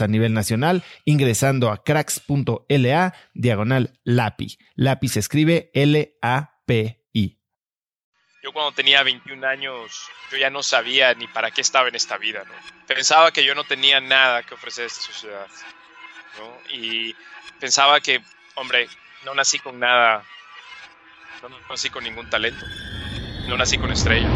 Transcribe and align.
a 0.00 0.08
nivel 0.08 0.32
nacional 0.32 0.82
ingresando 1.04 1.70
a 1.70 1.82
cracks.la 1.82 3.14
diagonal 3.34 3.98
LAPI. 4.04 4.58
LAPI 4.76 5.08
se 5.08 5.20
escribe 5.20 5.70
L-A-P-I. 5.74 7.40
Yo 8.42 8.52
cuando 8.52 8.72
tenía 8.72 9.02
21 9.02 9.46
años, 9.46 10.08
yo 10.30 10.36
ya 10.36 10.50
no 10.50 10.62
sabía 10.62 11.14
ni 11.14 11.26
para 11.26 11.50
qué 11.50 11.60
estaba 11.60 11.88
en 11.88 11.94
esta 11.94 12.18
vida, 12.18 12.44
Pensaba 12.86 13.30
que 13.32 13.44
yo 13.44 13.54
no 13.54 13.64
tenía 13.64 14.00
nada 14.00 14.42
que 14.42 14.52
ofrecer 14.52 14.84
a 14.84 14.86
esta 14.88 15.00
sociedad, 15.00 15.46
Y 16.70 17.14
pensaba 17.58 18.00
que, 18.00 18.20
hombre, 18.56 18.88
no 19.24 19.34
nací 19.34 19.58
con 19.58 19.78
nada, 19.78 20.24
no 21.42 21.48
nací 21.70 21.88
con 21.88 22.04
ningún 22.04 22.28
talento, 22.28 22.66
no 23.48 23.56
nací 23.56 23.78
con 23.78 23.90
estrella. 23.90 24.28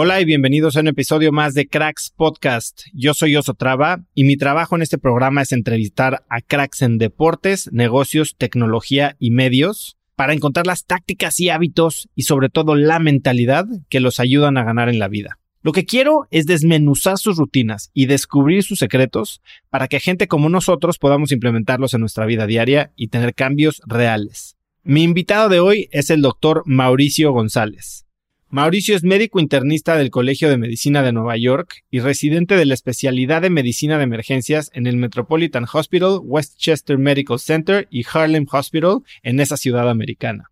Hola 0.00 0.20
y 0.20 0.24
bienvenidos 0.24 0.76
a 0.76 0.80
un 0.80 0.86
episodio 0.86 1.32
más 1.32 1.54
de 1.54 1.66
Cracks 1.66 2.12
Podcast. 2.14 2.82
Yo 2.94 3.14
soy 3.14 3.34
Oso 3.34 3.54
Traba 3.54 4.04
y 4.14 4.22
mi 4.22 4.36
trabajo 4.36 4.76
en 4.76 4.82
este 4.82 4.96
programa 4.96 5.42
es 5.42 5.50
entrevistar 5.50 6.24
a 6.28 6.40
cracks 6.40 6.82
en 6.82 6.98
deportes, 6.98 7.68
negocios, 7.72 8.36
tecnología 8.38 9.16
y 9.18 9.32
medios 9.32 9.98
para 10.14 10.34
encontrar 10.34 10.68
las 10.68 10.84
tácticas 10.84 11.40
y 11.40 11.48
hábitos 11.48 12.08
y 12.14 12.22
sobre 12.22 12.48
todo 12.48 12.76
la 12.76 13.00
mentalidad 13.00 13.66
que 13.90 13.98
los 13.98 14.20
ayudan 14.20 14.56
a 14.56 14.62
ganar 14.62 14.88
en 14.88 15.00
la 15.00 15.08
vida. 15.08 15.40
Lo 15.62 15.72
que 15.72 15.84
quiero 15.84 16.28
es 16.30 16.46
desmenuzar 16.46 17.18
sus 17.18 17.36
rutinas 17.36 17.90
y 17.92 18.06
descubrir 18.06 18.62
sus 18.62 18.78
secretos 18.78 19.42
para 19.68 19.88
que 19.88 19.98
gente 19.98 20.28
como 20.28 20.48
nosotros 20.48 20.98
podamos 20.98 21.32
implementarlos 21.32 21.92
en 21.92 22.02
nuestra 22.02 22.24
vida 22.24 22.46
diaria 22.46 22.92
y 22.94 23.08
tener 23.08 23.34
cambios 23.34 23.82
reales. 23.84 24.56
Mi 24.84 25.02
invitado 25.02 25.48
de 25.48 25.58
hoy 25.58 25.88
es 25.90 26.10
el 26.10 26.22
doctor 26.22 26.62
Mauricio 26.66 27.32
González. 27.32 28.07
Mauricio 28.50 28.96
es 28.96 29.04
médico 29.04 29.40
internista 29.40 29.98
del 29.98 30.10
Colegio 30.10 30.48
de 30.48 30.56
Medicina 30.56 31.02
de 31.02 31.12
Nueva 31.12 31.36
York 31.36 31.84
y 31.90 32.00
residente 32.00 32.56
de 32.56 32.64
la 32.64 32.72
especialidad 32.72 33.42
de 33.42 33.50
medicina 33.50 33.98
de 33.98 34.04
emergencias 34.04 34.70
en 34.72 34.86
el 34.86 34.96
Metropolitan 34.96 35.66
Hospital, 35.70 36.20
Westchester 36.22 36.96
Medical 36.96 37.38
Center 37.38 37.86
y 37.90 38.06
Harlem 38.10 38.46
Hospital 38.50 39.00
en 39.22 39.40
esa 39.40 39.58
ciudad 39.58 39.90
americana. 39.90 40.50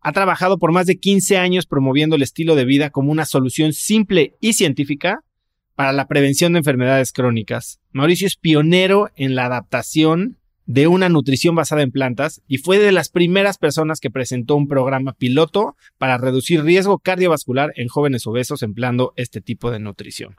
Ha 0.00 0.12
trabajado 0.12 0.56
por 0.58 0.70
más 0.70 0.86
de 0.86 1.00
15 1.00 1.36
años 1.36 1.66
promoviendo 1.66 2.14
el 2.14 2.22
estilo 2.22 2.54
de 2.54 2.64
vida 2.64 2.90
como 2.90 3.10
una 3.10 3.24
solución 3.24 3.72
simple 3.72 4.36
y 4.38 4.52
científica 4.52 5.24
para 5.74 5.92
la 5.92 6.06
prevención 6.06 6.52
de 6.52 6.60
enfermedades 6.60 7.10
crónicas. 7.12 7.80
Mauricio 7.90 8.28
es 8.28 8.36
pionero 8.36 9.10
en 9.16 9.34
la 9.34 9.46
adaptación 9.46 10.38
de 10.66 10.88
una 10.88 11.08
nutrición 11.08 11.54
basada 11.54 11.82
en 11.82 11.92
plantas 11.92 12.42
y 12.46 12.58
fue 12.58 12.78
de 12.78 12.92
las 12.92 13.08
primeras 13.08 13.56
personas 13.56 14.00
que 14.00 14.10
presentó 14.10 14.56
un 14.56 14.68
programa 14.68 15.12
piloto 15.12 15.76
para 15.96 16.18
reducir 16.18 16.62
riesgo 16.62 16.98
cardiovascular 16.98 17.72
en 17.76 17.88
jóvenes 17.88 18.26
obesos 18.26 18.62
empleando 18.62 19.12
este 19.16 19.40
tipo 19.40 19.70
de 19.70 19.78
nutrición. 19.78 20.36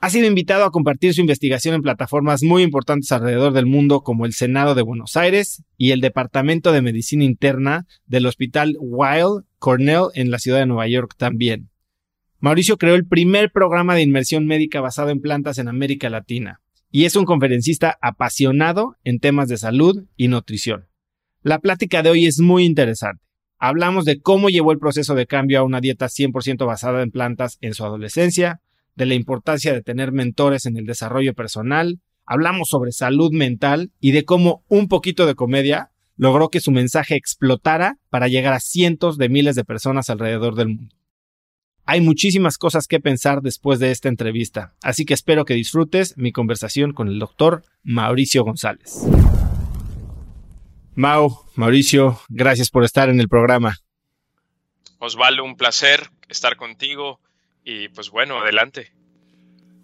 Ha 0.00 0.10
sido 0.10 0.26
invitado 0.26 0.64
a 0.64 0.72
compartir 0.72 1.14
su 1.14 1.20
investigación 1.20 1.76
en 1.76 1.82
plataformas 1.82 2.42
muy 2.42 2.64
importantes 2.64 3.12
alrededor 3.12 3.52
del 3.52 3.66
mundo 3.66 4.00
como 4.00 4.26
el 4.26 4.32
Senado 4.32 4.74
de 4.74 4.82
Buenos 4.82 5.16
Aires 5.16 5.62
y 5.76 5.92
el 5.92 6.00
Departamento 6.00 6.72
de 6.72 6.82
Medicina 6.82 7.22
Interna 7.22 7.86
del 8.06 8.26
Hospital 8.26 8.76
Weill 8.80 9.44
Cornell 9.60 10.06
en 10.14 10.32
la 10.32 10.40
ciudad 10.40 10.58
de 10.58 10.66
Nueva 10.66 10.88
York 10.88 11.14
también. 11.16 11.68
Mauricio 12.40 12.78
creó 12.78 12.96
el 12.96 13.06
primer 13.06 13.52
programa 13.52 13.94
de 13.94 14.02
inmersión 14.02 14.44
médica 14.46 14.80
basado 14.80 15.10
en 15.10 15.20
plantas 15.20 15.58
en 15.58 15.68
América 15.68 16.10
Latina 16.10 16.61
y 16.92 17.06
es 17.06 17.16
un 17.16 17.24
conferencista 17.24 17.98
apasionado 18.02 18.96
en 19.02 19.18
temas 19.18 19.48
de 19.48 19.56
salud 19.56 20.04
y 20.16 20.28
nutrición. 20.28 20.86
La 21.42 21.58
plática 21.58 22.02
de 22.02 22.10
hoy 22.10 22.26
es 22.26 22.38
muy 22.38 22.64
interesante. 22.64 23.24
Hablamos 23.58 24.04
de 24.04 24.20
cómo 24.20 24.50
llevó 24.50 24.72
el 24.72 24.78
proceso 24.78 25.14
de 25.14 25.26
cambio 25.26 25.58
a 25.58 25.64
una 25.64 25.80
dieta 25.80 26.06
100% 26.06 26.66
basada 26.66 27.02
en 27.02 27.10
plantas 27.10 27.58
en 27.62 27.74
su 27.74 27.84
adolescencia, 27.84 28.60
de 28.94 29.06
la 29.06 29.14
importancia 29.14 29.72
de 29.72 29.82
tener 29.82 30.12
mentores 30.12 30.66
en 30.66 30.76
el 30.76 30.84
desarrollo 30.84 31.32
personal, 31.32 32.00
hablamos 32.26 32.68
sobre 32.68 32.92
salud 32.92 33.32
mental 33.32 33.90
y 33.98 34.12
de 34.12 34.24
cómo 34.24 34.64
un 34.68 34.88
poquito 34.88 35.26
de 35.26 35.34
comedia 35.34 35.90
logró 36.16 36.50
que 36.50 36.60
su 36.60 36.70
mensaje 36.72 37.16
explotara 37.16 37.96
para 38.10 38.28
llegar 38.28 38.52
a 38.52 38.60
cientos 38.60 39.16
de 39.16 39.30
miles 39.30 39.56
de 39.56 39.64
personas 39.64 40.10
alrededor 40.10 40.54
del 40.56 40.68
mundo. 40.68 40.94
Hay 41.84 42.00
muchísimas 42.00 42.58
cosas 42.58 42.86
que 42.86 43.00
pensar 43.00 43.42
después 43.42 43.80
de 43.80 43.90
esta 43.90 44.08
entrevista, 44.08 44.74
así 44.82 45.04
que 45.04 45.14
espero 45.14 45.44
que 45.44 45.54
disfrutes 45.54 46.16
mi 46.16 46.30
conversación 46.30 46.92
con 46.92 47.08
el 47.08 47.18
doctor 47.18 47.64
Mauricio 47.82 48.44
González. 48.44 49.00
Mau, 50.94 51.44
Mauricio, 51.56 52.20
gracias 52.28 52.70
por 52.70 52.84
estar 52.84 53.08
en 53.08 53.18
el 53.18 53.28
programa. 53.28 53.78
Osvaldo, 54.98 55.42
un 55.42 55.56
placer 55.56 56.10
estar 56.28 56.56
contigo 56.56 57.18
y 57.64 57.88
pues 57.88 58.10
bueno, 58.10 58.38
adelante. 58.38 58.92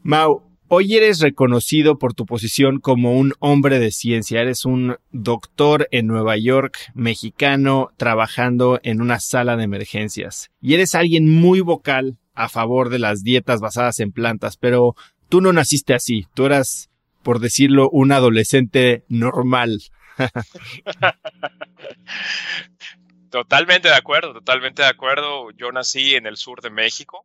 Mau, 0.02 0.48
Hoy 0.70 0.96
eres 0.96 1.20
reconocido 1.20 1.98
por 1.98 2.12
tu 2.12 2.26
posición 2.26 2.78
como 2.78 3.12
un 3.12 3.32
hombre 3.38 3.78
de 3.78 3.90
ciencia. 3.90 4.42
Eres 4.42 4.66
un 4.66 4.98
doctor 5.12 5.88
en 5.92 6.06
Nueva 6.06 6.36
York, 6.36 6.76
mexicano, 6.92 7.88
trabajando 7.96 8.78
en 8.82 9.00
una 9.00 9.18
sala 9.18 9.56
de 9.56 9.64
emergencias. 9.64 10.50
Y 10.60 10.74
eres 10.74 10.94
alguien 10.94 11.26
muy 11.26 11.62
vocal 11.62 12.18
a 12.34 12.50
favor 12.50 12.90
de 12.90 12.98
las 12.98 13.22
dietas 13.22 13.60
basadas 13.60 13.98
en 14.00 14.12
plantas, 14.12 14.58
pero 14.58 14.94
tú 15.30 15.40
no 15.40 15.54
naciste 15.54 15.94
así. 15.94 16.26
Tú 16.34 16.44
eras, 16.44 16.90
por 17.22 17.40
decirlo, 17.40 17.88
un 17.88 18.12
adolescente 18.12 19.04
normal. 19.08 19.80
totalmente 23.30 23.88
de 23.88 23.94
acuerdo, 23.94 24.34
totalmente 24.34 24.82
de 24.82 24.88
acuerdo. 24.88 25.50
Yo 25.52 25.72
nací 25.72 26.14
en 26.14 26.26
el 26.26 26.36
sur 26.36 26.60
de 26.60 26.68
México. 26.68 27.24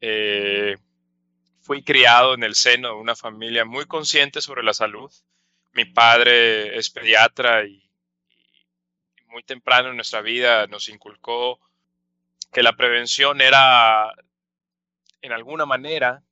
Eh, 0.00 0.74
fui 1.70 1.84
criado 1.84 2.34
en 2.34 2.42
el 2.42 2.56
seno 2.56 2.88
de 2.88 2.94
una 2.94 3.14
familia 3.14 3.64
muy 3.64 3.84
consciente 3.84 4.40
sobre 4.40 4.64
la 4.64 4.74
salud. 4.74 5.08
Mi 5.70 5.84
padre 5.84 6.76
es 6.76 6.90
pediatra 6.90 7.64
y, 7.64 7.88
muy 9.26 9.44
temprano 9.44 9.90
en 9.90 9.94
nuestra 9.94 10.20
vida 10.20 10.66
nos 10.66 10.88
inculcó 10.88 11.60
que 12.52 12.64
la 12.64 12.76
prevención 12.76 13.40
era, 13.40 14.12
en 15.22 15.30
alguna 15.30 15.64
manera, 15.64 16.24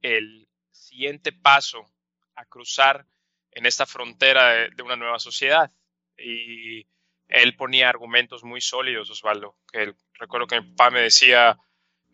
el 0.00 0.48
siguiente 0.72 1.30
paso 1.30 1.88
a 2.34 2.44
cruzar 2.46 3.06
en 3.52 3.66
esta 3.66 3.86
frontera 3.86 4.68
de, 4.68 4.82
una 4.82 4.96
nueva 4.96 5.20
sociedad. 5.20 5.70
Y 6.18 6.88
él 7.28 7.54
ponía 7.54 7.88
argumentos 7.88 8.42
muy 8.42 8.60
sólidos, 8.60 9.10
Osvaldo. 9.10 9.56
Que 9.72 9.94
recuerdo 10.14 10.48
que 10.48 10.60
mi 10.60 10.70
papá 10.72 10.90
me 10.90 11.02
decía, 11.02 11.56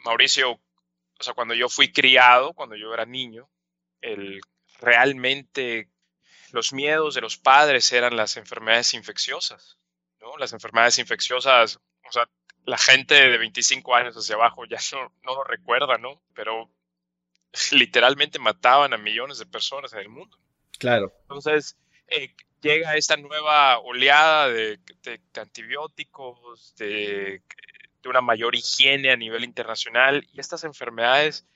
Mauricio, 0.04 0.60
o 1.18 1.22
sea, 1.22 1.34
cuando 1.34 1.54
yo 1.54 1.68
fui 1.68 1.92
criado, 1.92 2.52
cuando 2.54 2.76
yo 2.76 2.94
era 2.94 3.04
niño, 3.04 3.48
el, 4.00 4.40
realmente 4.80 5.88
los 6.52 6.72
miedos 6.72 7.14
de 7.14 7.20
los 7.20 7.36
padres 7.36 7.92
eran 7.92 8.16
las 8.16 8.36
enfermedades 8.36 8.94
infecciosas, 8.94 9.78
¿no? 10.20 10.36
Las 10.36 10.52
enfermedades 10.52 10.98
infecciosas, 10.98 11.80
o 12.08 12.12
sea, 12.12 12.28
la 12.64 12.78
gente 12.78 13.14
de 13.14 13.38
25 13.38 13.94
años 13.94 14.16
hacia 14.16 14.36
abajo 14.36 14.64
ya 14.66 14.78
no, 14.92 15.12
no 15.24 15.34
lo 15.34 15.44
recuerda, 15.44 15.98
¿no? 15.98 16.22
Pero 16.34 16.70
literalmente 17.72 18.38
mataban 18.38 18.92
a 18.92 18.98
millones 18.98 19.38
de 19.38 19.46
personas 19.46 19.92
en 19.92 20.00
el 20.00 20.08
mundo. 20.08 20.38
Claro. 20.78 21.12
Entonces, 21.22 21.76
eh, 22.06 22.34
llega 22.60 22.96
esta 22.96 23.16
nueva 23.16 23.78
oleada 23.80 24.48
de, 24.48 24.78
de 25.02 25.20
antibióticos, 25.34 26.74
de 26.76 27.42
de 28.02 28.08
una 28.08 28.20
mayor 28.20 28.54
higiene 28.54 29.10
a 29.10 29.16
nivel 29.16 29.44
internacional 29.44 30.26
y 30.32 30.40
estas 30.40 30.64
enfermedades 30.64 31.46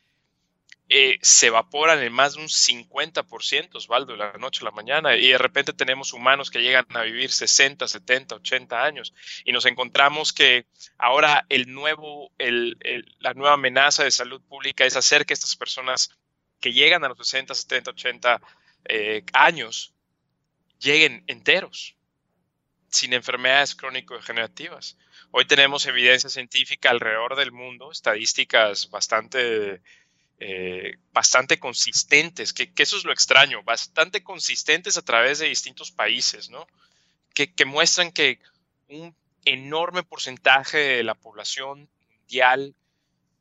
eh, 0.89 1.19
se 1.23 1.47
evaporan 1.47 2.03
en 2.03 2.13
más 2.13 2.35
de 2.35 2.43
un 2.43 2.49
50%, 2.49 3.77
Osvaldo, 3.77 4.13
de 4.13 4.19
la 4.19 4.33
noche 4.35 4.61
a 4.61 4.67
la 4.67 4.73
mañana, 4.73 5.17
y 5.17 5.29
de 5.29 5.39
repente 5.39 5.73
tenemos 5.73 6.13
humanos 6.13 6.51
que 6.51 6.61
llegan 6.61 6.85
a 6.91 7.03
vivir 7.03 7.33
60, 7.33 7.89
70, 7.89 8.35
80 8.35 8.85
años, 8.85 9.15
y 9.45 9.53
nos 9.53 9.65
encontramos 9.65 10.35
que 10.35 10.67
ahora 10.99 11.47
el 11.49 11.73
nuevo, 11.73 12.31
el, 12.37 12.77
la 13.21 13.33
nueva 13.33 13.55
amenaza 13.55 14.05
de 14.05 14.11
salud 14.11 14.43
pública 14.43 14.85
es 14.85 14.97
hacer 14.97 15.25
que 15.25 15.33
estas 15.33 15.57
personas 15.57 16.11
que 16.61 16.75
llegan 16.75 17.05
a 17.05 17.09
los 17.09 17.17
60, 17.27 17.55
70, 17.55 17.93
80 17.93 18.41
años 19.33 19.95
lleguen 20.79 21.25
enteros, 21.27 21.97
sin 22.89 23.15
enfermedades 23.15 23.75
crónico-degenerativas. 23.75 24.99
Hoy 25.35 25.47
tenemos 25.47 25.87
evidencia 25.87 26.29
científica 26.29 26.91
alrededor 26.91 27.37
del 27.37 27.53
mundo, 27.53 27.91
estadísticas 27.91 28.91
bastante, 28.91 29.81
eh, 30.39 30.99
bastante 31.11 31.59
consistentes, 31.59 32.53
que, 32.53 32.71
eso 32.77 32.99
es 32.99 33.05
lo 33.05 33.15
extraño, 33.15 33.63
bastante 33.63 34.23
consistentes 34.23 34.99
a 34.99 35.03
través 35.03 35.39
de 35.39 35.49
distintos 35.49 35.91
países, 35.91 36.51
¿no? 36.51 36.67
Que, 37.33 37.51
muestran 37.65 38.13
que 38.13 38.41
un 38.89 39.17
enorme 39.47 40.03
porcentaje 40.03 40.77
de 40.77 41.03
la 41.03 41.15
población 41.15 41.89
mundial 42.11 42.75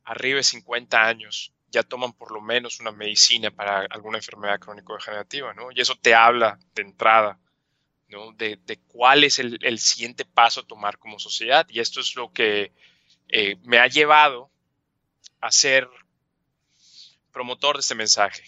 arriba 0.04 0.38
de 0.38 0.44
50 0.44 1.06
años 1.06 1.52
ya 1.68 1.82
toman 1.82 2.14
por 2.14 2.32
lo 2.32 2.40
menos 2.40 2.80
una 2.80 2.92
medicina 2.92 3.50
para 3.50 3.80
alguna 3.80 4.16
enfermedad 4.16 4.58
crónico-degenerativa, 4.60 5.52
¿no? 5.52 5.70
Y 5.72 5.82
eso 5.82 5.94
te 5.96 6.14
habla 6.14 6.58
de 6.74 6.82
entrada 6.82 7.38
de, 8.36 8.78
cuál 8.88 9.24
es 9.24 9.38
el, 9.38 9.78
siguiente 9.78 10.24
paso 10.24 10.60
a 10.60 10.66
tomar 10.66 10.98
como 10.98 11.18
sociedad. 11.18 11.66
Y 11.68 11.80
esto 11.80 12.00
es 12.00 12.14
lo 12.14 12.32
que 12.32 12.72
eh, 13.28 13.56
me 13.64 13.78
ha 13.78 13.86
llevado 13.86 14.50
a 15.40 15.50
ser 15.50 15.88
promotor 17.32 17.76
de 17.76 17.80
este 17.80 17.94
mensaje. 17.94 18.42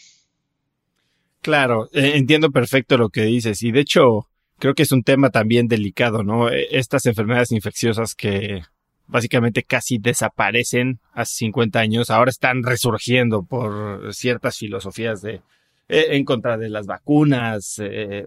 Claro, 1.40 1.88
eh, 1.92 2.12
entiendo 2.14 2.50
perfecto 2.50 2.96
lo 2.96 3.10
que 3.10 3.22
dices 3.22 3.62
y 3.62 3.70
de 3.70 3.80
hecho 3.80 4.28
creo 4.58 4.74
que 4.74 4.84
es 4.84 4.92
un 4.92 5.02
tema 5.02 5.30
también 5.30 5.68
delicado, 5.68 6.22
¿no? 6.22 6.50
E, 6.50 6.68
estas 6.70 7.04
enfermedades 7.06 7.52
infecciosas 7.52 8.14
que 8.14 8.62
básicamente 9.06 9.62
casi 9.62 9.98
desaparecen 9.98 11.00
hace 11.12 11.34
50 11.34 11.78
años, 11.78 12.10
ahora 12.10 12.30
están 12.30 12.62
resurgiendo 12.62 13.44
por 13.44 14.14
ciertas 14.14 14.56
filosofías 14.56 15.20
de 15.20 15.42
eh, 15.88 16.06
en 16.10 16.24
contra 16.24 16.56
de 16.56 16.70
las 16.70 16.86
vacunas, 16.86 17.78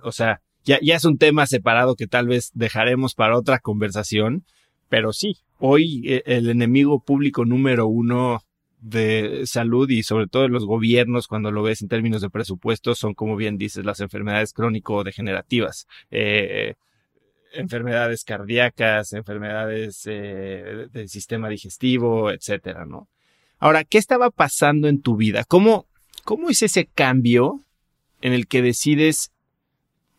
o 0.03 0.11
sea, 0.11 0.41
ya, 0.67 0.79
ya 0.81 0.97
es 0.97 1.05
un 1.05 1.17
tema 1.17 1.47
separado 1.47 1.95
que 1.95 2.07
tal 2.07 2.27
vez 2.27 2.51
dejaremos 2.53 3.15
para 3.15 3.37
otra 3.37 3.59
conversación, 3.59 4.43
pero 4.89 5.13
sí, 5.13 5.37
hoy 5.59 6.03
eh, 6.05 6.23
el 6.25 6.49
enemigo 6.49 6.99
público 6.99 7.45
número 7.45 7.87
uno 7.87 8.43
de 8.81 9.43
salud 9.45 9.89
y 9.89 10.03
sobre 10.03 10.27
todo 10.27 10.43
de 10.43 10.49
los 10.49 10.65
gobiernos 10.65 11.27
cuando 11.27 11.51
lo 11.51 11.63
ves 11.63 11.81
en 11.81 11.87
términos 11.87 12.21
de 12.21 12.29
presupuestos 12.29 12.99
son 12.99 13.13
como 13.13 13.37
bien 13.37 13.57
dices 13.57 13.85
las 13.85 14.01
enfermedades 14.01 14.53
crónico-degenerativas. 14.53 15.87
Eh, 16.11 16.75
enfermedades 17.53 18.25
cardíacas, 18.25 19.13
enfermedades 19.13 20.03
eh, 20.05 20.87
del 20.91 21.07
sistema 21.07 21.47
digestivo, 21.47 22.29
etcétera, 22.29 22.85
¿no? 22.85 23.07
Ahora, 23.57 23.85
¿qué 23.85 23.97
estaba 23.97 24.31
pasando 24.31 24.89
en 24.89 25.01
tu 25.01 25.15
vida? 25.15 25.45
¿Cómo, 25.45 25.87
cómo 26.25 26.49
es 26.49 26.61
ese 26.61 26.85
cambio 26.85 27.63
en 28.21 28.33
el 28.33 28.47
que 28.47 28.61
decides 28.61 29.31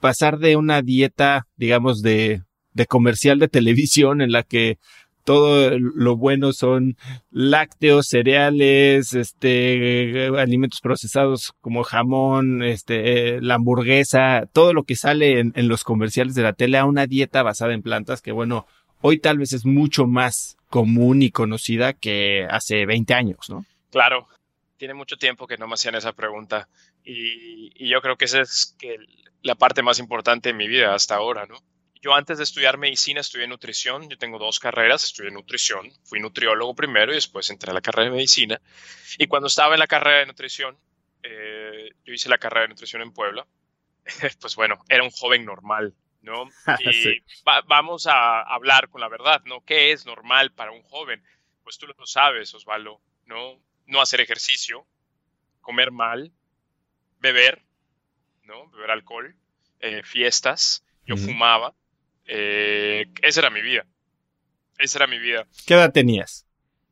pasar 0.01 0.39
de 0.39 0.57
una 0.57 0.83
dieta, 0.83 1.47
digamos, 1.57 2.03
de, 2.03 2.43
de 2.73 2.87
comercial 2.87 3.39
de 3.39 3.49
televisión 3.49 4.21
en 4.21 4.33
la 4.33 4.43
que 4.43 4.79
todo 5.25 5.79
lo 5.79 6.17
bueno 6.17 6.55
son 6.55 6.97
lácteos, 7.31 8.07
cereales, 8.07 9.13
este, 9.13 10.29
alimentos 10.39 10.81
procesados 10.81 11.53
como 11.61 11.83
jamón, 11.83 12.63
este, 12.63 13.39
la 13.43 13.57
hamburguesa, 13.57 14.49
todo 14.51 14.73
lo 14.73 14.85
que 14.85 14.97
sale 14.97 15.39
en, 15.39 15.53
en, 15.55 15.69
los 15.69 15.85
comerciales 15.85 16.35
de 16.35 16.45
la 16.45 16.55
tele 16.55 16.79
a 16.79 16.87
una 16.87 17.07
dieta 17.07 17.43
basada 17.43 17.75
en 17.75 17.83
plantas 17.83 18.23
que 18.23 18.33
bueno, 18.33 18.67
hoy 19.03 19.19
tal 19.19 19.37
vez 19.37 19.53
es 19.53 19.67
mucho 19.67 20.07
más 20.07 20.57
común 20.71 21.21
y 21.21 21.31
conocida 21.31 21.93
que 21.93 22.47
hace 22.49 22.87
20 22.87 23.13
años, 23.13 23.51
¿no? 23.51 23.67
Claro, 23.91 24.29
tiene 24.79 24.95
mucho 24.95 25.19
tiempo 25.19 25.47
que 25.47 25.59
no 25.59 25.67
me 25.67 25.75
hacían 25.75 25.95
esa 25.95 26.13
pregunta 26.13 26.69
y, 27.05 27.71
y 27.75 27.89
yo 27.89 28.01
creo 28.01 28.17
que 28.17 28.25
ese 28.25 28.41
es 28.41 28.75
que 28.79 28.97
la 29.43 29.55
parte 29.55 29.83
más 29.83 29.99
importante 29.99 30.51
de 30.51 30.55
mi 30.55 30.69
vida 30.69 30.95
hasta 30.95 31.17
ahora, 31.17 31.47
¿no? 31.47 31.63
Yo 32.01 32.15
antes 32.15 32.39
de 32.39 32.45
estudiar 32.45 32.79
medicina 32.79 33.21
estudié 33.21 33.49
nutrición, 33.49 34.09
yo 34.09 34.17
tengo 34.19 34.39
dos 34.39 34.61
carreras, 34.61 35.05
estudié 35.05 35.31
nutrición, 35.31 35.91
fui 36.05 36.21
nutriólogo 36.21 36.75
primero 36.75 37.11
y 37.11 37.17
después 37.17 37.51
entré 37.51 37.71
a 37.71 37.75
la 37.75 37.81
carrera 37.81 38.11
de 38.11 38.17
medicina. 38.17 38.61
Y 39.19 39.27
cuando 39.27 39.49
estaba 39.49 39.75
en 39.75 39.81
la 39.81 39.89
carrera 39.89 40.21
de 40.21 40.27
nutrición, 40.27 40.79
eh, 41.23 41.91
yo 42.05 42.13
hice 42.13 42.29
la 42.29 42.39
carrera 42.39 42.63
de 42.63 42.69
nutrición 42.69 43.03
en 43.03 43.13
Puebla, 43.13 43.47
pues 44.41 44.55
bueno, 44.55 44.85
era 44.89 45.03
un 45.03 45.11
joven 45.11 45.45
normal, 45.45 45.95
¿no? 46.23 46.49
Y 46.81 47.23
vamos 47.67 48.07
a 48.07 48.43
hablar 48.43 48.89
con 48.91 49.01
la 49.01 49.09
verdad, 49.09 49.43
¿no? 49.45 49.65
¿Qué 49.65 49.91
es 49.91 50.07
normal 50.07 50.53
para 50.53 50.71
un 50.71 50.83
joven? 50.83 51.23
Pues 51.65 51.79
tú 51.79 51.87
lo 51.87 52.07
sabes, 52.07 52.55
Osvaldo, 52.55 53.01
¿no? 53.27 53.61
No 53.89 54.01
hacer 54.01 54.21
ejercicio, 54.21 54.87
comer 55.61 55.91
mal, 55.91 56.33
beber, 57.19 57.65
¿no? 58.45 58.71
Beber 58.71 58.93
alcohol, 58.93 59.35
eh, 59.81 60.03
fiestas, 60.05 60.85
yo 61.05 61.17
fumaba. 61.17 61.75
Eh, 62.27 63.07
esa 63.23 63.41
era 63.41 63.51
mi 63.51 63.63
vida. 63.63 63.85
Esa 64.79 64.99
era 64.99 65.07
mi 65.07 65.19
vida. 65.19 65.49
¿Qué 65.67 65.75
edad 65.75 65.93
tenías? 65.93 66.47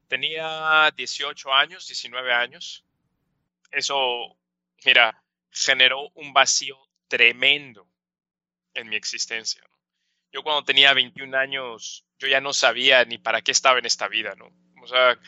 Tenía 0.09 0.91
18 0.97 1.53
años, 1.53 1.87
19 1.87 2.33
años. 2.33 2.85
Eso, 3.71 4.37
mira, 4.85 5.23
generó 5.50 6.11
un 6.15 6.33
vacío 6.33 6.76
tremendo 7.09 7.88
en 8.75 8.88
mi 8.88 8.97
existencia. 8.97 9.62
Yo 10.33 10.43
cuando 10.43 10.65
tenía 10.65 10.93
21 10.93 11.35
años, 11.35 12.05
yo 12.19 12.29
ya 12.29 12.41
no 12.41 12.53
sabía 12.53 13.05
ni 13.05 13.19
para 13.19 13.43
qué 13.43 13.53
estaba 13.53 13.79
en 13.79 13.87
esta 13.87 14.09
vida, 14.09 14.35
¿no? 14.37 14.50
O 14.83 14.87
sea, 14.87 15.19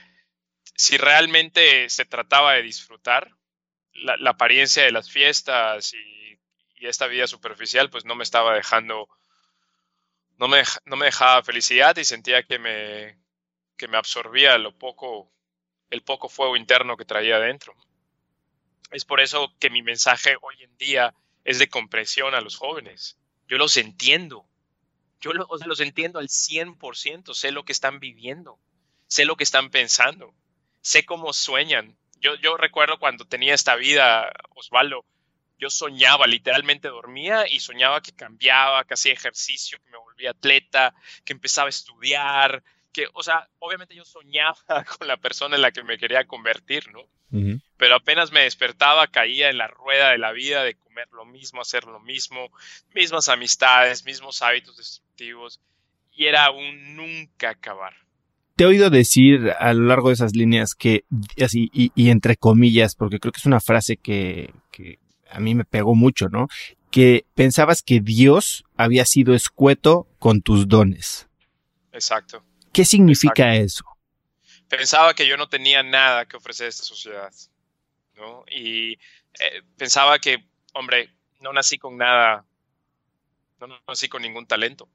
si 0.79 0.97
realmente 0.97 1.91
se 1.91 2.05
trataba 2.05 2.53
de 2.55 2.63
disfrutar, 2.63 3.33
la 3.95 4.31
apariencia 4.31 4.85
de 4.85 4.93
las 4.93 5.11
fiestas 5.11 5.93
y 5.93 6.87
esta 6.87 7.09
vida 7.09 7.27
superficial 7.27 7.91
pues 7.91 8.05
no 8.05 8.15
me 8.15 8.23
estaba 8.23 8.55
dejando, 8.55 9.09
no 10.37 10.47
me, 10.47 10.63
no 10.85 10.95
me 10.95 11.07
dejaba 11.07 11.43
felicidad 11.43 11.97
y 11.97 12.05
sentía 12.05 12.45
que 12.45 12.61
me, 12.61 13.19
que 13.77 13.89
me 13.89 13.97
absorbía 13.97 14.57
lo 14.57 14.79
poco, 14.79 15.33
el 15.91 16.03
poco 16.03 16.29
fuego 16.29 16.57
interno 16.57 16.97
que 16.97 17.05
traía 17.05 17.37
adentro. 17.37 17.75
Es 18.93 19.05
por 19.05 19.21
eso 19.21 19.53
que 19.59 19.71
mi 19.71 19.83
mensaje 19.83 20.37
hoy 20.43 20.63
en 20.63 20.77
día 20.77 21.13
es 21.43 21.59
de 21.59 21.69
compresión 21.69 22.37
a 22.37 22.41
los 22.41 22.57
jóvenes. 22.57 23.19
Yo 23.49 23.59
los 23.59 23.77
entiendo. 23.77 24.49
Yo 25.21 25.33
los 25.33 25.81
entiendo 25.81 26.21
al 26.21 26.29
100%. 26.29 27.35
Sé 27.35 27.51
lo 27.51 27.65
que 27.65 27.73
están 27.73 27.99
viviendo. 27.99 28.61
Sé 29.09 29.25
lo 29.25 29.37
que 29.37 29.45
están 29.45 29.71
pensando. 29.71 30.35
Sé 30.89 31.05
cómo 31.05 31.35
sueñan. 31.35 31.99
Yo, 32.19 32.35
yo 32.37 32.57
recuerdo 32.57 32.99
cuando 32.99 33.27
tenía 33.27 33.53
esta 33.53 33.77
vida, 33.77 34.33
Osvaldo, 34.55 35.05
yo 35.59 35.69
soñaba, 35.69 36.27
literalmente 36.27 36.89
dormía 36.89 37.47
y 37.47 37.61
soñaba 37.61 38.01
que 38.01 38.13
cambiaba, 38.13 38.85
que 38.85 38.95
hacía 38.95 39.13
ejercicio, 39.13 39.79
que 39.85 39.91
me 39.91 39.99
volvía 39.99 40.31
atleta, 40.31 40.95
que 41.27 41.35
empezaba 41.35 41.67
a 41.67 41.69
estudiar, 41.69 42.65
que, 42.91 43.07
o 43.13 43.23
sea, 43.23 43.51
obviamente 43.59 43.95
yo 43.95 44.07
soñaba 44.07 44.57
con 44.99 45.07
la 45.07 45.19
persona 45.19 45.57
en 45.57 45.63
la 45.63 45.73
que 45.73 45.83
me 45.83 45.99
quería 45.99 46.27
convertir, 46.27 46.91
¿no? 46.91 47.03
Pero 47.77 47.97
apenas 47.97 48.33
me 48.33 48.45
despertaba, 48.45 49.09
caía 49.09 49.51
en 49.51 49.59
la 49.59 49.69
rueda 49.69 50.13
de 50.13 50.17
la 50.17 50.33
vida 50.33 50.65
de 50.65 50.75
comer 50.75 51.09
lo 51.13 51.27
mismo, 51.27 51.61
hacer 51.61 51.85
lo 51.85 52.01
mismo, 52.01 52.51
mismas 52.95 53.29
amistades, 53.29 54.07
mismos 54.07 54.41
hábitos 54.41 54.79
destructivos, 54.79 55.61
y 56.13 56.29
era 56.29 56.51
un 56.51 56.97
nunca 56.97 57.51
acabar. 57.51 58.08
Te 58.59 58.65
he 58.65 58.67
oído 58.67 58.91
decir 58.91 59.53
a 59.61 59.73
lo 59.73 59.87
largo 59.87 60.09
de 60.09 60.15
esas 60.15 60.35
líneas 60.35 60.75
que, 60.75 61.05
así, 61.41 61.71
y, 61.73 62.11
entre 62.11 62.37
comillas, 62.37 62.97
porque 62.97 63.21
creo 63.21 63.31
que 63.31 63.39
es 63.39 63.47
una 63.47 63.61
frase 63.61 63.99
que, 63.99 64.53
que 64.73 64.99
a 65.31 65.39
mí 65.39 65.55
me 65.55 65.65
pegó 65.65 65.95
mucho, 65.95 66.29
¿no? 66.29 66.49
Que 66.91 67.25
pensabas 67.37 67.85
que 67.85 68.01
Dios 68.01 68.65
había 68.77 69.05
sido 69.05 69.37
escueto 69.37 70.09
con 70.19 70.43
tus 70.43 70.67
dones. 70.67 71.29
Exacto. 71.93 72.43
¿Qué 72.73 72.85
significa 72.85 73.55
eso? 73.55 73.85
Pensaba 74.67 75.15
que 75.15 75.29
yo 75.29 75.37
no 75.37 75.49
tenía 75.49 75.85
nada 75.85 76.27
que 76.27 76.37
ofrecer 76.37 76.67
a 76.67 76.71
esta 76.71 76.83
sociedad, 76.83 77.33
¿no? 78.17 78.45
Y 78.51 78.95
eh, 78.95 79.63
pensaba 79.77 80.19
que, 80.19 80.49
hombre, 80.75 81.15
no 81.41 81.53
nací 81.53 81.79
con 81.79 81.97
nada, 81.97 82.45
no, 83.61 83.69
nací 83.87 84.09
con 84.09 84.23
ningún 84.23 84.49
talento, 84.49 84.89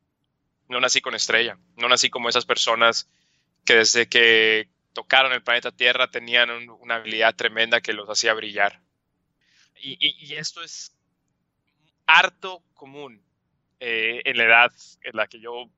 no 0.67 0.81
nací 0.81 0.99
con 0.99 1.15
estrella, 1.15 1.57
no 1.77 1.87
nací 1.87 2.09
como 2.09 2.27
esas 2.27 2.45
personas 2.45 3.07
que 3.65 3.75
desde 3.75 4.07
que 4.07 4.69
tocaron 4.93 5.33
el 5.33 5.43
planeta 5.43 5.71
Tierra 5.71 6.09
tenían 6.09 6.69
una 6.69 6.95
habilidad 6.95 7.35
tremenda 7.35 7.81
que 7.81 7.93
los 7.93 8.09
hacía 8.09 8.33
brillar. 8.33 8.81
Y, 9.75 10.33
esto 10.35 10.63
es 10.63 10.95
harto 12.05 12.63
común 12.73 13.21
eh, 13.79 14.21
en 14.23 14.37
la 14.37 14.43
edad 14.45 14.71
en 15.01 15.15
la 15.17 15.27
que 15.27 15.39
yo 15.39 15.69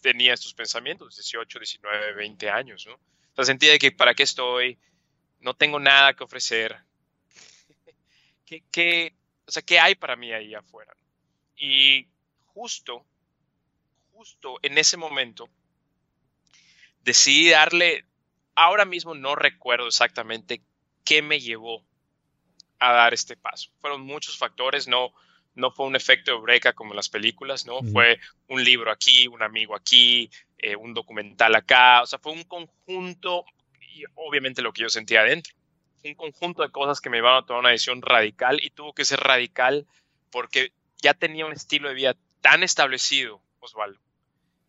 tenía 0.00 0.34
estos 0.34 0.54
pensamientos, 0.54 1.16
18, 1.16 1.58
19, 1.58 2.12
20 2.14 2.50
años, 2.50 2.86
¿no? 2.86 2.94
O 2.94 3.34
sea, 3.34 3.44
sentía 3.44 3.76
que 3.78 3.90
para 3.90 4.14
qué 4.14 4.22
estoy, 4.22 4.78
no 5.40 5.54
tengo 5.54 5.80
nada 5.80 6.14
que 6.14 6.22
ofrecer. 6.22 6.78
¿Qué, 8.70 9.16
o 9.46 9.50
sea, 9.50 9.62
¿qué 9.62 9.80
hay 9.80 9.94
para 9.96 10.14
mí 10.14 10.32
ahí 10.32 10.54
afuera? 10.54 10.94
Y 11.56 12.06
justo, 12.46 13.04
justo 14.12 14.58
en 14.62 14.78
ese 14.78 14.96
momento, 14.96 15.48
decidí 17.04 17.50
darle, 17.50 18.04
ahora 18.54 18.84
mismo 18.84 19.14
no 19.14 19.34
recuerdo 19.36 19.86
exactamente 19.86 20.62
qué 21.04 21.22
me 21.22 21.40
llevó 21.40 21.84
a 22.78 22.92
dar 22.92 23.14
este 23.14 23.36
paso. 23.36 23.70
Fueron 23.80 24.02
muchos 24.02 24.36
factores, 24.36 24.88
no, 24.88 25.12
no 25.54 25.70
fue 25.70 25.86
un 25.86 25.96
efecto 25.96 26.32
de 26.32 26.40
breca 26.40 26.72
como 26.72 26.92
en 26.92 26.96
las 26.96 27.08
películas, 27.08 27.66
¿no? 27.66 27.80
Fue 27.92 28.18
un 28.48 28.64
libro 28.64 28.90
aquí, 28.90 29.28
un 29.28 29.42
amigo 29.42 29.76
aquí, 29.76 30.30
eh, 30.58 30.76
un 30.76 30.94
documental 30.94 31.54
acá, 31.54 32.02
o 32.02 32.06
sea, 32.06 32.18
fue 32.18 32.32
un 32.32 32.44
conjunto, 32.44 33.44
y 33.80 34.04
obviamente 34.14 34.62
lo 34.62 34.72
que 34.72 34.82
yo 34.82 34.88
sentía 34.88 35.20
adentro, 35.20 35.54
un 36.04 36.14
conjunto 36.14 36.62
de 36.62 36.70
cosas 36.70 37.00
que 37.00 37.10
me 37.10 37.18
iban 37.18 37.34
a 37.36 37.46
tomar 37.46 37.60
una 37.60 37.70
decisión 37.70 38.02
radical 38.02 38.58
y 38.62 38.70
tuvo 38.70 38.92
que 38.92 39.04
ser 39.04 39.20
radical 39.20 39.86
porque 40.30 40.72
ya 41.00 41.14
tenía 41.14 41.46
un 41.46 41.52
estilo 41.52 41.88
de 41.88 41.94
vida 41.94 42.16
tan 42.40 42.62
establecido, 42.62 43.40
Osvaldo, 43.60 43.98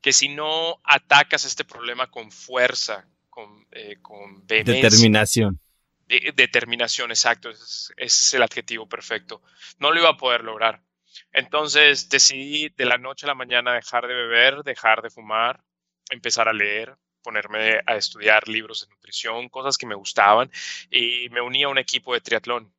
que 0.06 0.14
si 0.14 0.30
no 0.30 0.80
atacas 0.84 1.46
este 1.46 1.66
problema 1.66 2.12
con 2.12 2.32
fuerza, 2.32 3.08
con, 3.28 3.66
eh, 3.72 3.98
con 4.04 4.46
determinación. 4.46 5.60
determinación, 6.06 7.10
exacto, 7.10 7.50
ese 7.50 7.92
es 7.98 8.34
el 8.36 8.44
adjetivo 8.44 8.88
perfecto. 8.88 9.42
No 9.80 9.92
lo 9.92 10.02
iba 10.02 10.10
a 10.12 10.18
poder 10.18 10.44
lograr. 10.44 10.84
Entonces 11.32 12.08
decidí 12.08 12.70
de 12.70 12.86
la 12.86 13.00
noche 13.00 13.26
a 13.26 13.30
la 13.30 13.34
mañana 13.34 13.74
dejar 13.74 14.06
de 14.06 14.14
beber, 14.14 14.62
dejar 14.64 15.02
de 15.02 15.10
fumar, 15.10 15.64
empezar 16.12 16.48
a 16.48 16.54
leer, 16.54 16.96
ponerme 17.24 17.80
a 17.88 17.96
estudiar 17.96 18.48
libros 18.48 18.82
de 18.82 18.94
nutrición, 18.94 19.50
cosas 19.50 19.76
que 19.76 19.88
me 19.88 19.96
gustaban, 19.96 20.52
y 20.92 21.30
me 21.32 21.42
uní 21.42 21.64
a 21.64 21.70
un 21.70 21.80
equipo 21.80 22.14
de 22.14 22.22
triatlón. 22.22 22.72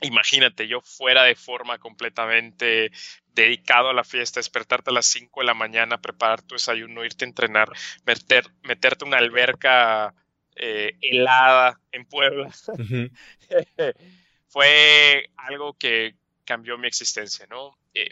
Imagínate, 0.00 0.66
yo 0.66 0.80
fuera 0.80 1.22
de 1.22 1.36
forma 1.36 1.78
completamente 1.78 2.90
dedicado 3.36 3.90
a 3.90 3.94
la 3.94 4.02
fiesta, 4.02 4.40
despertarte 4.40 4.90
a 4.90 4.94
las 4.94 5.06
5 5.06 5.40
de 5.40 5.46
la 5.46 5.54
mañana, 5.54 6.00
preparar 6.00 6.42
tu 6.42 6.56
desayuno, 6.56 7.04
irte 7.04 7.24
a 7.24 7.28
entrenar, 7.28 7.68
meter, 8.04 8.50
meterte 8.62 9.04
una 9.04 9.18
alberca 9.18 10.12
eh, 10.56 10.96
helada 11.00 11.80
en 11.92 12.06
Puebla. 12.06 12.50
Fue 14.48 15.30
algo 15.36 15.74
que 15.74 16.16
cambió 16.44 16.78
mi 16.78 16.88
existencia, 16.88 17.46
¿no? 17.48 17.78
Eh, 17.94 18.08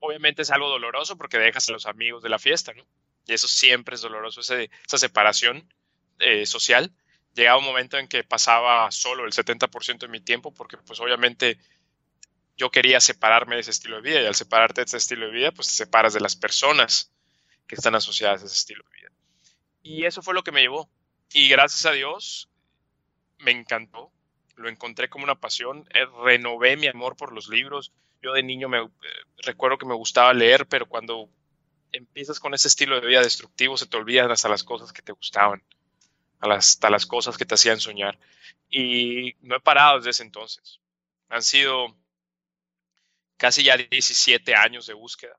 obviamente 0.00 0.42
es 0.42 0.50
algo 0.50 0.68
doloroso 0.68 1.16
porque 1.16 1.38
dejas 1.38 1.68
a 1.68 1.72
los 1.72 1.86
amigos 1.86 2.22
de 2.22 2.30
la 2.30 2.38
fiesta, 2.38 2.72
¿no? 2.72 2.84
y 3.26 3.32
eso 3.32 3.48
siempre 3.48 3.94
es 3.94 4.02
doloroso, 4.02 4.40
esa 4.40 4.98
separación 4.98 5.68
eh, 6.18 6.46
social. 6.46 6.92
Llegaba 7.34 7.58
un 7.58 7.64
momento 7.64 7.98
en 7.98 8.06
que 8.06 8.22
pasaba 8.22 8.90
solo 8.90 9.24
el 9.24 9.32
70% 9.32 9.98
de 9.98 10.08
mi 10.08 10.20
tiempo 10.20 10.52
porque 10.54 10.76
pues 10.76 11.00
obviamente 11.00 11.58
yo 12.56 12.70
quería 12.70 13.00
separarme 13.00 13.56
de 13.56 13.62
ese 13.62 13.70
estilo 13.70 13.96
de 13.96 14.02
vida 14.02 14.22
y 14.22 14.26
al 14.26 14.34
separarte 14.34 14.80
de 14.80 14.86
ese 14.86 14.96
estilo 14.96 15.26
de 15.26 15.32
vida 15.32 15.52
pues 15.52 15.68
te 15.68 15.74
separas 15.74 16.14
de 16.14 16.20
las 16.20 16.36
personas 16.36 17.12
que 17.66 17.74
están 17.74 17.94
asociadas 17.94 18.42
a 18.42 18.46
ese 18.46 18.54
estilo 18.54 18.84
de 18.84 18.96
vida. 18.98 19.10
Y 19.82 20.04
eso 20.04 20.22
fue 20.22 20.34
lo 20.34 20.42
que 20.42 20.52
me 20.52 20.62
llevó. 20.62 20.88
Y 21.32 21.48
gracias 21.48 21.84
a 21.86 21.92
Dios 21.92 22.48
me 23.38 23.50
encantó, 23.50 24.12
lo 24.56 24.68
encontré 24.68 25.08
como 25.08 25.24
una 25.24 25.34
pasión, 25.34 25.86
eh, 25.92 26.06
renové 26.24 26.76
mi 26.76 26.86
amor 26.86 27.16
por 27.16 27.32
los 27.32 27.48
libros. 27.48 27.92
Yo 28.22 28.32
de 28.32 28.42
niño 28.42 28.68
me 28.68 28.78
eh, 28.78 28.88
recuerdo 29.38 29.78
que 29.78 29.86
me 29.86 29.94
gustaba 29.94 30.32
leer, 30.32 30.66
pero 30.66 30.86
cuando 30.86 31.28
empiezas 31.92 32.40
con 32.40 32.54
ese 32.54 32.68
estilo 32.68 33.00
de 33.00 33.06
vida 33.06 33.20
destructivo, 33.20 33.76
se 33.76 33.86
te 33.86 33.96
olvidan 33.96 34.30
hasta 34.30 34.48
las 34.48 34.64
cosas 34.64 34.92
que 34.92 35.02
te 35.02 35.12
gustaban, 35.12 35.62
hasta 36.40 36.90
las 36.90 37.06
cosas 37.06 37.36
que 37.36 37.44
te 37.44 37.54
hacían 37.54 37.80
soñar. 37.80 38.18
Y 38.70 39.34
no 39.40 39.56
he 39.56 39.60
parado 39.60 39.98
desde 39.98 40.10
ese 40.10 40.22
entonces. 40.22 40.80
Han 41.28 41.42
sido 41.42 41.96
casi 43.36 43.64
ya 43.64 43.76
17 43.76 44.54
años 44.54 44.86
de 44.86 44.94
búsqueda, 44.94 45.36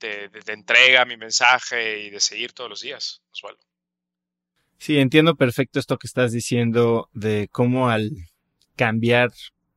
de, 0.00 0.30
entrega 0.48 1.04
mi 1.04 1.16
mensaje 1.16 2.04
y 2.04 2.10
de 2.10 2.20
seguir 2.20 2.52
todos 2.52 2.70
los 2.70 2.80
días, 2.80 3.22
Osvaldo. 3.32 3.60
Sí, 4.78 4.98
entiendo 4.98 5.36
perfecto 5.36 5.78
esto 5.78 5.96
que 5.96 6.06
estás 6.06 6.32
diciendo 6.32 7.08
de 7.14 7.48
cómo 7.50 7.88
al 7.88 8.10
cambiar 8.76 9.30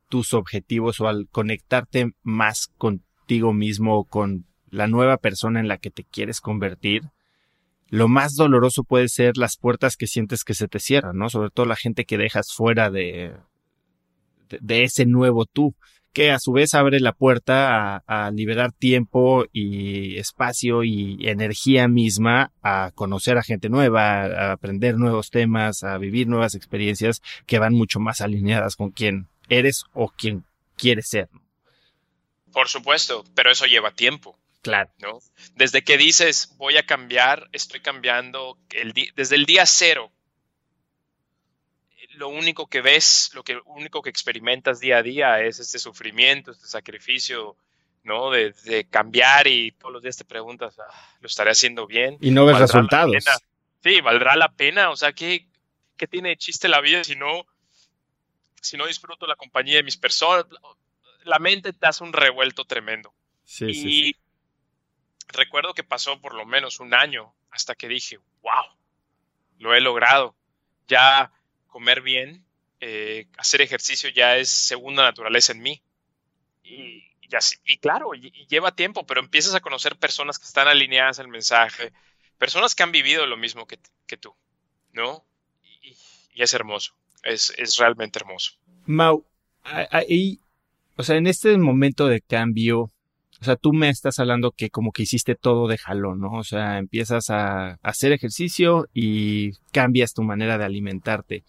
tus 0.10 0.34
objetivos 0.34 1.00
o 1.00 1.08
al 1.08 1.30
conectarte 1.30 2.12
más 2.22 2.68
contigo 2.78 3.54
mismo, 3.54 4.06
con 4.06 4.46
la 4.70 4.88
nueva 4.88 5.18
persona 5.18 5.60
en 5.60 5.68
la 5.68 5.78
que 5.78 5.92
te 5.92 6.04
quieres 6.04 6.42
convertir, 6.42 7.04
lo 7.90 8.08
más 8.08 8.36
doloroso 8.36 8.84
puede 8.84 9.08
ser 9.08 9.38
las 9.38 9.58
puertas 9.58 9.98
que 9.98 10.08
sientes 10.08 10.44
que 10.44 10.54
se 10.54 10.68
te 10.68 10.80
cierran, 10.80 11.18
¿no? 11.18 11.30
Sobre 11.30 11.50
todo 11.50 11.66
la 11.66 11.76
gente 11.76 12.06
que 12.06 12.18
dejas 12.18 12.54
fuera 12.54 12.92
de, 12.92 13.34
de, 14.50 14.84
ese 14.84 15.06
nuevo 15.06 15.46
tú, 15.46 15.76
que 16.14 16.32
a 16.32 16.40
su 16.40 16.52
vez 16.52 16.74
abre 16.74 17.00
la 17.00 17.14
puerta 17.14 18.04
a, 18.06 18.32
liberar 18.32 18.72
tiempo 18.72 19.46
y 19.54 20.18
espacio 20.18 20.84
y 20.84 21.18
energía 21.28 21.88
misma 21.88 22.52
a 22.62 22.92
conocer 22.96 23.38
a 23.38 23.44
gente 23.44 23.70
nueva, 23.70 24.24
a 24.24 24.52
aprender 24.54 24.98
nuevos 24.98 25.30
temas, 25.30 25.84
a 25.84 25.98
vivir 25.98 26.28
nuevas 26.28 26.56
experiencias 26.56 27.22
que 27.46 27.60
van 27.60 27.74
mucho 27.74 28.00
más 28.00 28.22
alineadas 28.22 28.76
con 28.76 28.92
quien 28.92 29.28
eres 29.50 29.84
o 29.94 30.10
quien 30.10 30.46
quieres 30.76 31.10
ser. 31.10 31.30
Por 32.52 32.68
supuesto, 32.68 33.24
pero 33.36 33.52
eso 33.52 33.66
lleva 33.66 33.92
tiempo. 33.92 34.40
Claro. 34.62 34.92
¿no? 35.00 35.20
Desde 35.56 35.84
que 35.84 35.98
dices 35.98 36.56
voy 36.58 36.78
a 36.78 36.86
cambiar, 36.86 37.48
estoy 37.54 37.80
cambiando 37.80 38.58
el 38.72 38.94
desde 39.16 39.36
el 39.36 39.46
día 39.46 39.66
cero. 39.66 40.12
Lo 42.20 42.30
único 42.30 42.68
que 42.68 42.82
ves, 42.82 43.32
lo 43.34 43.44
que 43.44 43.60
único 43.66 44.02
que 44.02 44.10
experimentas 44.10 44.80
día 44.80 44.98
a 44.98 45.04
día 45.04 45.42
es 45.42 45.60
este 45.60 45.80
sufrimiento, 45.80 46.52
este 46.52 46.68
sacrificio, 46.68 47.56
¿no? 48.04 48.30
De, 48.32 48.54
cambiar 48.90 49.48
y 49.48 49.72
todos 49.72 49.94
los 49.94 50.04
días 50.04 50.18
te 50.18 50.26
preguntas, 50.26 50.78
ah, 50.80 51.18
¿lo 51.22 51.28
estaré 51.28 51.52
haciendo 51.52 51.88
bien? 51.88 52.18
Y 52.22 52.32
no 52.32 52.46
ves 52.46 52.60
resultados. 52.60 53.16
Sí, 53.82 54.02
¿valdrá 54.02 54.36
la 54.36 54.52
pena? 54.52 54.90
O 54.90 54.98
sea, 54.98 55.14
¿qué, 55.14 55.48
¿qué 55.96 56.08
tiene 56.08 56.30
de 56.30 56.38
chiste 56.38 56.68
la 56.68 56.82
vida 56.82 57.04
si 57.04 57.16
no, 57.16 57.46
si 58.62 58.76
no 58.76 58.86
disfruto 58.86 59.26
la 59.26 59.36
compañía 59.36 59.78
de 59.78 59.84
mis 59.84 59.98
personas? 59.98 60.46
La 61.24 61.40
mente 61.40 61.74
te 61.74 61.88
hace 61.88 62.04
un 62.04 62.12
revuelto 62.12 62.66
tremendo. 62.66 63.14
Sí, 63.46 63.74
sí, 63.74 63.82
sí 63.82 64.16
recuerdo 65.30 65.74
que 65.74 65.84
pasó 65.84 66.20
por 66.20 66.34
lo 66.34 66.46
menos 66.46 66.80
un 66.80 66.94
año 66.94 67.34
hasta 67.52 67.76
que 67.76 67.88
dije, 67.88 68.20
wow, 68.42 68.66
lo 69.60 69.74
he 69.74 69.82
logrado. 69.82 70.36
Ya 70.88 71.32
comer 71.70 72.02
bien, 72.02 72.46
eh, 72.82 73.28
hacer 73.38 73.62
ejercicio 73.62 74.10
ya 74.10 74.38
es 74.38 74.50
segunda 74.50 75.04
naturaleza 75.04 75.54
en 75.54 75.62
mí. 75.62 75.82
Y, 76.64 77.04
y 77.66 77.78
claro, 77.78 78.14
y, 78.16 78.32
lleva 78.48 78.76
tiempo, 78.76 79.06
pero 79.06 79.22
empiezas 79.22 79.56
a 79.56 79.60
conocer 79.60 79.96
personas 79.98 80.38
que 80.38 80.46
están 80.46 80.68
alineadas 80.68 81.20
al 81.20 81.28
mensaje, 81.28 81.92
personas 82.38 82.76
que 82.76 82.84
han 82.84 82.92
vivido 82.92 83.26
lo 83.26 83.38
mismo 83.38 83.68
que, 83.68 83.78
tú, 84.18 84.36
¿no? 84.92 85.26
Y, 85.82 85.96
es 86.42 86.54
hermoso, 86.54 86.94
es, 87.24 87.54
es 87.58 87.78
realmente 87.78 88.20
hermoso. 88.20 88.54
Mau, 88.86 89.26
ahí, 89.64 90.40
o 90.96 91.04
sea, 91.04 91.18
en 91.18 91.28
este 91.28 91.58
momento 91.58 92.08
de 92.08 92.22
cambio, 92.22 92.92
o 93.42 93.46
sea, 93.46 93.56
tú 93.56 93.72
me 93.72 93.90
estás 93.90 94.20
hablando 94.20 94.52
que 94.52 94.70
como 94.70 94.92
que 94.92 95.04
hiciste 95.04 95.36
todo 95.36 95.68
de 95.68 95.78
jalón, 95.78 96.20
¿no? 96.20 96.34
O 96.34 96.44
sea, 96.44 96.78
empiezas 96.78 97.30
a, 97.30 97.80
hacer 97.82 98.12
ejercicio 98.12 98.88
y 98.94 99.54
cambias 99.72 100.14
tu 100.14 100.24
manera 100.24 100.58
de 100.58 100.66
alimentarte. 100.66 101.44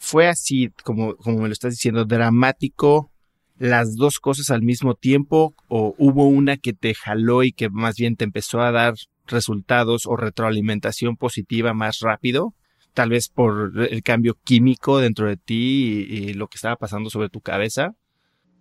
¿Fue 0.00 0.26
así, 0.28 0.70
como, 0.82 1.14
como 1.16 1.42
me 1.42 1.48
lo 1.48 1.52
estás 1.52 1.72
diciendo, 1.72 2.06
dramático 2.06 3.12
las 3.58 3.96
dos 3.96 4.18
cosas 4.18 4.48
al 4.48 4.62
mismo 4.62 4.94
tiempo 4.94 5.54
o 5.68 5.94
hubo 5.98 6.26
una 6.26 6.56
que 6.56 6.72
te 6.72 6.94
jaló 6.94 7.42
y 7.42 7.52
que 7.52 7.68
más 7.68 7.96
bien 7.96 8.16
te 8.16 8.24
empezó 8.24 8.62
a 8.62 8.72
dar 8.72 8.94
resultados 9.26 10.06
o 10.06 10.16
retroalimentación 10.16 11.18
positiva 11.18 11.74
más 11.74 11.98
rápido? 12.00 12.54
Tal 12.94 13.10
vez 13.10 13.28
por 13.28 13.72
el 13.90 14.02
cambio 14.02 14.38
químico 14.42 14.98
dentro 15.00 15.28
de 15.28 15.36
ti 15.36 16.06
y, 16.08 16.30
y 16.30 16.32
lo 16.32 16.48
que 16.48 16.56
estaba 16.56 16.76
pasando 16.76 17.10
sobre 17.10 17.28
tu 17.28 17.42
cabeza. 17.42 17.94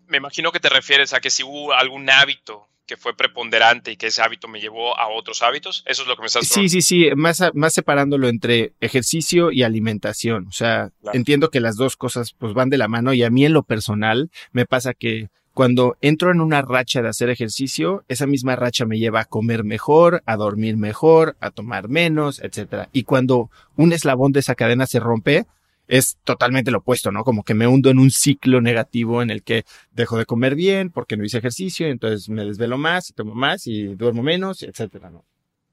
Me 0.07 0.17
imagino 0.17 0.51
que 0.51 0.59
te 0.59 0.69
refieres 0.69 1.13
a 1.13 1.21
que 1.21 1.29
si 1.29 1.43
hubo 1.43 1.71
algún 1.73 2.09
hábito 2.09 2.68
que 2.89 2.97
fue 2.97 3.15
preponderante 3.15 3.91
y 3.91 3.97
que 3.97 4.07
ese 4.07 4.23
hábito 4.23 4.47
me 4.47 4.59
llevó 4.59 4.99
a 4.99 5.09
otros 5.09 5.43
hábitos. 5.43 5.83
Eso 5.85 6.01
es 6.01 6.07
lo 6.07 6.15
que 6.15 6.21
me 6.23 6.25
estás 6.25 6.47
Sí, 6.47 6.69
sí, 6.69 6.81
sí, 6.81 7.09
más, 7.15 7.39
más 7.53 7.71
separándolo 7.71 8.27
entre 8.27 8.73
ejercicio 8.81 9.51
y 9.51 9.61
alimentación. 9.61 10.47
O 10.47 10.51
sea, 10.51 10.89
entiendo 11.13 11.51
que 11.51 11.59
las 11.59 11.75
dos 11.75 11.95
cosas 11.95 12.33
pues 12.33 12.55
van 12.55 12.71
de 12.71 12.79
la 12.79 12.87
mano 12.87 13.13
y 13.13 13.21
a 13.21 13.29
mí 13.29 13.45
en 13.45 13.53
lo 13.53 13.61
personal 13.61 14.31
me 14.53 14.65
pasa 14.65 14.95
que 14.95 15.29
cuando 15.53 15.97
entro 16.01 16.31
en 16.31 16.41
una 16.41 16.63
racha 16.63 17.03
de 17.03 17.09
hacer 17.09 17.29
ejercicio, 17.29 18.03
esa 18.07 18.25
misma 18.25 18.55
racha 18.55 18.85
me 18.85 18.97
lleva 18.97 19.19
a 19.19 19.25
comer 19.25 19.63
mejor, 19.63 20.23
a 20.25 20.35
dormir 20.35 20.75
mejor, 20.75 21.35
a 21.41 21.51
tomar 21.51 21.89
menos, 21.89 22.39
etcétera. 22.39 22.89
Y 22.91 23.03
cuando 23.03 23.51
un 23.75 23.93
eslabón 23.93 24.31
de 24.31 24.39
esa 24.39 24.55
cadena 24.55 24.87
se 24.87 24.99
rompe, 24.99 25.45
es 25.89 26.19
totalmente 26.23 26.69
lo 26.69 26.77
opuesto, 26.77 27.11
¿no? 27.11 27.23
Como 27.23 27.43
que 27.43 27.55
me 27.55 27.65
hundo 27.65 27.89
en 27.89 27.97
un 27.97 28.11
ciclo 28.11 28.61
negativo 28.61 29.23
en 29.23 29.31
el 29.31 29.43
que 29.43 29.65
dejo 29.89 30.17
de 30.17 30.25
comer 30.25 30.53
bien 30.53 30.91
porque 30.91 31.17
no 31.17 31.25
hice 31.25 31.39
ejercicio, 31.39 31.87
entonces 31.87 32.29
me 32.29 32.45
desvelo 32.45 32.77
más, 32.77 33.11
tomo 33.15 33.33
más 33.33 33.65
y 33.65 33.95
duermo 33.95 34.21
menos, 34.21 34.61
etcétera, 34.61 35.09
¿no? 35.09 35.25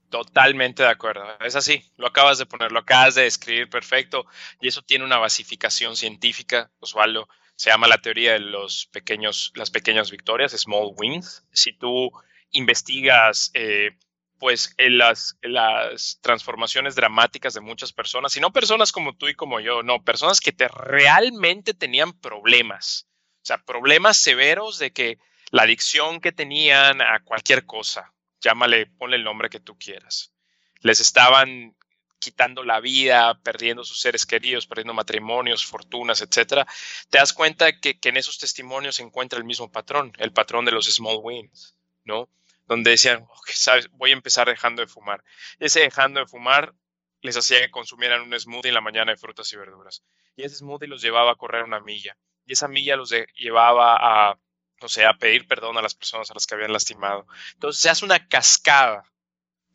Totalmente 0.08 0.82
de 0.82 0.88
acuerdo. 0.88 1.23
Es 1.40 1.54
así, 1.54 1.85
lo 1.99 2.06
acabas 2.06 2.38
de 2.38 2.46
poner, 2.46 2.73
lo 2.73 2.78
acabas 2.78 3.14
de 3.14 3.26
escribir 3.26 3.68
perfecto 3.68 4.25
y 4.58 4.68
eso 4.68 4.80
tiene 4.80 5.04
una 5.04 5.18
basificación 5.18 5.96
científica, 5.96 6.70
Osvaldo. 6.80 7.28
Se 7.54 7.68
llama 7.68 7.87
la 7.87 7.99
teoría 7.99 8.32
de 8.32 8.40
los 8.40 8.87
pequeños, 8.87 9.52
las 9.54 9.70
pequeñas 9.70 10.11
victorias, 10.11 10.52
small 10.52 10.94
wins. 10.96 11.44
Si 11.52 11.75
tú 11.75 12.11
investigas 12.52 13.50
eh, 13.52 13.90
pues 14.38 14.75
en 14.78 14.99
las, 14.99 15.38
las 15.43 16.19
transformaciones 16.21 16.95
dramáticas 16.95 17.55
de 17.55 17.61
muchas 17.61 17.93
personas, 17.93 18.37
y 18.37 18.40
no 18.40 18.52
personas 18.52 18.93
como 18.93 19.16
tú 19.16 19.28
y 19.28 19.35
como 19.35 19.61
yo, 19.61 19.83
no, 19.83 20.05
personas 20.05 20.40
que 20.40 20.52
te 20.52 20.69
realmente 20.69 21.75
tenían 21.75 22.12
problemas, 22.12 23.09
o 23.37 23.47
sea, 23.47 23.59
problemas 23.59 24.16
severos 24.16 24.78
de 24.78 24.93
que 24.93 25.19
la 25.50 25.62
adicción 25.62 26.21
que 26.21 26.33
tenían 26.33 27.00
a 27.00 27.23
cualquier 27.25 27.64
cosa, 27.66 28.12
llámale, 28.40 28.87
ponle 28.87 29.16
el 29.16 29.25
nombre 29.25 29.49
que 29.49 29.61
tú 29.61 29.78
quieras, 29.78 30.33
les 30.81 31.00
estaban 31.00 31.76
quitando 32.19 32.64
la 32.64 32.81
vida, 32.81 33.38
perdiendo 33.43 33.85
sus 33.85 34.00
seres 34.00 34.26
queridos, 34.26 34.66
perdiendo 34.66 34.95
matrimonios, 34.95 35.64
fortunas, 35.64 36.21
etcétera, 36.23 36.66
te 37.11 37.19
das 37.19 37.33
cuenta 37.33 37.78
que, 37.78 37.99
que 37.99 38.09
en 38.09 38.16
esos 38.16 38.38
testimonios 38.38 38.97
se 38.97 39.02
encuentra 39.02 39.38
el 39.38 39.45
mismo 39.45 39.71
patrón, 39.71 40.12
el 40.19 40.33
patrón 40.33 40.64
de 40.64 40.73
los 40.73 40.87
small 40.87 41.19
wins, 41.23 41.76
¿no? 42.05 42.28
Donde 42.66 42.90
decían, 42.92 43.26
¿sabes? 43.46 43.88
voy 43.92 44.11
a 44.11 44.14
empezar 44.14 44.49
dejando 44.49 44.82
de 44.82 44.88
fumar. 44.88 45.23
Y 45.58 45.66
ese 45.66 45.80
dejando 45.80 46.20
de 46.20 46.26
fumar 46.26 46.75
les 47.23 47.37
hacía 47.37 47.61
que 47.61 47.70
consumieran 47.70 48.23
un 48.23 48.38
smoothie 48.38 48.68
en 48.68 48.75
la 48.75 48.80
mañana 48.80 49.12
de 49.12 49.18
frutas 49.18 49.52
y 49.52 49.56
verduras. 49.56 50.04
Y 50.37 50.44
ese 50.44 50.56
smoothie 50.56 50.88
los 50.88 51.02
llevaba 51.02 51.32
a 51.32 51.37
correr 51.37 51.64
una 51.64 51.80
milla. 51.80 52.16
Y 52.44 52.52
esa 52.52 52.68
milla 52.68 52.96
los 52.96 53.12
llevaba 53.37 53.97
a, 53.99 54.38
o 54.80 54.88
sea, 54.88 55.10
a 55.10 55.19
pedir 55.19 55.47
perdón 55.47 55.76
a 55.78 55.82
las 55.82 55.95
personas 55.95 56.30
a 56.30 56.34
las 56.34 56.47
que 56.47 56.54
habían 56.54 56.73
lastimado. 56.73 57.26
Entonces 57.54 57.82
se 57.82 57.91
hace 57.91 58.04
una 58.04 58.28
cascada 58.28 59.04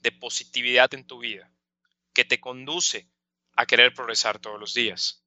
de 0.02 0.12
positividad 0.12 0.94
en 0.94 1.06
tu 1.06 1.20
vida 1.20 1.52
que 2.14 2.26
te 2.26 2.40
conduce 2.40 3.10
a 3.56 3.66
querer 3.66 3.94
progresar 3.94 4.40
todos 4.40 4.60
los 4.60 4.74
días. 4.74 5.24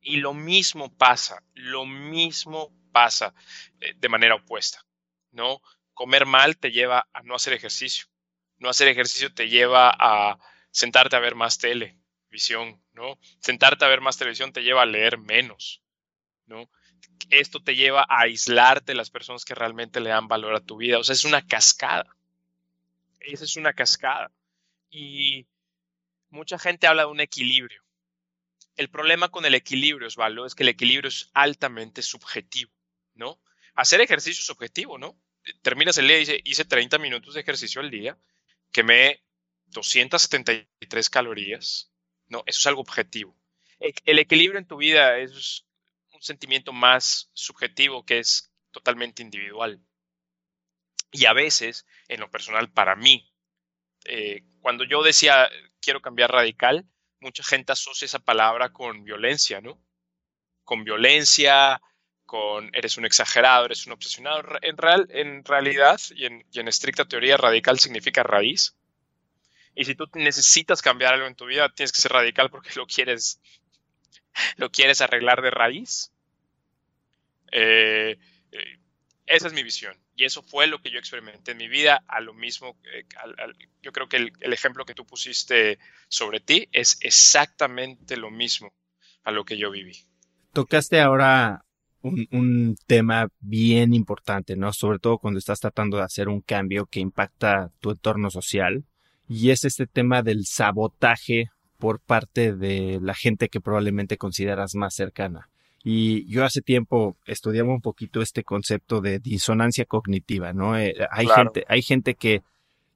Y 0.00 0.18
lo 0.18 0.34
mismo 0.34 0.96
pasa, 0.96 1.42
lo 1.54 1.84
mismo 1.86 2.72
pasa 2.92 3.34
eh, 3.80 3.94
de 3.96 4.08
manera 4.08 4.36
opuesta, 4.36 4.84
¿no? 5.32 5.60
Comer 5.98 6.26
mal 6.26 6.56
te 6.56 6.70
lleva 6.70 7.08
a 7.12 7.22
no 7.24 7.34
hacer 7.34 7.54
ejercicio. 7.54 8.06
No 8.58 8.68
hacer 8.68 8.86
ejercicio 8.86 9.34
te 9.34 9.48
lleva 9.48 9.90
a 9.98 10.38
sentarte 10.70 11.16
a 11.16 11.18
ver 11.18 11.34
más 11.34 11.58
televisión, 11.58 12.80
¿no? 12.92 13.18
Sentarte 13.40 13.84
a 13.84 13.88
ver 13.88 14.00
más 14.00 14.16
televisión 14.16 14.52
te 14.52 14.62
lleva 14.62 14.82
a 14.82 14.86
leer 14.86 15.18
menos, 15.18 15.82
¿no? 16.46 16.70
Esto 17.30 17.60
te 17.60 17.74
lleva 17.74 18.02
a 18.02 18.20
aislarte 18.20 18.92
de 18.92 18.96
las 18.96 19.10
personas 19.10 19.44
que 19.44 19.56
realmente 19.56 19.98
le 19.98 20.10
dan 20.10 20.28
valor 20.28 20.54
a 20.54 20.60
tu 20.60 20.76
vida. 20.76 21.00
O 21.00 21.02
sea, 21.04 21.14
es 21.14 21.24
una 21.24 21.44
cascada. 21.44 22.16
Esa 23.18 23.44
es 23.44 23.56
una 23.56 23.72
cascada. 23.72 24.30
Y 24.90 25.48
mucha 26.30 26.60
gente 26.60 26.86
habla 26.86 27.02
de 27.02 27.10
un 27.10 27.20
equilibrio. 27.20 27.82
El 28.76 28.88
problema 28.88 29.30
con 29.30 29.44
el 29.46 29.56
equilibrio, 29.56 30.06
Osvaldo, 30.06 30.46
es 30.46 30.54
que 30.54 30.62
el 30.62 30.68
equilibrio 30.68 31.08
es 31.08 31.28
altamente 31.34 32.02
subjetivo, 32.02 32.70
¿no? 33.14 33.40
Hacer 33.74 34.00
ejercicio 34.00 34.42
es 34.42 34.50
objetivo, 34.50 34.96
¿no? 34.96 35.18
Terminas 35.62 35.98
el 35.98 36.08
día 36.08 36.16
y 36.16 36.20
dice, 36.20 36.40
hice 36.44 36.64
30 36.64 36.98
minutos 36.98 37.34
de 37.34 37.40
ejercicio 37.40 37.80
al 37.80 37.90
día, 37.90 38.18
quemé 38.72 39.22
273 39.66 41.10
calorías. 41.10 41.92
No, 42.26 42.42
eso 42.46 42.60
es 42.60 42.66
algo 42.66 42.80
objetivo. 42.80 43.36
E, 43.80 43.92
el 44.04 44.18
equilibrio 44.18 44.58
en 44.58 44.66
tu 44.66 44.76
vida 44.76 45.18
es 45.18 45.64
un 46.12 46.22
sentimiento 46.22 46.72
más 46.72 47.30
subjetivo 47.32 48.04
que 48.04 48.18
es 48.18 48.52
totalmente 48.70 49.22
individual. 49.22 49.80
Y 51.10 51.24
a 51.24 51.32
veces, 51.32 51.86
en 52.08 52.20
lo 52.20 52.30
personal, 52.30 52.70
para 52.70 52.94
mí, 52.96 53.32
eh, 54.04 54.42
cuando 54.60 54.84
yo 54.84 55.02
decía 55.02 55.48
quiero 55.80 56.02
cambiar 56.02 56.32
radical, 56.32 56.86
mucha 57.20 57.42
gente 57.42 57.72
asocia 57.72 58.06
esa 58.06 58.18
palabra 58.18 58.72
con 58.72 59.04
violencia, 59.04 59.60
¿no? 59.60 59.82
Con 60.64 60.84
violencia, 60.84 61.80
con 62.28 62.70
eres 62.74 62.98
un 62.98 63.06
exagerado, 63.06 63.64
eres 63.64 63.86
un 63.86 63.94
obsesionado. 63.94 64.42
En, 64.60 64.76
real, 64.76 65.08
en 65.10 65.42
realidad 65.44 65.98
y 66.14 66.26
en, 66.26 66.68
estricta 66.68 67.06
teoría, 67.06 67.38
radical 67.38 67.78
significa 67.78 68.22
raíz. 68.22 68.76
Y 69.74 69.86
si 69.86 69.94
tú 69.94 70.04
necesitas 70.12 70.82
cambiar 70.82 71.14
algo 71.14 71.26
en 71.26 71.34
tu 71.34 71.46
vida, 71.46 71.70
tienes 71.70 71.90
que 71.90 72.02
ser 72.02 72.12
radical 72.12 72.50
porque 72.50 72.68
lo 72.76 72.86
quieres, 72.86 73.40
lo 74.56 74.70
quieres 74.70 75.00
arreglar 75.00 75.40
de 75.40 75.50
raíz. 75.50 76.12
Eh, 77.50 78.18
eh, 78.52 78.78
esa 79.24 79.46
es 79.46 79.54
mi 79.54 79.62
visión. 79.62 79.96
Y 80.14 80.24
eso 80.26 80.42
fue 80.42 80.66
lo 80.66 80.82
que 80.82 80.90
yo 80.90 80.98
experimenté 80.98 81.52
en 81.52 81.56
mi 81.56 81.68
vida. 81.68 82.04
A 82.08 82.20
lo 82.20 82.34
mismo, 82.34 82.76
eh, 82.92 83.06
yo 83.80 83.90
creo 83.92 84.06
que 84.06 84.16
el, 84.18 84.52
ejemplo 84.52 84.84
que 84.84 84.94
tú 84.94 85.06
pusiste 85.06 85.78
sobre 86.08 86.40
ti 86.40 86.68
es 86.72 86.98
exactamente 87.00 88.18
lo 88.18 88.30
mismo 88.30 88.74
a 89.24 89.30
lo 89.30 89.46
que 89.46 89.56
yo 89.56 89.70
viví. 89.70 89.96
Tocaste 90.52 91.00
ahora 91.00 91.64
un, 92.02 92.76
tema 92.86 93.28
bien 93.40 93.94
importante, 93.94 94.56
¿no? 94.56 94.72
Sobre 94.72 94.98
todo 94.98 95.18
cuando 95.18 95.38
estás 95.38 95.60
tratando 95.60 95.96
de 95.96 96.04
hacer 96.04 96.28
un 96.28 96.40
cambio 96.40 96.86
que 96.86 97.00
impacta 97.00 97.70
tu 97.80 97.90
entorno 97.90 98.30
social. 98.30 98.84
Y 99.28 99.50
es 99.50 99.64
este 99.64 99.86
tema 99.86 100.22
del 100.22 100.46
sabotaje 100.46 101.50
por 101.78 102.00
parte 102.00 102.54
de 102.54 102.98
la 103.02 103.14
gente 103.14 103.48
que 103.48 103.60
probablemente 103.60 104.16
consideras 104.16 104.74
más 104.74 104.94
cercana. 104.94 105.48
Y 105.84 106.26
yo 106.26 106.44
hace 106.44 106.60
tiempo 106.60 107.16
estudiaba 107.26 107.72
un 107.72 107.80
poquito 107.80 108.20
este 108.20 108.42
concepto 108.42 109.00
de 109.00 109.20
disonancia 109.20 109.84
cognitiva, 109.84 110.52
¿no? 110.52 110.78
Eh, 110.78 110.94
hay 111.10 111.26
gente, 111.26 111.64
hay 111.68 111.82
gente 111.82 112.14
que 112.14 112.42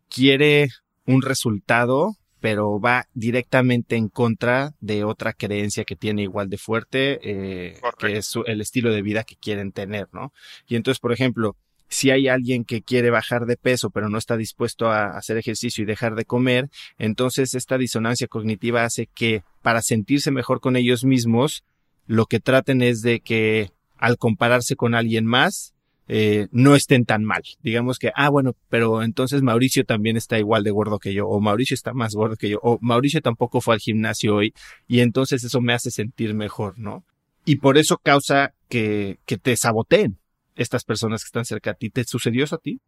quiere 0.08 0.68
un 1.06 1.22
resultado 1.22 2.16
pero 2.42 2.80
va 2.80 3.06
directamente 3.14 3.94
en 3.94 4.08
contra 4.08 4.74
de 4.80 5.04
otra 5.04 5.32
creencia 5.32 5.84
que 5.84 5.94
tiene 5.94 6.22
igual 6.22 6.50
de 6.50 6.58
fuerte, 6.58 7.20
eh, 7.22 7.80
que 8.00 8.16
es 8.16 8.34
el 8.46 8.60
estilo 8.60 8.92
de 8.92 9.00
vida 9.00 9.22
que 9.22 9.36
quieren 9.36 9.70
tener, 9.70 10.08
¿no? 10.12 10.32
Y 10.66 10.74
entonces, 10.74 10.98
por 10.98 11.12
ejemplo, 11.12 11.56
si 11.86 12.10
hay 12.10 12.26
alguien 12.26 12.64
que 12.64 12.82
quiere 12.82 13.10
bajar 13.10 13.46
de 13.46 13.56
peso 13.56 13.90
pero 13.90 14.08
no 14.08 14.18
está 14.18 14.36
dispuesto 14.36 14.90
a 14.90 15.16
hacer 15.16 15.36
ejercicio 15.36 15.84
y 15.84 15.86
dejar 15.86 16.16
de 16.16 16.24
comer, 16.24 16.68
entonces 16.98 17.54
esta 17.54 17.78
disonancia 17.78 18.26
cognitiva 18.26 18.82
hace 18.82 19.06
que 19.06 19.44
para 19.62 19.80
sentirse 19.80 20.32
mejor 20.32 20.60
con 20.60 20.74
ellos 20.74 21.04
mismos, 21.04 21.62
lo 22.08 22.26
que 22.26 22.40
traten 22.40 22.82
es 22.82 23.02
de 23.02 23.20
que 23.20 23.70
al 23.98 24.18
compararse 24.18 24.74
con 24.74 24.96
alguien 24.96 25.26
más, 25.26 25.74
eh, 26.14 26.48
no 26.50 26.74
estén 26.74 27.06
tan 27.06 27.24
mal. 27.24 27.42
Digamos 27.62 27.98
que, 27.98 28.12
ah, 28.14 28.28
bueno, 28.28 28.54
pero 28.68 29.02
entonces 29.02 29.40
Mauricio 29.40 29.86
también 29.86 30.18
está 30.18 30.38
igual 30.38 30.62
de 30.62 30.70
gordo 30.70 30.98
que 30.98 31.14
yo, 31.14 31.26
o 31.26 31.40
Mauricio 31.40 31.74
está 31.74 31.94
más 31.94 32.14
gordo 32.14 32.36
que 32.36 32.50
yo, 32.50 32.58
o 32.62 32.78
Mauricio 32.82 33.22
tampoco 33.22 33.62
fue 33.62 33.72
al 33.72 33.80
gimnasio 33.80 34.36
hoy, 34.36 34.52
y 34.86 35.00
entonces 35.00 35.42
eso 35.42 35.62
me 35.62 35.72
hace 35.72 35.90
sentir 35.90 36.34
mejor, 36.34 36.78
¿no? 36.78 37.02
Y 37.46 37.56
por 37.56 37.78
eso 37.78 37.96
causa 37.96 38.52
que, 38.68 39.20
que 39.24 39.38
te 39.38 39.56
saboteen 39.56 40.18
estas 40.54 40.84
personas 40.84 41.22
que 41.22 41.28
están 41.28 41.46
cerca 41.46 41.70
a 41.70 41.74
ti. 41.74 41.88
¿Te 41.88 42.04
sucedió 42.04 42.44
eso 42.44 42.56
a 42.56 42.58
ti? 42.58 42.78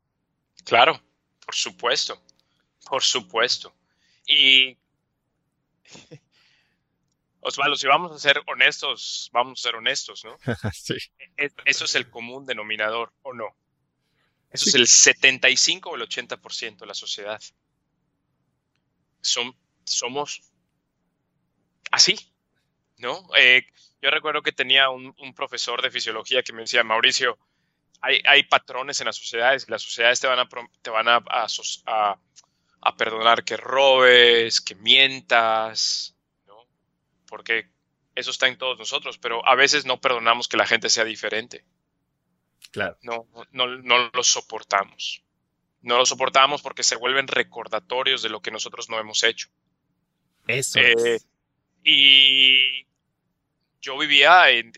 Claro, 0.66 1.00
por 1.46 1.54
supuesto, 1.54 2.20
por 2.87 3.02
supuesto. 3.02 3.72
Y 4.26 4.76
Osvaldo, 7.44 7.76
si 7.76 7.87
vamos 7.87 8.11
a 8.11 8.18
ser 8.18 8.42
honestos, 8.46 9.28
vamos 9.33 9.61
a 9.61 9.62
ser 9.62 9.76
honestos, 9.76 10.24
¿no? 10.24 10.38
sí. 10.72 10.94
Eso 11.66 11.85
es 11.85 11.94
el 11.94 12.09
común 12.09 12.46
denominador, 12.46 13.12
¿o 13.22 13.35
no? 13.35 13.54
Eso 14.50 14.70
es 14.70 14.74
el 14.74 14.87
75 14.87 15.90
o 15.90 15.96
el 15.96 16.02
80% 16.02 16.78
de 16.78 16.87
la 16.87 16.94
sociedad. 16.94 17.40
Son, 19.20 19.54
somos 19.85 20.40
así, 21.90 22.16
¿no? 22.96 23.28
Eh, 23.37 23.66
yo 24.00 24.11
recuerdo 24.11 24.40
que 24.42 24.52
tenía 24.52 24.88
un, 24.88 25.14
profesor 25.35 25.83
de 25.83 25.90
fisiología 25.90 26.42
que 26.42 26.54
me 26.54 26.62
decía, 26.62 26.83
Mauricio, 26.83 27.38
hay, 28.00 28.22
hay, 28.26 28.44
patrones 28.44 29.00
en 29.00 29.07
las 29.07 29.16
sociedades, 29.16 29.68
las 29.68 29.83
sociedades 29.83 30.20
te 30.20 30.26
van 30.28 30.38
a, 30.38 30.48
te 30.80 30.90
van 30.90 31.09
a, 31.09 31.22
a, 31.26 32.18
a 32.80 32.96
perdonar 32.96 33.44
que 33.44 33.57
robes, 33.57 34.61
que 34.61 34.74
mientas, 34.76 36.13
porque 37.35 37.68
eso 38.14 38.31
está 38.31 38.47
en 38.47 38.57
todos 38.57 38.79
nosotros, 38.79 39.18
pero 39.18 39.44
a 39.44 39.57
veces 39.57 39.87
no 39.87 40.01
perdonamos 40.01 40.47
que 40.47 40.57
la 40.57 40.68
gente 40.68 40.88
sea 40.88 41.03
diferente. 41.03 41.64
Claro. 42.70 42.97
No, 43.03 43.27
no, 43.51 43.66
no 43.66 44.09
lo 44.14 44.23
soportamos. 44.23 45.25
No 45.83 45.97
lo 45.97 46.07
soportamos 46.07 46.62
porque 46.62 46.85
se 46.85 46.94
vuelven 46.94 47.27
recordatorios 47.27 48.23
de 48.23 48.29
lo 48.29 48.40
que 48.40 48.53
nosotros 48.53 48.88
no 48.88 49.01
hemos 49.01 49.25
hecho. 49.25 49.49
Eso. 50.47 50.79
Eh, 50.79 51.18
y 51.83 52.87
yo 53.81 53.99
vivía 53.99 54.51
en, 54.51 54.73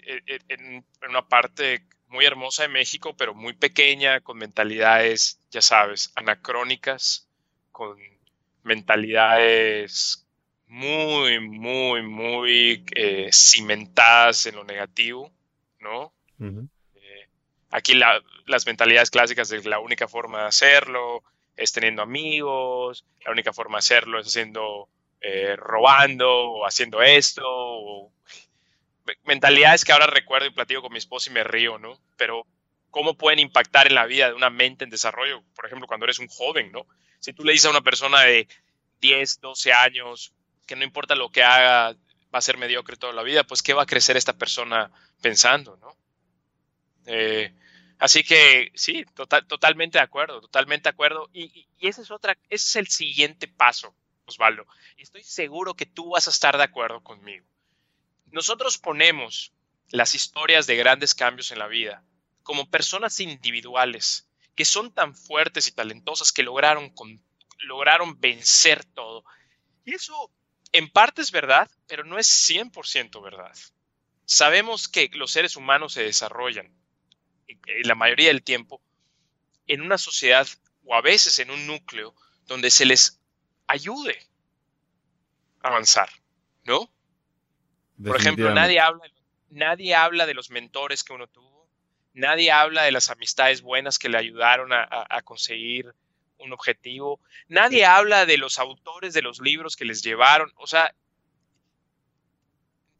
en, 0.49 0.83
una 1.07 1.29
parte 1.29 1.87
muy 2.09 2.25
hermosa 2.25 2.63
de 2.63 2.69
México, 2.69 3.15
pero 3.19 3.35
muy 3.35 3.53
pequeña, 3.53 4.23
con 4.23 4.39
mentalidades, 4.39 5.39
ya 5.51 5.61
sabes, 5.61 6.11
anacrónicas, 6.15 7.29
con 7.71 7.99
mentalidades 8.63 10.26
muy, 10.69 11.41
muy, 11.41 12.03
muy 12.03 12.85
eh, 12.95 13.31
cimentadas 13.33 14.47
en 14.47 14.57
lo 14.57 14.65
negativo, 14.65 15.33
¿no? 15.81 16.13
Eh, 16.39 17.29
aquí 17.71 17.95
las 17.95 18.67
mentalidades 18.67 19.11
clásicas 19.11 19.49
de 19.49 19.63
la 19.65 19.79
única 19.79 20.09
forma 20.09 20.43
de 20.43 20.49
hacerlo 20.49 21.23
es 21.57 21.73
teniendo 21.73 22.03
amigos, 22.03 23.05
la 23.25 23.31
única 23.31 23.53
forma 23.53 23.77
de 23.77 23.81
hacerlo 23.81 24.19
es 24.21 24.27
haciendo, 24.27 24.89
eh, 25.21 25.57
robando 25.57 26.29
o 26.29 26.67
haciendo 26.67 27.01
esto, 27.03 28.13
mentalidades 29.25 29.85
que 29.85 29.93
ahora 29.93 30.07
recuerdo 30.07 30.47
y 30.47 30.51
platico 30.51 30.83
con 30.83 30.93
mi 30.93 30.99
esposa 30.99 31.31
y 31.31 31.33
me 31.33 31.45
río, 31.45 31.79
¿no? 31.79 31.99
Pero 32.17 32.47
cómo 32.91 33.17
pueden 33.17 33.39
impactar 33.39 33.87
en 33.87 33.95
la 33.95 34.07
vida 34.07 34.29
de 34.29 34.35
una 34.35 34.51
mente 34.51 34.85
en 34.85 34.91
desarrollo, 34.91 35.43
por 35.55 35.67
ejemplo, 35.67 35.87
cuando 35.87 36.05
eres 36.05 36.19
un 36.19 36.29
joven, 36.29 36.73
¿no? 36.73 36.87
Si 37.19 37.33
tú 37.33 37.45
le 37.45 37.53
dices 37.53 37.67
a 37.67 37.71
una 37.71 37.81
persona 37.81 38.23
de 38.23 38.49
10, 39.01 39.41
12 39.41 39.73
años, 39.73 40.35
que 40.67 40.77
no 40.77 40.85
importa 40.85 41.15
lo 41.15 41.31
que 41.31 41.43
haga, 41.43 41.97
va 42.35 42.39
a 42.39 42.43
ser 42.43 42.59
mediocre 42.59 42.97
toda 42.97 43.13
la 43.13 43.23
vida, 43.23 43.45
pues 43.45 43.63
¿qué 43.63 43.73
va 43.73 43.83
a 43.83 43.87
crecer 43.87 44.17
esta 44.17 44.35
persona 44.35 44.91
pensando, 45.21 45.77
no? 45.77 45.97
Eh, 47.07 47.55
así 47.99 48.25
que 48.25 48.73
sí, 48.75 49.05
totalmente 49.15 49.99
de 49.99 50.05
acuerdo, 50.05 50.41
totalmente 50.41 50.85
de 50.85 50.91
acuerdo. 50.91 51.31
Y, 51.33 51.69
ese 51.81 52.03
es 52.03 52.11
otra, 52.11 52.37
ese 52.51 52.69
es 52.69 52.77
el 52.77 52.89
siguiente 52.89 53.49
paso, 53.49 53.95
Osvaldo. 54.27 54.67
Estoy 54.97 55.23
seguro 55.23 55.75
que 55.75 55.87
tú 55.87 56.11
vas 56.11 56.27
a 56.27 56.31
estar 56.31 56.57
de 56.57 56.65
acuerdo 56.65 57.03
conmigo. 57.03 57.47
Nosotros 58.27 58.77
ponemos 58.79 59.53
las 59.91 60.15
historias 60.15 60.67
de 60.67 60.77
grandes 60.77 61.15
cambios 61.15 61.53
en 61.53 61.61
la 61.61 61.69
vida 61.69 62.05
como 62.43 62.69
personas 62.69 63.21
individuales 63.21 64.29
que 64.57 64.65
son 64.65 64.93
tan 64.93 65.15
fuertes 65.15 65.69
y 65.69 65.73
talentosas 65.73 66.33
que 66.33 66.43
lograron, 66.43 66.93
lograron 67.61 68.19
vencer 68.19 68.85
todo. 68.85 69.23
Y 69.85 69.95
eso 69.95 70.33
en 70.77 70.91
parte 70.91 71.23
es 71.23 71.31
verdad, 71.31 71.71
pero 71.87 72.05
no 72.05 72.19
es 72.19 72.27
100% 72.27 73.23
verdad. 73.23 73.57
Sabemos 74.27 74.89
que 74.89 75.09
los 75.15 75.31
seres 75.31 75.57
humanos 75.57 75.95
se 75.95 76.03
desarrollan, 76.03 76.71
la 77.85 77.95
mayoría 77.95 78.29
del 78.29 78.43
tiempo, 78.43 78.83
en 79.67 79.81
una 79.81 79.97
sociedad 79.97 80.47
o 80.85 80.95
a 80.95 81.01
veces 81.01 81.39
en 81.39 81.51
un 81.51 81.67
núcleo 81.67 82.15
donde 82.47 82.71
se 82.71 82.85
les 82.85 83.21
ayude 83.67 84.19
a 85.63 85.69
avanzar, 85.69 86.11
¿no? 86.65 86.91
Por 88.05 88.17
ejemplo, 88.21 88.53
nadie 88.53 88.79
habla, 88.79 89.05
nadie 89.49 89.95
habla 89.95 90.27
de 90.27 90.35
los 90.35 90.51
mentores 90.51 91.03
que 91.05 91.15
uno 91.15 91.27
tuvo, 91.27 91.71
nadie 92.13 92.53
habla 92.53 92.83
de 92.83 92.93
las 92.93 93.09
amistades 93.09 93.63
buenas 93.63 93.99
que 93.99 94.11
le 94.11 94.19
ayudaron 94.19 94.75
a, 94.75 94.87
a 94.91 95.23
conseguir 95.23 95.95
un 96.39 96.53
objetivo. 96.53 97.21
Nadie 97.49 97.85
habla 97.85 98.27
de 98.27 98.39
los 98.39 98.59
autores 98.59 99.15
de 99.15 99.23
los 99.23 99.41
libros 99.41 99.77
que 99.77 99.85
les 99.85 100.03
llevaron. 100.03 100.53
O 100.57 100.67
sea, 100.67 100.95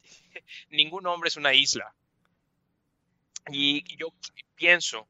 ningún 0.69 1.07
hombre 1.07 1.29
es 1.29 1.37
una 1.37 1.53
isla. 1.53 1.93
Y 3.49 3.83
yo 3.97 4.13
pienso 4.55 5.07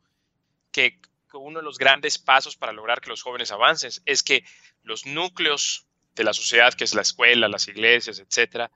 que 0.71 0.99
uno 1.33 1.59
de 1.59 1.65
los 1.65 1.77
grandes 1.77 2.17
pasos 2.17 2.55
para 2.55 2.73
lograr 2.73 3.01
que 3.01 3.09
los 3.09 3.21
jóvenes 3.21 3.51
avancen 3.51 3.91
es 4.05 4.23
que 4.23 4.43
los 4.83 5.05
núcleos 5.05 5.85
de 6.15 6.23
la 6.23 6.33
sociedad, 6.33 6.73
que 6.73 6.83
es 6.83 6.95
la 6.95 7.01
escuela, 7.01 7.47
las 7.47 7.67
iglesias, 7.67 8.19
etcétera, 8.19 8.71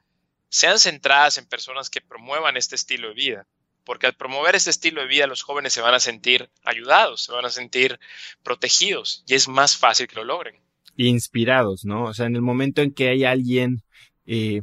sean 0.50 0.80
centradas 0.80 1.38
en 1.38 1.48
personas 1.48 1.90
que 1.90 2.02
promuevan 2.02 2.58
este 2.58 2.76
estilo 2.76 3.10
de 3.10 3.14
vida 3.14 3.48
porque 3.84 4.08
al 4.08 4.13
promover 4.13 4.56
este 4.56 4.70
estilo 4.70 5.02
de 5.02 5.08
vida 5.08 5.28
los 5.28 5.41
jóvenes 5.41 5.74
se 5.74 5.82
van 5.82 5.94
a 5.94 6.00
sentir 6.00 6.50
ayudados, 6.63 7.24
se 7.24 7.32
van 7.32 7.46
a 7.46 7.50
sentir 7.50 8.00
protegidos 8.44 9.24
y 9.28 9.36
es 9.36 9.48
más 9.48 9.78
fácil 9.78 10.08
que 10.08 10.15
lo 10.15 10.24
logren. 10.24 10.56
Inspirados, 10.98 11.86
¿no? 11.86 12.06
O 12.06 12.13
sea, 12.13 12.26
en 12.26 12.36
el 12.36 12.41
momento 12.41 12.82
en 12.82 12.94
que 12.94 13.10
hay 13.10 13.24
alguien, 13.24 13.84
eh, 14.26 14.62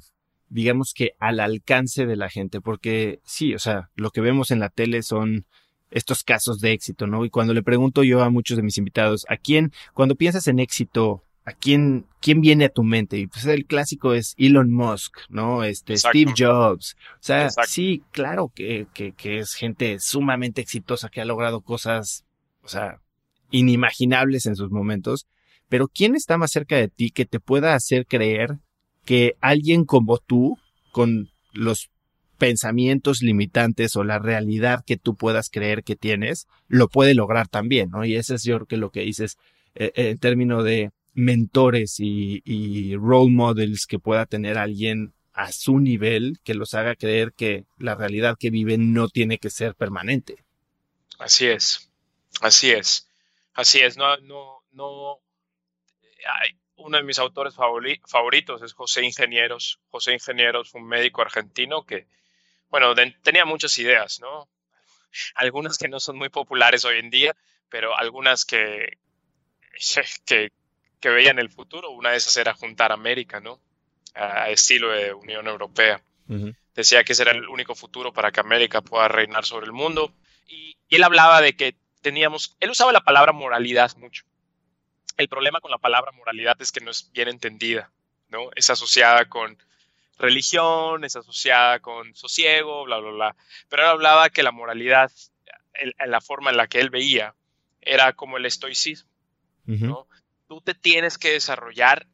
digamos 0.49 0.93
que 0.95 1.13
al 1.19 1.41
alcance 1.41 2.07
de 2.07 2.17
la 2.17 2.29
gente, 2.29 2.61
porque 2.61 3.21
sí, 3.25 3.55
o 3.55 3.59
sea, 3.59 3.91
lo 3.95 4.11
que 4.11 4.21
vemos 4.21 4.51
en 4.51 4.61
la 4.61 4.69
tele 4.69 5.03
son 5.03 5.47
estos 5.91 6.23
casos 6.23 6.61
de 6.61 6.73
éxito, 6.73 7.07
¿no? 7.07 7.25
Y 7.25 7.31
cuando 7.31 7.55
le 7.55 7.63
pregunto 7.63 8.03
yo 8.03 8.23
a 8.23 8.31
muchos 8.31 8.57
de 8.57 8.63
mis 8.63 8.79
invitados, 8.79 9.25
¿a 9.29 9.37
quién, 9.37 9.73
cuando 9.95 10.17
piensas 10.17 10.47
en 10.49 10.59
éxito, 10.59 11.25
¿a 11.49 11.53
quién, 11.53 12.05
quién 12.21 12.43
viene 12.43 12.67
a 12.67 12.69
tu 12.69 12.85
mente? 12.85 13.19
Y 13.19 13.27
pues 13.27 13.47
el 13.47 13.65
clásico 13.65 14.13
es 14.13 14.35
Elon 14.37 14.71
Musk, 14.71 15.21
¿no? 15.31 15.65
Este, 15.65 15.97
Steve 15.97 16.35
Jobs. 16.37 16.95
O 17.15 17.23
sea, 17.23 17.49
sí, 17.67 18.03
claro 18.11 18.53
que, 18.55 18.87
que, 18.93 19.13
que, 19.13 19.39
es 19.39 19.55
gente 19.55 19.99
sumamente 19.99 20.61
exitosa 20.61 21.09
que 21.09 21.23
ha 21.23 21.25
logrado 21.25 21.63
cosas, 21.63 22.27
o 22.63 22.69
sea, 22.69 23.01
inimaginables 23.51 24.45
en 24.45 24.57
sus 24.57 24.71
momentos. 24.71 25.27
Pero 25.71 25.89
¿quién 25.89 26.15
está 26.15 26.37
más 26.37 26.51
cerca 26.51 26.77
de 26.77 26.89
ti 26.89 27.11
que 27.11 27.25
te 27.25 27.41
pueda 27.41 27.75
hacer 27.75 28.07
creer 28.07 28.59
que 29.07 29.37
alguien 29.41 29.87
como 29.87 30.19
tú, 30.19 30.59
con 30.93 31.31
los 31.55 31.91
pensamientos 32.37 33.23
limitantes 33.23 33.97
o 33.97 34.05
la 34.05 34.19
realidad 34.19 34.85
que 34.87 34.99
tú 34.99 35.17
puedas 35.17 35.49
creer 35.49 35.83
que 35.83 35.97
tienes, 35.97 36.47
lo 36.69 36.89
puede 36.89 37.15
lograr 37.15 37.49
también, 37.49 37.91
¿no? 37.91 38.05
Y 38.05 38.17
ese 38.17 38.35
es 38.35 38.45
yo 38.45 38.57
creo 38.57 38.67
que 38.67 38.77
lo 38.77 38.91
que 38.91 39.01
dices 39.01 39.39
eh, 39.75 39.93
eh, 39.95 40.11
en 40.11 40.19
términos 40.19 40.63
de 40.65 40.91
mentores 41.15 41.97
y, 41.99 42.95
role 42.97 43.31
models 43.31 43.87
que 43.87 43.99
pueda 43.99 44.27
tener 44.27 44.59
alguien 44.59 45.13
a 45.33 45.53
su 45.53 45.79
nivel 45.79 46.39
que 46.45 46.55
los 46.55 46.75
haga 46.75 46.97
creer 46.97 47.33
que 47.33 47.65
la 47.77 47.95
realidad 47.95 48.37
que 48.39 48.51
viven 48.51 48.93
no 48.93 49.09
tiene 49.09 49.39
que 49.39 49.51
ser 49.51 49.75
permanente. 49.75 50.45
Así 51.19 51.47
es, 51.47 51.91
así 52.41 52.71
es, 52.71 53.09
así 53.55 53.81
es. 53.81 53.97
No, 53.97 54.17
no, 54.19 54.65
no. 54.73 55.21
uno 56.77 56.97
de 56.97 57.05
mis 57.05 57.19
autores 57.19 57.55
favoritos 57.55 58.63
es 58.63 58.73
José 58.73 59.05
Ingenieros. 59.05 59.81
José 59.91 60.13
Ingenieros 60.13 60.71
fue 60.71 60.81
un 60.81 60.89
médico 60.89 61.23
argentino 61.23 61.85
que, 61.85 62.07
bueno, 62.69 62.95
tenía 63.23 63.45
muchas 63.45 63.79
ideas, 63.79 64.21
¿no? 64.21 64.49
Algunas 65.35 65.79
que 65.79 65.89
no 65.89 66.01
son 66.01 66.17
muy 66.17 66.29
populares 66.29 66.85
hoy 66.85 66.99
en 66.99 67.11
día, 67.11 67.37
pero 67.69 67.97
algunas 67.97 68.45
que, 68.45 68.99
que, 70.27 70.51
que 71.01 71.09
veía 71.09 71.31
en 71.31 71.39
el 71.39 71.51
futuro. 71.51 71.91
Una 71.91 72.11
de 72.11 72.17
esas 72.17 72.37
era 72.37 72.55
juntar 72.55 72.93
América, 72.93 73.41
¿no? 73.41 73.61
A 74.15 74.51
estilo 74.51 74.91
de 74.91 75.13
Unión 75.13 75.47
Europea. 75.47 76.03
Decía 76.75 77.05
que 77.05 77.13
ese 77.13 77.23
era 77.23 77.33
el 77.33 77.49
único 77.49 77.75
futuro 77.75 78.13
para 78.13 78.31
que 78.31 78.41
América 78.41 78.83
pueda 78.83 79.09
reinar 79.09 79.45
sobre 79.45 79.67
el 79.67 79.73
mundo. 79.73 80.13
Y, 80.47 80.77
él 80.91 81.03
hablaba 81.03 81.41
de 81.41 81.57
que 81.57 81.77
teníamos, 82.03 82.57
él 82.61 82.71
usaba 82.71 82.93
la 82.93 83.05
palabra 83.05 83.33
moralidad 83.33 83.97
mucho. 83.97 84.25
El 85.17 85.29
problema 85.29 85.61
con 85.61 85.71
la 85.71 85.79
palabra 85.79 86.13
moralidad 86.13 86.57
es 86.61 86.71
que 86.71 86.81
no 86.81 86.91
es 86.91 87.11
bien 87.13 87.29
entendida, 87.29 87.91
¿no? 88.29 88.51
Es 88.55 88.71
asociada 88.71 89.29
con 89.29 89.59
religión, 90.19 91.05
es 91.05 91.17
asociada 91.17 91.81
con 91.81 92.15
sosiego, 92.15 92.85
bla, 92.85 92.99
bla, 92.99 93.11
bla. 93.11 93.37
Pero 93.69 93.83
él 93.83 93.89
hablaba 93.89 94.31
que 94.31 94.43
la 94.43 94.53
moralidad, 94.53 95.11
en, 95.75 95.93
la 96.11 96.21
forma 96.21 96.51
en 96.51 96.57
la 96.57 96.69
que 96.69 96.81
él 96.81 96.91
veía, 96.91 97.35
era 97.81 98.13
como 98.13 98.37
el 98.37 98.47
estoicismo, 98.47 99.11
¿no? 99.65 100.07
Tú 100.49 100.61
te 100.63 100.75
tienes 100.75 101.19
que 101.19 101.33
desarrollar 101.33 102.09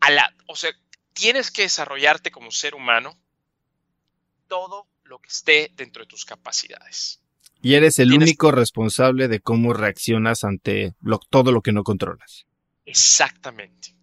a 0.00 0.10
la, 0.10 0.34
o 0.46 0.54
sea, 0.54 0.70
tienes 1.12 1.50
que 1.50 1.62
desarrollarte 1.62 2.30
como 2.30 2.50
ser 2.50 2.74
humano 2.74 3.18
todo 4.46 4.86
lo 5.04 5.18
que 5.18 5.28
esté 5.28 5.72
dentro 5.74 6.02
de 6.02 6.08
tus 6.08 6.24
capacidades. 6.24 7.20
Y 7.62 7.74
eres 7.74 7.98
el 7.98 8.12
único 8.12 8.50
responsable 8.50 9.28
de 9.28 9.40
cómo 9.40 9.72
reaccionas 9.72 10.44
ante 10.44 10.94
todo 11.30 11.52
lo 11.52 11.62
que 11.62 11.72
no 11.72 11.84
controlas. 11.84 12.46
Exactamente, 12.84 13.94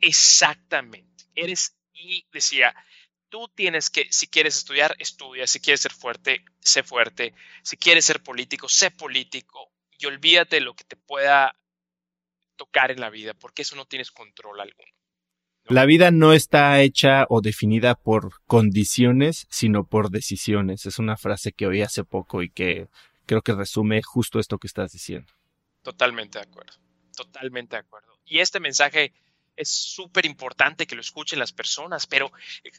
exactamente. 0.00 1.24
Eres, 1.34 1.74
y 1.94 2.26
decía, 2.30 2.74
tú 3.30 3.48
tienes 3.54 3.88
que, 3.88 4.12
si 4.12 4.28
quieres 4.28 4.58
estudiar, 4.58 4.94
estudia, 4.98 5.46
si 5.46 5.58
quieres 5.58 5.80
ser 5.80 5.92
fuerte, 5.92 6.44
sé 6.60 6.82
fuerte, 6.82 7.34
si 7.62 7.78
quieres 7.78 8.04
ser 8.04 8.22
político, 8.22 8.68
sé 8.68 8.90
político, 8.90 9.72
y 9.98 10.06
olvídate 10.06 10.56
de 10.56 10.62
lo 10.62 10.74
que 10.74 10.84
te 10.84 10.96
pueda 10.96 11.57
tocar 12.58 12.90
en 12.90 13.00
la 13.00 13.08
vida, 13.08 13.32
porque 13.32 13.62
eso 13.62 13.76
no 13.76 13.86
tienes 13.86 14.10
control 14.10 14.60
alguno. 14.60 14.92
La 15.68 15.84
vida 15.84 16.10
no 16.10 16.32
está 16.32 16.80
hecha 16.80 17.26
o 17.28 17.40
definida 17.40 17.94
por 17.94 18.42
condiciones, 18.46 19.46
sino 19.50 19.84
por 19.84 20.10
decisiones. 20.10 20.86
Es 20.86 20.98
una 20.98 21.16
frase 21.16 21.52
que 21.52 21.66
oí 21.66 21.82
hace 21.82 22.04
poco 22.04 22.42
y 22.42 22.50
que 22.50 22.88
creo 23.26 23.42
que 23.42 23.54
resume 23.54 24.02
justo 24.02 24.38
esto 24.38 24.58
que 24.58 24.66
estás 24.66 24.92
diciendo. 24.92 25.32
Totalmente 25.82 26.38
de 26.38 26.44
acuerdo, 26.44 26.72
totalmente 27.14 27.76
de 27.76 27.80
acuerdo. 27.80 28.18
Y 28.24 28.40
este 28.40 28.60
mensaje 28.60 29.12
es 29.56 29.68
súper 29.68 30.24
importante 30.24 30.86
que 30.86 30.94
lo 30.94 31.02
escuchen 31.02 31.38
las 31.38 31.52
personas, 31.52 32.06
pero 32.06 32.32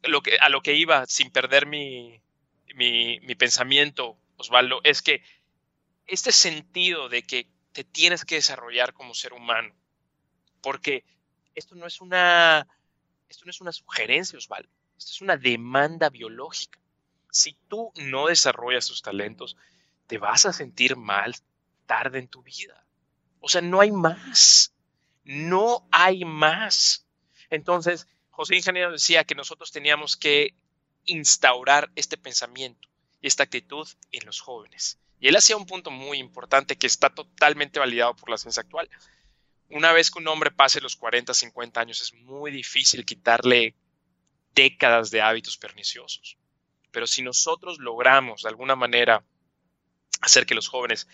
lo 0.07 0.21
que, 0.21 0.37
a 0.39 0.49
lo 0.49 0.61
que 0.61 0.75
iba, 0.75 1.05
sin 1.05 1.29
perder 1.29 1.67
mi, 1.67 2.19
mi, 2.73 3.19
mi 3.19 3.35
pensamiento, 3.35 4.17
Osvaldo, 4.37 4.81
es 4.83 5.03
que 5.03 5.21
este 6.07 6.31
sentido 6.31 7.07
de 7.07 7.21
que 7.21 7.47
te 7.79 7.85
tienes 7.85 8.25
que 8.25 8.35
desarrollar 8.35 8.91
como 8.91 9.13
ser 9.13 9.31
humano, 9.31 9.73
porque 10.59 11.05
esto 11.55 11.75
no 11.75 11.87
es 11.87 12.01
una 12.01 12.67
esto 13.29 13.45
no 13.45 13.51
es 13.51 13.61
una 13.61 13.71
sugerencia, 13.71 14.37
Osvaldo. 14.37 14.67
Esto 14.97 15.11
es 15.11 15.21
una 15.21 15.37
demanda 15.37 16.09
biológica. 16.09 16.77
Si 17.31 17.53
tú 17.69 17.93
no 17.95 18.27
desarrollas 18.27 18.85
tus 18.85 19.01
talentos, 19.01 19.55
te 20.07 20.17
vas 20.17 20.45
a 20.45 20.51
sentir 20.51 20.97
mal 20.97 21.33
tarde 21.85 22.19
en 22.19 22.27
tu 22.27 22.43
vida. 22.43 22.85
O 23.39 23.47
sea, 23.47 23.61
no 23.61 23.79
hay 23.79 23.93
más. 23.93 24.73
No 25.23 25.87
hay 25.89 26.25
más. 26.25 27.07
Entonces, 27.49 28.07
José 28.29 28.57
Ingeniero 28.57 28.91
decía 28.91 29.23
que 29.23 29.35
nosotros 29.35 29.71
teníamos 29.71 30.17
que 30.17 30.53
instaurar 31.05 31.89
este 31.95 32.17
pensamiento 32.17 32.89
y 33.21 33.27
esta 33.27 33.43
actitud 33.43 33.87
en 34.11 34.25
los 34.25 34.41
jóvenes. 34.41 34.99
Y 35.19 35.27
él 35.27 35.35
hacía 35.35 35.57
un 35.57 35.65
punto 35.65 35.91
muy 35.91 36.17
importante 36.17 36.77
que 36.77 36.87
está 36.87 37.09
totalmente 37.09 37.79
validado 37.79 38.15
por 38.15 38.29
la 38.29 38.37
ciencia 38.37 38.61
actual 38.61 38.89
una 39.69 39.93
vez 39.93 40.09
que 40.11 40.19
un 40.19 40.27
hombre 40.27 40.51
pase 40.51 40.81
los 40.81 40.95
40, 40.95 41.33
50 41.33 41.79
años, 41.79 42.01
es 42.01 42.13
muy 42.13 42.51
difícil 42.51 43.05
quitarle 43.05 43.75
décadas 44.53 45.11
de 45.11 45.21
hábitos 45.21 45.57
perniciosos. 45.57 46.37
Pero 46.91 47.05
si 47.05 47.21
nosotros 47.21 47.77
logramos 47.79 48.43
de 48.43 48.49
alguna 48.49 48.75
manera 48.75 49.23
hacer 50.21 50.45
que 50.45 50.55
los 50.55 50.67
jóvenes 50.67 51.07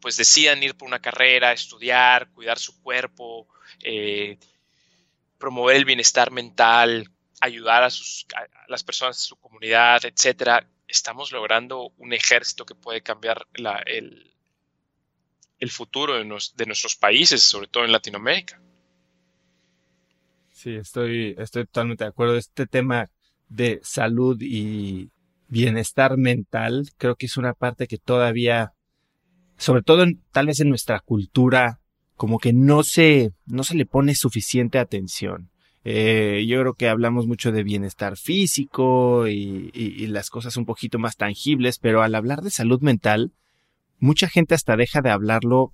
pues 0.00 0.16
decidan 0.16 0.62
ir 0.62 0.76
por 0.76 0.86
una 0.86 1.00
carrera, 1.00 1.52
estudiar, 1.52 2.30
cuidar 2.30 2.58
su 2.58 2.80
cuerpo, 2.80 3.48
eh, 3.82 4.38
promover 5.38 5.76
el 5.76 5.84
bienestar 5.84 6.30
mental, 6.30 7.10
ayudar 7.40 7.82
a, 7.82 7.90
sus, 7.90 8.26
las 8.68 8.84
personas 8.84 9.16
de 9.16 9.22
su 9.22 9.36
comunidad, 9.36 10.04
etcétera, 10.04 10.68
estamos 10.88 11.32
logrando 11.32 11.92
un 11.98 12.12
ejército 12.12 12.64
que 12.64 12.74
puede 12.74 13.02
cambiar 13.02 13.46
el, 13.86 14.32
futuro 15.70 16.14
de, 16.14 16.24
nuestros 16.24 16.96
países, 16.96 17.42
sobre 17.42 17.66
todo 17.66 17.84
en 17.84 17.92
Latinoamérica. 17.92 18.60
Sí, 20.50 20.74
estoy, 20.74 21.34
estoy 21.38 21.66
totalmente 21.66 22.04
de 22.04 22.08
acuerdo. 22.08 22.36
Este 22.36 22.66
tema 22.66 23.10
de 23.48 23.80
salud 23.82 24.40
y 24.40 25.10
bienestar 25.48 26.16
mental 26.16 26.88
creo 26.96 27.16
que 27.16 27.26
es 27.26 27.36
una 27.36 27.52
parte 27.52 27.86
que 27.86 27.98
todavía, 27.98 28.72
sobre 29.56 29.82
todo 29.82 30.06
tal 30.32 30.46
vez 30.46 30.60
en 30.60 30.68
nuestra 30.68 31.00
cultura, 31.00 31.80
como 32.16 32.38
que 32.38 32.52
no 32.52 32.82
se, 32.82 33.32
no 33.44 33.62
se 33.62 33.74
le 33.74 33.86
pone 33.86 34.14
suficiente 34.14 34.78
atención. 34.78 35.50
Eh, 35.88 36.44
yo 36.48 36.60
creo 36.60 36.74
que 36.74 36.88
hablamos 36.88 37.28
mucho 37.28 37.52
de 37.52 37.62
bienestar 37.62 38.16
físico 38.16 39.28
y, 39.28 39.70
las 40.08 40.30
cosas 40.30 40.56
un 40.56 40.64
poquito 40.64 40.98
más 40.98 41.16
tangibles, 41.16 41.78
pero 41.78 42.02
al 42.02 42.16
hablar 42.16 42.42
de 42.42 42.50
salud 42.50 42.80
mental, 42.80 43.30
mucha 44.00 44.28
gente 44.28 44.56
hasta 44.56 44.76
deja 44.76 45.00
de 45.00 45.10
hablarlo 45.10 45.72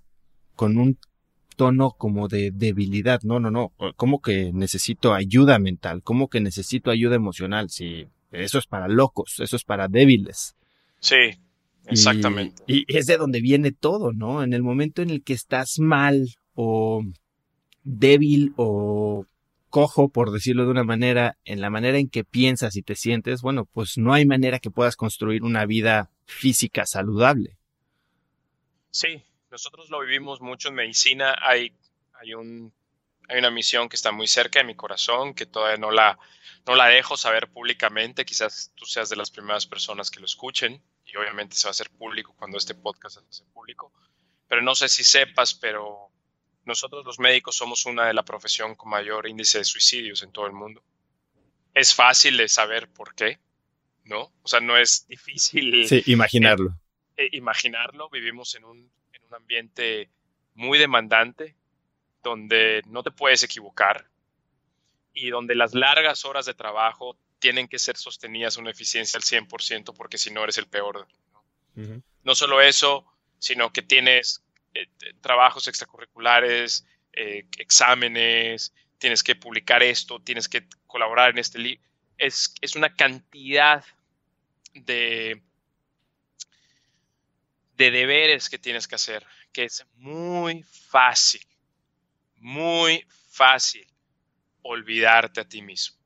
con 0.54 0.76
un 0.76 0.98
tono 1.56 1.92
como 1.92 2.28
de 2.28 2.50
debilidad. 2.50 3.22
No, 3.22 3.40
no, 3.40 3.50
no. 3.50 3.72
¿Cómo 3.96 4.20
que 4.20 4.52
necesito 4.52 5.14
ayuda 5.14 5.58
mental? 5.58 6.02
¿Cómo 6.02 6.28
que 6.28 6.42
necesito 6.42 6.90
ayuda 6.90 7.16
emocional? 7.16 7.70
Sí, 7.70 8.06
eso 8.32 8.58
es 8.58 8.66
para 8.66 8.88
locos, 8.88 9.40
eso 9.40 9.56
es 9.56 9.64
para 9.64 9.88
débiles. 9.88 10.56
Sí, 11.00 11.40
exactamente. 11.86 12.62
Y, 12.66 12.80
y, 12.80 12.98
es 12.98 13.06
de 13.06 13.16
donde 13.16 13.40
viene 13.40 13.72
todo, 13.72 14.12
¿no? 14.12 14.42
En 14.42 14.52
el 14.52 14.62
momento 14.62 15.00
en 15.00 15.08
el 15.08 15.22
que 15.22 15.32
estás 15.32 15.78
mal 15.78 16.28
o 16.52 17.02
débil 17.82 18.52
o 18.56 19.24
cojo, 19.72 20.10
por 20.10 20.30
decirlo 20.30 20.64
de 20.64 20.70
una 20.70 20.84
manera, 20.84 21.38
en 21.44 21.62
la 21.62 21.70
manera 21.70 21.98
en 21.98 22.10
que 22.10 22.22
piensas 22.24 22.76
y 22.76 22.82
te 22.82 22.94
sientes, 22.94 23.40
bueno, 23.40 23.64
pues 23.64 23.96
no 23.96 24.12
hay 24.12 24.26
manera 24.26 24.60
que 24.60 24.70
puedas 24.70 24.96
construir 24.96 25.42
una 25.42 25.64
vida 25.64 26.10
física 26.26 26.84
saludable. 26.84 27.56
Sí, 28.90 29.24
nosotros 29.50 29.88
lo 29.88 30.00
vivimos 30.00 30.42
mucho 30.42 30.68
en 30.68 30.74
medicina. 30.74 31.34
Hay, 31.40 31.72
hay, 32.20 32.34
un, 32.34 32.72
hay 33.28 33.38
una 33.38 33.50
misión 33.50 33.88
que 33.88 33.96
está 33.96 34.12
muy 34.12 34.26
cerca 34.26 34.58
de 34.60 34.66
mi 34.66 34.76
corazón, 34.76 35.32
que 35.32 35.46
todavía 35.46 35.78
no 35.78 35.90
la, 35.90 36.18
no 36.66 36.76
la 36.76 36.88
dejo 36.88 37.16
saber 37.16 37.48
públicamente. 37.48 38.26
Quizás 38.26 38.72
tú 38.74 38.84
seas 38.84 39.08
de 39.08 39.16
las 39.16 39.30
primeras 39.30 39.66
personas 39.66 40.10
que 40.10 40.20
lo 40.20 40.26
escuchen 40.26 40.82
y 41.06 41.16
obviamente 41.16 41.56
se 41.56 41.66
va 41.66 41.70
a 41.70 41.72
hacer 41.72 41.90
público 41.90 42.34
cuando 42.36 42.58
este 42.58 42.74
podcast 42.74 43.16
se 43.16 43.26
hace 43.26 43.44
público. 43.52 43.90
Pero 44.48 44.60
no 44.60 44.74
sé 44.74 44.90
si 44.90 45.02
sepas, 45.02 45.54
pero 45.54 46.12
nosotros 46.64 47.04
los 47.04 47.18
médicos 47.18 47.56
somos 47.56 47.86
una 47.86 48.06
de 48.06 48.14
la 48.14 48.24
profesión 48.24 48.74
con 48.74 48.90
mayor 48.90 49.28
índice 49.28 49.58
de 49.58 49.64
suicidios 49.64 50.22
en 50.22 50.32
todo 50.32 50.46
el 50.46 50.52
mundo. 50.52 50.82
Es 51.74 51.94
fácil 51.94 52.36
de 52.36 52.48
saber 52.48 52.88
por 52.88 53.14
qué, 53.14 53.38
¿no? 54.04 54.32
O 54.42 54.48
sea, 54.48 54.60
no 54.60 54.76
es 54.76 55.06
difícil. 55.08 55.88
Sí, 55.88 56.02
imaginarlo. 56.06 56.76
Eh, 57.16 57.28
imaginarlo, 57.32 58.08
vivimos 58.10 58.54
en 58.54 58.64
un, 58.64 58.90
en 59.12 59.24
un 59.24 59.34
ambiente 59.34 60.10
muy 60.54 60.78
demandante, 60.78 61.56
donde 62.22 62.82
no 62.86 63.02
te 63.02 63.10
puedes 63.10 63.42
equivocar 63.42 64.08
y 65.14 65.30
donde 65.30 65.54
las 65.54 65.74
largas 65.74 66.24
horas 66.24 66.46
de 66.46 66.54
trabajo 66.54 67.16
tienen 67.38 67.68
que 67.68 67.78
ser 67.78 67.96
sostenidas 67.96 68.56
a 68.56 68.60
una 68.60 68.70
eficiencia 68.70 69.18
al 69.18 69.24
100% 69.24 69.94
porque 69.94 70.18
si 70.18 70.30
no 70.30 70.42
eres 70.44 70.58
el 70.58 70.68
peor. 70.68 71.06
¿no? 71.74 72.02
no 72.22 72.34
solo 72.34 72.60
eso, 72.60 73.04
sino 73.38 73.72
que 73.72 73.82
tienes 73.82 74.41
eh, 74.74 74.88
trabajos 75.20 75.68
extracurriculares, 75.68 76.86
eh, 77.12 77.46
exámenes, 77.58 78.74
tienes 78.98 79.22
que 79.22 79.36
publicar 79.36 79.82
esto, 79.82 80.20
tienes 80.20 80.48
que 80.48 80.66
colaborar 80.86 81.30
en 81.30 81.38
este 81.38 81.58
libro. 81.58 81.82
Es, 82.16 82.54
es 82.60 82.76
una 82.76 82.94
cantidad 82.94 83.84
de, 84.74 85.42
de 87.74 87.90
deberes 87.90 88.48
que 88.48 88.58
tienes 88.58 88.86
que 88.86 88.94
hacer, 88.94 89.26
que 89.52 89.64
es 89.64 89.84
muy 89.94 90.62
fácil, 90.62 91.42
muy 92.36 93.04
fácil 93.28 93.86
olvidarte 94.62 95.40
a 95.40 95.48
ti 95.48 95.62
mismo. 95.62 95.98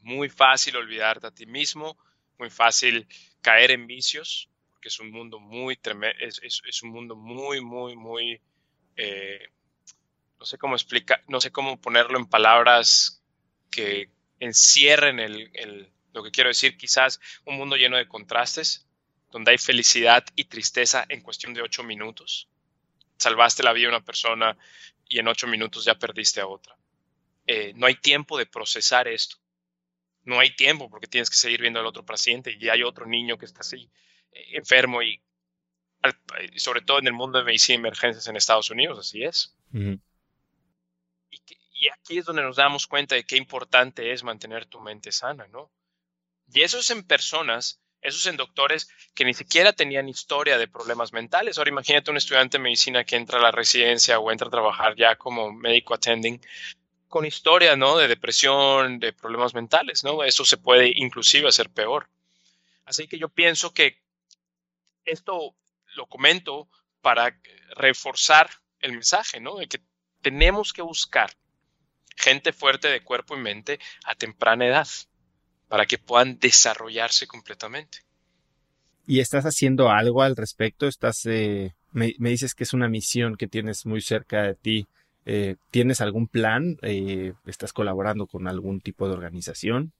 Muy 0.00 0.28
fácil 0.28 0.76
olvidarte 0.76 1.26
a 1.26 1.30
ti 1.30 1.46
mismo, 1.46 1.98
muy 2.38 2.50
fácil 2.50 3.08
caer 3.40 3.72
en 3.72 3.86
vicios, 3.86 4.48
porque 4.78 4.90
es 4.90 5.00
un 5.00 5.10
mundo 5.10 5.40
muy 5.40 5.76
es, 6.20 6.40
es, 6.40 6.82
un 6.84 6.90
mundo 6.90 7.16
muy, 7.16 7.60
muy, 7.60 7.96
muy, 7.96 8.40
eh, 8.94 9.48
no 10.38 10.46
sé 10.46 10.56
cómo 10.56 10.76
explicar, 10.76 11.20
no 11.26 11.40
sé 11.40 11.50
cómo 11.50 11.80
ponerlo 11.80 12.16
en 12.16 12.26
palabras 12.26 13.20
que 13.72 14.08
encierren 14.38 15.18
el, 15.18 15.90
lo 16.12 16.22
que 16.22 16.30
quiero 16.30 16.46
decir, 16.46 16.76
quizás 16.76 17.18
un 17.44 17.56
mundo 17.56 17.74
lleno 17.74 17.96
de 17.96 18.06
contrastes, 18.06 18.86
donde 19.32 19.50
hay 19.50 19.58
felicidad 19.58 20.24
y 20.36 20.44
tristeza 20.44 21.04
en 21.08 21.22
cuestión 21.22 21.54
de 21.54 21.62
ocho 21.62 21.82
minutos. 21.82 22.48
Salvaste 23.16 23.64
la 23.64 23.72
vida 23.72 23.88
de 23.88 23.96
una 23.96 24.04
persona 24.04 24.56
y 25.08 25.18
en 25.18 25.26
ocho 25.26 25.48
minutos 25.48 25.86
ya 25.86 25.96
perdiste 25.96 26.40
a 26.40 26.46
otra. 26.46 26.76
Eh, 27.48 27.72
no 27.74 27.86
hay 27.86 27.96
tiempo 27.96 28.38
de 28.38 28.46
procesar 28.46 29.08
esto. 29.08 29.38
No 30.22 30.38
hay 30.38 30.54
tiempo 30.54 30.88
porque 30.88 31.08
tienes 31.08 31.30
que 31.30 31.36
seguir 31.36 31.62
viendo 31.62 31.80
al 31.80 31.86
otro 31.86 32.06
paciente 32.06 32.56
y 32.56 32.68
hay 32.68 32.84
otro 32.84 33.06
niño 33.06 33.38
que 33.38 33.46
está 33.46 33.62
así 33.62 33.90
enfermo 34.32 35.02
y, 35.02 35.20
sobre 36.56 36.80
todo 36.82 36.98
en 36.98 37.06
el 37.06 37.12
mundo 37.12 37.38
de 37.38 37.44
medicina 37.44 37.76
y 37.76 37.78
emergencias 37.78 38.26
en 38.28 38.36
Estados 38.36 38.70
Unidos, 38.70 38.98
así 38.98 39.24
es. 39.24 39.56
y, 39.72 40.00
y 41.30 41.88
aquí 41.88 42.18
es 42.18 42.24
donde 42.24 42.42
nos 42.42 42.56
damos 42.56 42.86
cuenta 42.86 43.14
de 43.14 43.24
qué 43.24 43.36
importante 43.36 44.12
es 44.12 44.22
mantener 44.22 44.66
tu 44.66 44.80
mente 44.80 45.12
sana, 45.12 45.46
¿no? 45.48 45.70
Y 46.52 46.62
eso 46.62 46.78
es 46.78 46.90
en 46.90 47.02
personas 47.02 47.80
esos 48.00 48.26
en 48.26 48.36
doctores 48.36 48.88
que 49.14 49.24
ni 49.24 49.34
siquiera 49.34 49.72
tenían 49.72 50.08
historia 50.08 50.58
de 50.58 50.68
problemas 50.68 51.12
mentales. 51.12 51.58
Ahora 51.58 51.70
imagínate 51.70 52.10
un 52.10 52.16
estudiante 52.16 52.58
de 52.58 52.62
medicina 52.62 53.04
que 53.04 53.16
entra 53.16 53.38
a 53.38 53.42
la 53.42 53.50
residencia 53.50 54.18
o 54.18 54.30
entra 54.30 54.48
a 54.48 54.50
trabajar 54.50 54.94
ya 54.96 55.16
como 55.16 55.52
médico 55.52 55.94
attending 55.94 56.40
con 57.08 57.24
historia, 57.24 57.76
¿no? 57.76 57.96
De 57.96 58.08
depresión, 58.08 58.98
de 58.98 59.12
problemas 59.12 59.54
mentales, 59.54 60.04
¿no? 60.04 60.22
Eso 60.22 60.44
se 60.44 60.58
puede 60.58 60.92
inclusive 60.94 61.48
hacer 61.48 61.70
peor. 61.70 62.08
Así 62.84 63.08
que 63.08 63.18
yo 63.18 63.28
pienso 63.28 63.72
que 63.72 63.98
esto 65.10 65.54
lo 65.94 66.06
comento 66.06 66.68
para 67.00 67.38
reforzar 67.76 68.50
el 68.80 68.92
mensaje, 68.92 69.40
¿no? 69.40 69.56
De 69.56 69.66
que 69.66 69.80
tenemos 70.22 70.72
que 70.72 70.82
buscar 70.82 71.30
gente 72.16 72.52
fuerte 72.52 72.88
de 72.88 73.02
cuerpo 73.02 73.36
y 73.36 73.40
mente 73.40 73.78
a 74.04 74.14
temprana 74.14 74.66
edad 74.66 74.88
para 75.68 75.86
que 75.86 75.98
puedan 75.98 76.38
desarrollarse 76.38 77.26
completamente. 77.26 77.98
¿Y 79.06 79.20
estás 79.20 79.44
haciendo 79.44 79.90
algo 79.90 80.22
al 80.22 80.36
respecto? 80.36 80.86
Estás, 80.86 81.24
eh, 81.26 81.74
me, 81.92 82.12
dices 82.18 82.54
que 82.54 82.64
es 82.64 82.72
una 82.72 82.88
misión 82.88 83.36
que 83.36 83.46
tienes 83.46 83.86
muy 83.86 84.00
cerca 84.00 84.42
de 84.42 84.54
ti. 84.54 84.86
Eh, 85.24 85.56
¿Tienes 85.70 86.00
algún 86.00 86.26
plan? 86.26 86.78
Eh, 86.82 87.32
¿Estás 87.46 87.72
colaborando 87.72 88.26
con 88.26 88.48
algún 88.48 88.80
tipo 88.80 89.06
de 89.08 89.14
organización? 89.14 89.92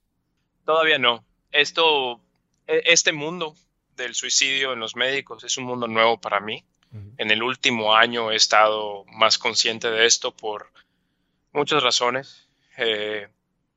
Todavía 0.65 0.99
no. 0.99 1.23
Esto, 1.51 2.21
e, 2.67 2.83
este 2.85 3.11
mundo 3.11 3.55
del 4.03 4.15
suicidio 4.15 4.73
en 4.73 4.79
los 4.79 4.95
médicos 4.95 5.43
es 5.43 5.57
un 5.57 5.65
mundo 5.65 5.87
nuevo 5.87 6.19
para 6.19 6.39
mí. 6.39 6.65
En 7.17 7.29
el 7.29 7.43
último 7.43 7.95
año 7.95 8.31
he 8.31 8.35
estado 8.35 9.05
más 9.05 9.37
consciente 9.37 9.91
de 9.91 10.07
esto 10.07 10.35
por 10.35 10.71
muchas 11.51 11.83
razones. 11.83 12.49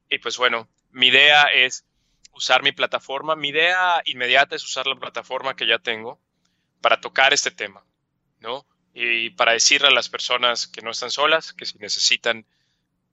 y 0.08 0.18
pues 0.18 0.38
bueno, 0.38 0.68
mi 0.90 1.08
idea 1.08 1.44
es 1.52 1.84
usar 2.32 2.62
mi 2.62 2.72
plataforma. 2.72 3.36
Mi 3.36 3.48
idea 3.48 4.02
inmediata 4.04 4.56
es 4.56 4.64
usar 4.64 4.86
la 4.86 4.96
plataforma 4.96 5.56
que 5.56 5.66
ya 5.66 5.78
tengo 5.78 6.18
para 6.80 7.00
tocar 7.00 7.32
este 7.32 7.50
tema, 7.50 7.84
¿no? 8.40 8.66
Y 8.94 9.30
para 9.30 9.52
decirle 9.52 9.88
a 9.88 9.92
las 9.92 10.08
personas 10.08 10.66
que 10.66 10.82
no 10.82 10.90
están 10.90 11.10
solas, 11.10 11.52
que 11.52 11.64
si 11.64 11.78
necesitan, 11.78 12.46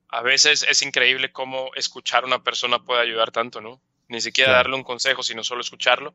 a 0.08 0.22
veces 0.22 0.66
es 0.68 0.82
increíble 0.82 1.32
cómo 1.32 1.70
escuchar 1.74 2.24
a 2.24 2.26
una 2.26 2.42
persona 2.42 2.84
puede 2.84 3.02
ayudar 3.02 3.30
tanto, 3.30 3.60
¿no? 3.60 3.80
Ni 4.08 4.20
siquiera 4.20 4.52
darle 4.52 4.74
un 4.74 4.82
consejo, 4.82 5.22
sino 5.22 5.44
solo 5.44 5.60
escucharlo. 5.60 6.14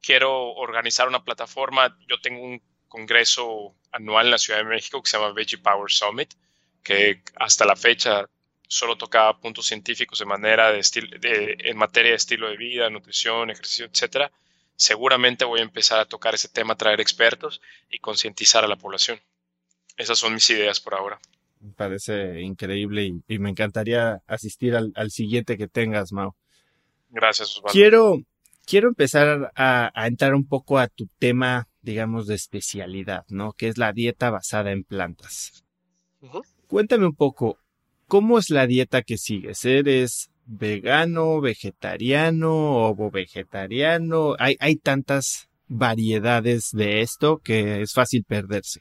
Quiero 0.00 0.52
organizar 0.52 1.08
una 1.08 1.24
plataforma. 1.24 1.98
Yo 2.08 2.20
tengo 2.20 2.42
un 2.42 2.62
congreso 2.88 3.74
anual 3.90 4.26
en 4.26 4.32
la 4.32 4.38
Ciudad 4.38 4.60
de 4.60 4.64
México 4.64 5.02
que 5.02 5.10
se 5.10 5.16
llama 5.16 5.32
Veggie 5.32 5.58
Power 5.58 5.90
Summit, 5.90 6.34
que 6.82 7.22
hasta 7.36 7.64
la 7.64 7.76
fecha 7.76 8.28
solo 8.68 8.96
tocaba 8.96 9.40
puntos 9.40 9.66
científicos 9.66 10.18
de 10.18 10.24
manera 10.24 10.72
de, 10.72 10.80
de, 11.20 11.56
en 11.58 11.76
materia 11.76 12.10
de 12.10 12.16
estilo 12.16 12.48
de 12.48 12.56
vida, 12.56 12.90
nutrición, 12.90 13.50
ejercicio, 13.50 13.86
etcétera, 13.86 14.32
seguramente 14.76 15.44
voy 15.44 15.60
a 15.60 15.64
empezar 15.64 16.00
a 16.00 16.06
tocar 16.06 16.34
ese 16.34 16.48
tema, 16.48 16.76
traer 16.76 17.00
expertos 17.00 17.60
y 17.90 17.98
concientizar 17.98 18.64
a 18.64 18.68
la 18.68 18.76
población. 18.76 19.20
Esas 19.96 20.18
son 20.18 20.34
mis 20.34 20.48
ideas 20.50 20.80
por 20.80 20.94
ahora. 20.94 21.20
Me 21.60 21.72
parece 21.72 22.40
increíble 22.40 23.10
y, 23.26 23.38
me 23.38 23.50
encantaría 23.50 24.22
asistir 24.26 24.74
al, 24.76 25.10
siguiente 25.10 25.56
que 25.56 25.68
tengas, 25.68 26.12
Mau. 26.12 26.34
Gracias, 27.08 27.56
Osvaldo. 27.56 27.72
Quiero, 27.72 28.18
quiero 28.66 28.88
empezar 28.88 29.52
a, 29.56 29.90
entrar 30.06 30.34
un 30.34 30.46
poco 30.46 30.78
a 30.78 30.88
tu 30.88 31.08
tema, 31.18 31.68
digamos, 31.82 32.26
de 32.26 32.34
especialidad, 32.34 33.24
¿no? 33.28 33.52
Que 33.52 33.68
es 33.68 33.78
la 33.78 33.92
dieta 33.92 34.30
basada 34.30 34.72
en 34.72 34.84
plantas. 34.84 35.64
Cuéntame 36.66 37.06
un 37.06 37.14
poco, 37.14 37.58
¿Cómo 38.06 38.38
es 38.38 38.50
la 38.50 38.66
dieta 38.66 39.02
que 39.02 39.16
sigues? 39.16 39.64
¿Eres 39.64 40.30
vegano, 40.44 41.40
vegetariano, 41.40 42.88
o 42.88 43.10
vegetariano? 43.10 44.36
Hay, 44.38 44.56
hay 44.60 44.76
tantas 44.76 45.48
variedades 45.68 46.70
de 46.72 47.00
esto 47.00 47.38
que 47.38 47.80
es 47.80 47.94
fácil 47.94 48.24
perderse. 48.24 48.80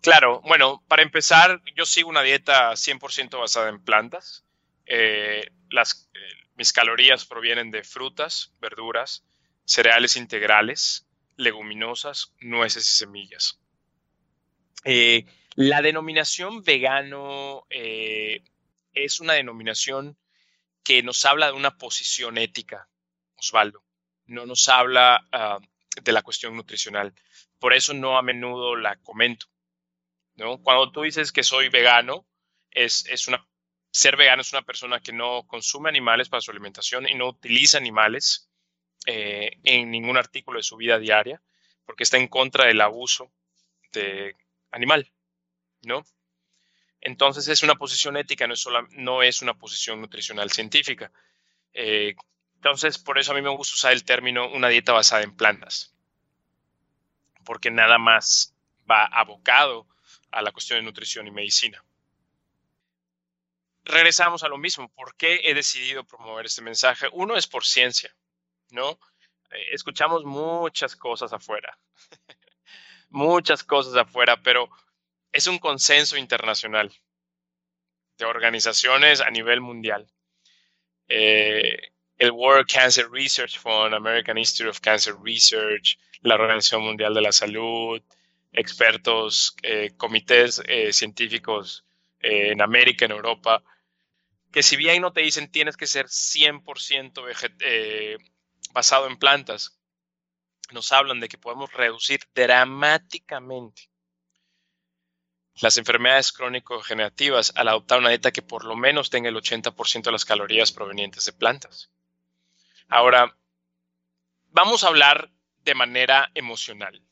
Claro, 0.00 0.40
bueno, 0.42 0.82
para 0.88 1.02
empezar, 1.02 1.62
yo 1.76 1.84
sigo 1.84 2.08
una 2.08 2.22
dieta 2.22 2.72
100% 2.72 3.38
basada 3.38 3.68
en 3.68 3.82
plantas. 3.82 4.44
Eh, 4.86 5.46
las, 5.70 6.10
eh, 6.14 6.43
mis 6.54 6.72
calorías 6.72 7.24
provienen 7.24 7.70
de 7.70 7.82
frutas, 7.82 8.52
verduras, 8.60 9.24
cereales 9.64 10.16
integrales, 10.16 11.06
leguminosas, 11.36 12.32
nueces 12.40 12.88
y 12.88 12.94
semillas. 12.96 13.60
Eh, 14.84 15.24
la 15.56 15.82
denominación 15.82 16.62
vegano 16.62 17.66
eh, 17.70 18.42
es 18.92 19.20
una 19.20 19.34
denominación 19.34 20.16
que 20.82 21.02
nos 21.02 21.24
habla 21.24 21.46
de 21.46 21.52
una 21.52 21.76
posición 21.76 22.38
ética, 22.38 22.88
Osvaldo. 23.36 23.82
No 24.26 24.46
nos 24.46 24.68
habla 24.68 25.26
ah, 25.32 25.58
de 26.02 26.12
la 26.12 26.22
cuestión 26.22 26.56
nutricional. 26.56 27.14
Por 27.58 27.72
eso 27.72 27.94
no 27.94 28.18
a 28.18 28.22
menudo 28.22 28.76
la 28.76 28.96
comento. 28.96 29.46
¿no? 30.36 30.58
Cuando 30.58 30.92
tú 30.92 31.02
dices 31.02 31.32
que 31.32 31.42
soy 31.42 31.68
vegano, 31.68 32.26
es, 32.70 33.06
es 33.06 33.28
una, 33.28 33.46
ser 33.94 34.16
vegano 34.16 34.42
es 34.42 34.52
una 34.52 34.62
persona 34.62 34.98
que 34.98 35.12
no 35.12 35.44
consume 35.46 35.88
animales 35.88 36.28
para 36.28 36.40
su 36.40 36.50
alimentación 36.50 37.08
y 37.08 37.14
no 37.14 37.28
utiliza 37.28 37.78
animales 37.78 38.50
eh, 39.06 39.56
en 39.62 39.92
ningún 39.92 40.16
artículo 40.16 40.58
de 40.58 40.64
su 40.64 40.76
vida 40.76 40.98
diaria, 40.98 41.40
porque 41.86 42.02
está 42.02 42.16
en 42.16 42.26
contra 42.26 42.66
del 42.66 42.80
abuso 42.80 43.30
de 43.92 44.34
animal. 44.72 45.12
¿no? 45.82 46.04
Entonces 47.00 47.46
es 47.46 47.62
una 47.62 47.76
posición 47.76 48.16
ética, 48.16 48.48
no 48.48 48.54
es, 48.54 48.66
no 48.90 49.22
es 49.22 49.42
una 49.42 49.54
posición 49.54 50.00
nutricional 50.00 50.50
científica. 50.50 51.12
Eh, 51.72 52.16
entonces, 52.56 52.98
por 52.98 53.16
eso 53.20 53.30
a 53.30 53.36
mí 53.36 53.42
me 53.42 53.50
gusta 53.50 53.74
usar 53.74 53.92
el 53.92 54.02
término 54.02 54.48
una 54.48 54.70
dieta 54.70 54.92
basada 54.92 55.22
en 55.22 55.36
plantas, 55.36 55.94
porque 57.44 57.70
nada 57.70 57.98
más 57.98 58.56
va 58.90 59.04
abocado 59.04 59.86
a 60.32 60.42
la 60.42 60.50
cuestión 60.50 60.80
de 60.80 60.82
nutrición 60.82 61.28
y 61.28 61.30
medicina. 61.30 61.84
Regresamos 63.84 64.42
a 64.42 64.48
lo 64.48 64.56
mismo. 64.56 64.88
¿Por 64.94 65.14
qué 65.16 65.40
he 65.44 65.54
decidido 65.54 66.04
promover 66.04 66.46
este 66.46 66.62
mensaje? 66.62 67.06
Uno 67.12 67.36
es 67.36 67.46
por 67.46 67.64
ciencia, 67.64 68.14
¿no? 68.70 68.98
Eh, 69.50 69.68
escuchamos 69.72 70.24
muchas 70.24 70.96
cosas 70.96 71.32
afuera, 71.32 71.78
muchas 73.10 73.62
cosas 73.62 73.94
afuera, 73.96 74.40
pero 74.42 74.68
es 75.32 75.46
un 75.46 75.58
consenso 75.58 76.16
internacional 76.16 76.92
de 78.16 78.24
organizaciones 78.24 79.20
a 79.20 79.30
nivel 79.30 79.60
mundial. 79.60 80.06
Eh, 81.08 81.92
el 82.16 82.30
World 82.30 82.66
Cancer 82.72 83.10
Research 83.10 83.58
Fund, 83.58 83.92
American 83.92 84.38
Institute 84.38 84.70
of 84.70 84.80
Cancer 84.80 85.14
Research, 85.22 85.98
la 86.22 86.36
Organización 86.36 86.82
Mundial 86.82 87.12
de 87.12 87.20
la 87.20 87.32
Salud, 87.32 88.00
expertos, 88.52 89.54
eh, 89.62 89.90
comités 89.96 90.62
científicos 90.92 91.84
en 92.20 92.62
América, 92.62 93.04
en 93.04 93.10
Europa, 93.10 93.62
que 94.54 94.62
si 94.62 94.76
bien 94.76 95.02
no 95.02 95.12
te 95.12 95.20
dicen 95.20 95.50
tienes 95.50 95.76
que 95.76 95.88
ser 95.88 96.06
100% 96.06 98.20
basado 98.72 99.08
en 99.08 99.18
plantas, 99.18 99.80
nos 100.70 100.92
hablan 100.92 101.18
de 101.18 101.28
que 101.28 101.38
podemos 101.38 101.72
reducir 101.72 102.20
dramáticamente 102.36 103.90
las 105.56 105.76
enfermedades 105.76 106.30
crónico-generativas 106.30 107.52
al 107.56 107.66
adoptar 107.66 107.98
una 107.98 108.10
dieta 108.10 108.30
que 108.30 108.42
por 108.42 108.64
lo 108.64 108.76
menos 108.76 109.10
tenga 109.10 109.28
el 109.28 109.34
80% 109.34 110.04
de 110.04 110.12
las 110.12 110.24
calorías 110.24 110.70
provenientes 110.70 111.24
de 111.24 111.32
plantas. 111.32 111.90
Ahora, 112.86 113.36
vamos 114.52 114.84
a 114.84 114.88
hablar 114.88 115.32
de 115.64 115.74
manera 115.74 116.30
emocional. 116.32 117.02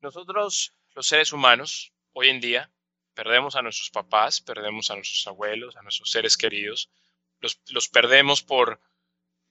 Nosotros, 0.00 0.74
los 0.92 1.06
seres 1.06 1.32
humanos, 1.32 1.92
hoy 2.14 2.30
en 2.30 2.40
día, 2.40 2.73
perdemos 3.14 3.56
a 3.56 3.62
nuestros 3.62 3.90
papás, 3.90 4.40
perdemos 4.40 4.90
a 4.90 4.94
nuestros 4.96 5.26
abuelos, 5.26 5.76
a 5.76 5.82
nuestros 5.82 6.10
seres 6.10 6.36
queridos, 6.36 6.90
los, 7.40 7.60
los 7.68 7.88
perdemos 7.88 8.42
por 8.42 8.80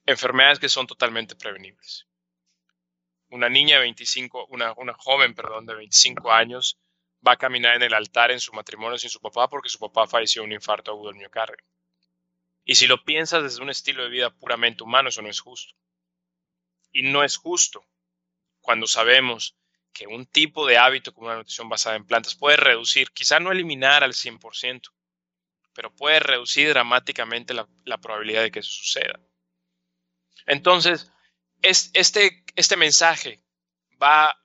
enfermedades 0.06 0.58
que 0.58 0.68
son 0.68 0.86
totalmente 0.86 1.34
prevenibles 1.34 2.06
una 3.34 3.48
niña 3.48 3.76
de 3.76 3.82
25, 3.82 4.46
una, 4.50 4.72
una 4.76 4.94
joven, 4.94 5.34
perdón, 5.34 5.66
de 5.66 5.74
25 5.74 6.30
años 6.30 6.78
va 7.26 7.32
a 7.32 7.36
caminar 7.36 7.74
en 7.74 7.82
el 7.82 7.94
altar 7.94 8.30
en 8.30 8.38
su 8.38 8.52
matrimonio 8.52 8.96
sin 8.96 9.10
su 9.10 9.20
papá 9.20 9.48
porque 9.48 9.68
su 9.68 9.78
papá 9.78 10.06
falleció 10.06 10.42
de 10.42 10.46
un 10.46 10.52
infarto 10.52 10.92
agudo 10.92 11.08
del 11.08 11.18
miocardio. 11.18 11.56
Y 12.64 12.76
si 12.76 12.86
lo 12.86 13.02
piensas 13.04 13.42
desde 13.42 13.60
un 13.60 13.70
estilo 13.70 14.04
de 14.04 14.10
vida 14.10 14.30
puramente 14.30 14.84
humano, 14.84 15.08
eso 15.08 15.20
no 15.20 15.28
es 15.28 15.40
justo. 15.40 15.74
Y 16.92 17.02
no 17.02 17.24
es 17.24 17.36
justo 17.36 17.84
cuando 18.60 18.86
sabemos 18.86 19.56
que 19.94 20.06
un 20.06 20.26
tipo 20.26 20.66
de 20.66 20.76
hábito 20.76 21.14
como 21.14 21.28
una 21.28 21.36
nutrición 21.36 21.68
basada 21.68 21.96
en 21.96 22.04
plantas 22.04 22.34
puede 22.34 22.56
reducir, 22.56 23.12
quizá 23.12 23.40
no 23.40 23.52
eliminar 23.52 24.04
al 24.04 24.12
100%, 24.12 24.92
pero 25.72 25.94
puede 25.94 26.20
reducir 26.20 26.68
dramáticamente 26.68 27.54
la, 27.54 27.66
la 27.84 27.98
probabilidad 27.98 28.42
de 28.42 28.50
que 28.50 28.58
eso 28.58 28.70
suceda. 28.70 29.20
Entonces, 30.46 31.10
este, 31.62 32.44
este 32.56 32.76
mensaje 32.76 33.40
va 34.02 34.36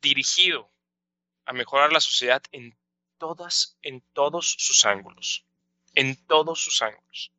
dirigido 0.00 0.70
a 1.46 1.52
mejorar 1.52 1.92
la 1.92 2.00
sociedad 2.00 2.42
en 2.52 2.78
todas, 3.18 3.78
en 3.82 4.02
todos 4.12 4.54
sus 4.58 4.84
ángulos, 4.84 5.44
en 5.94 6.16
todos 6.26 6.62
sus 6.62 6.80
ángulos. 6.82 7.32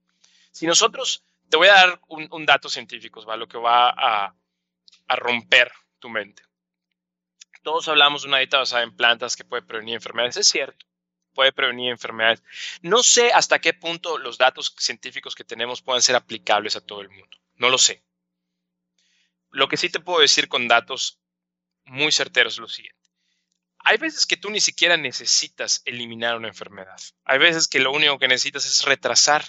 Si 0.51 0.65
nosotros, 0.65 1.23
te 1.49 1.57
voy 1.57 1.69
a 1.69 1.73
dar 1.73 2.01
un, 2.07 2.45
dato 2.45 2.67
científico, 2.67 3.23
¿va? 3.25 3.37
lo 3.37 3.47
que 3.47 3.57
va 3.57 3.89
a 3.89 4.35
romper 5.15 5.71
tu 6.01 6.09
mente. 6.09 6.43
Todos 7.63 7.87
hablamos 7.87 8.23
de 8.23 8.27
una 8.27 8.39
dieta 8.39 8.57
basada 8.57 8.83
en 8.83 8.95
plantas 8.95 9.37
que 9.37 9.45
puede 9.45 9.61
prevenir 9.61 9.95
enfermedades, 9.95 10.35
es 10.35 10.47
cierto, 10.47 10.85
puede 11.33 11.53
prevenir 11.53 11.91
enfermedades. 11.91 12.43
No 12.81 13.03
sé 13.03 13.31
hasta 13.31 13.59
qué 13.59 13.73
punto 13.73 14.17
los 14.17 14.37
datos 14.37 14.75
científicos 14.77 15.35
que 15.35 15.45
tenemos 15.45 15.81
puedan 15.81 16.01
ser 16.01 16.15
aplicables 16.15 16.75
a 16.75 16.81
todo 16.81 17.01
el 17.01 17.09
mundo. 17.09 17.37
No 17.55 17.69
lo 17.69 17.77
sé. 17.77 18.03
Lo 19.51 19.67
que 19.67 19.77
sí 19.77 19.89
te 19.89 19.99
puedo 19.99 20.19
decir 20.19 20.47
con 20.47 20.67
datos 20.67 21.19
muy 21.85 22.11
certeros 22.11 22.53
es 22.53 22.59
lo 22.59 22.67
siguiente. 22.67 22.99
Hay 23.79 23.97
veces 23.97 24.25
que 24.25 24.37
tú 24.37 24.49
ni 24.49 24.61
siquiera 24.61 24.97
necesitas 24.97 25.81
eliminar 25.85 26.37
una 26.37 26.47
enfermedad. 26.47 26.99
Hay 27.23 27.39
veces 27.39 27.67
que 27.67 27.79
lo 27.79 27.91
único 27.91 28.19
que 28.19 28.27
necesitas 28.27 28.65
es 28.65 28.85
retrasar 28.85 29.43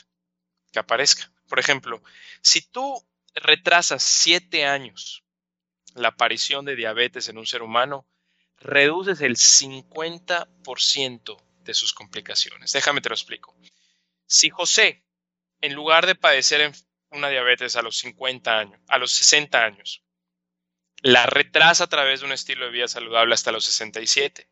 que 0.73 0.79
aparezca. 0.79 1.31
Por 1.49 1.59
ejemplo, 1.59 2.03
si 2.41 2.63
tú 2.63 3.07
retrasas 3.35 4.03
siete 4.03 4.65
años 4.65 5.22
la 5.95 6.09
aparición 6.09 6.65
de 6.65 6.77
diabetes 6.77 7.29
en 7.29 7.39
un 7.39 7.47
ser 7.47 7.63
humano, 7.63 8.07
reduces 8.59 9.21
el 9.21 9.37
50% 9.37 11.37
de 11.65 11.75
sus 11.75 11.93
complicaciones. 11.93 12.73
Déjame 12.73 13.01
te 13.01 13.09
lo 13.09 13.15
explico. 13.15 13.57
Si 14.27 14.51
José, 14.51 15.03
en 15.61 15.75
lugar 15.75 16.07
de 16.07 16.15
padecer 16.15 16.73
una 17.11 17.29
diabetes 17.29 17.77
a 17.77 17.83
los 17.83 17.99
50 17.99 18.59
años, 18.59 18.81
a 18.89 18.99
los 18.99 19.13
60 19.13 19.65
años, 19.65 20.03
la 21.03 21.27
retrasa 21.27 21.85
a 21.85 21.89
través 21.89 22.21
de 22.21 22.27
un 22.27 22.33
estilo 22.33 22.65
de 22.65 22.71
vida 22.71 22.89
saludable 22.89 23.35
hasta 23.35 23.53
los 23.53 23.65
67, 23.65 24.49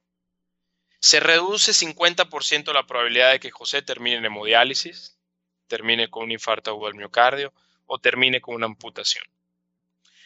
se 0.99 1.20
reduce 1.20 1.72
50% 1.72 2.72
la 2.74 2.86
probabilidad 2.86 3.32
de 3.32 3.41
que 3.41 3.51
José 3.51 3.80
termine 3.80 4.16
en 4.16 4.26
hemodiálisis, 4.26 5.16
termine 5.66 6.11
con 6.11 6.24
un 6.24 6.32
infarto 6.32 6.70
agudo 6.70 6.88
del 6.88 6.97
miocardio 6.97 7.55
o 7.86 7.99
termine 7.99 8.41
con 8.41 8.57
una 8.57 8.66
amputación. 8.66 9.24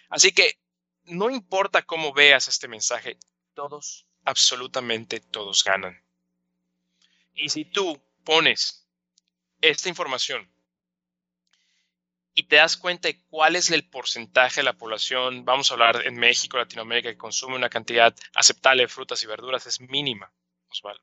Así 0.08 0.32
que 0.32 0.58
no 1.06 1.30
importa 1.30 1.82
cómo 1.82 2.12
veas 2.12 2.48
este 2.48 2.68
mensaje, 2.68 3.18
todos, 3.54 4.06
absolutamente 4.24 5.20
todos 5.20 5.64
ganan. 5.64 6.02
Y 7.34 7.48
si 7.48 7.64
tú 7.64 8.00
pones 8.24 8.86
esta 9.60 9.88
información 9.88 10.50
y 12.34 12.44
te 12.44 12.56
das 12.56 12.76
cuenta 12.76 13.08
de 13.08 13.20
cuál 13.26 13.56
es 13.56 13.70
el 13.70 13.88
porcentaje 13.88 14.60
de 14.60 14.64
la 14.64 14.72
población, 14.72 15.44
vamos 15.44 15.70
a 15.70 15.74
hablar 15.74 16.06
en 16.06 16.16
México, 16.16 16.56
Latinoamérica, 16.56 17.10
que 17.10 17.18
consume 17.18 17.56
una 17.56 17.70
cantidad 17.70 18.14
aceptable 18.34 18.82
de 18.82 18.88
frutas 18.88 19.22
y 19.22 19.26
verduras, 19.26 19.66
es 19.66 19.80
mínima, 19.80 20.32
Osvaldo. 20.68 21.02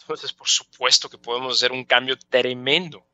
Entonces, 0.00 0.32
por 0.32 0.48
supuesto 0.48 1.08
que 1.08 1.18
podemos 1.18 1.56
hacer 1.56 1.72
un 1.72 1.84
cambio 1.84 2.18
tremendo, 2.18 3.06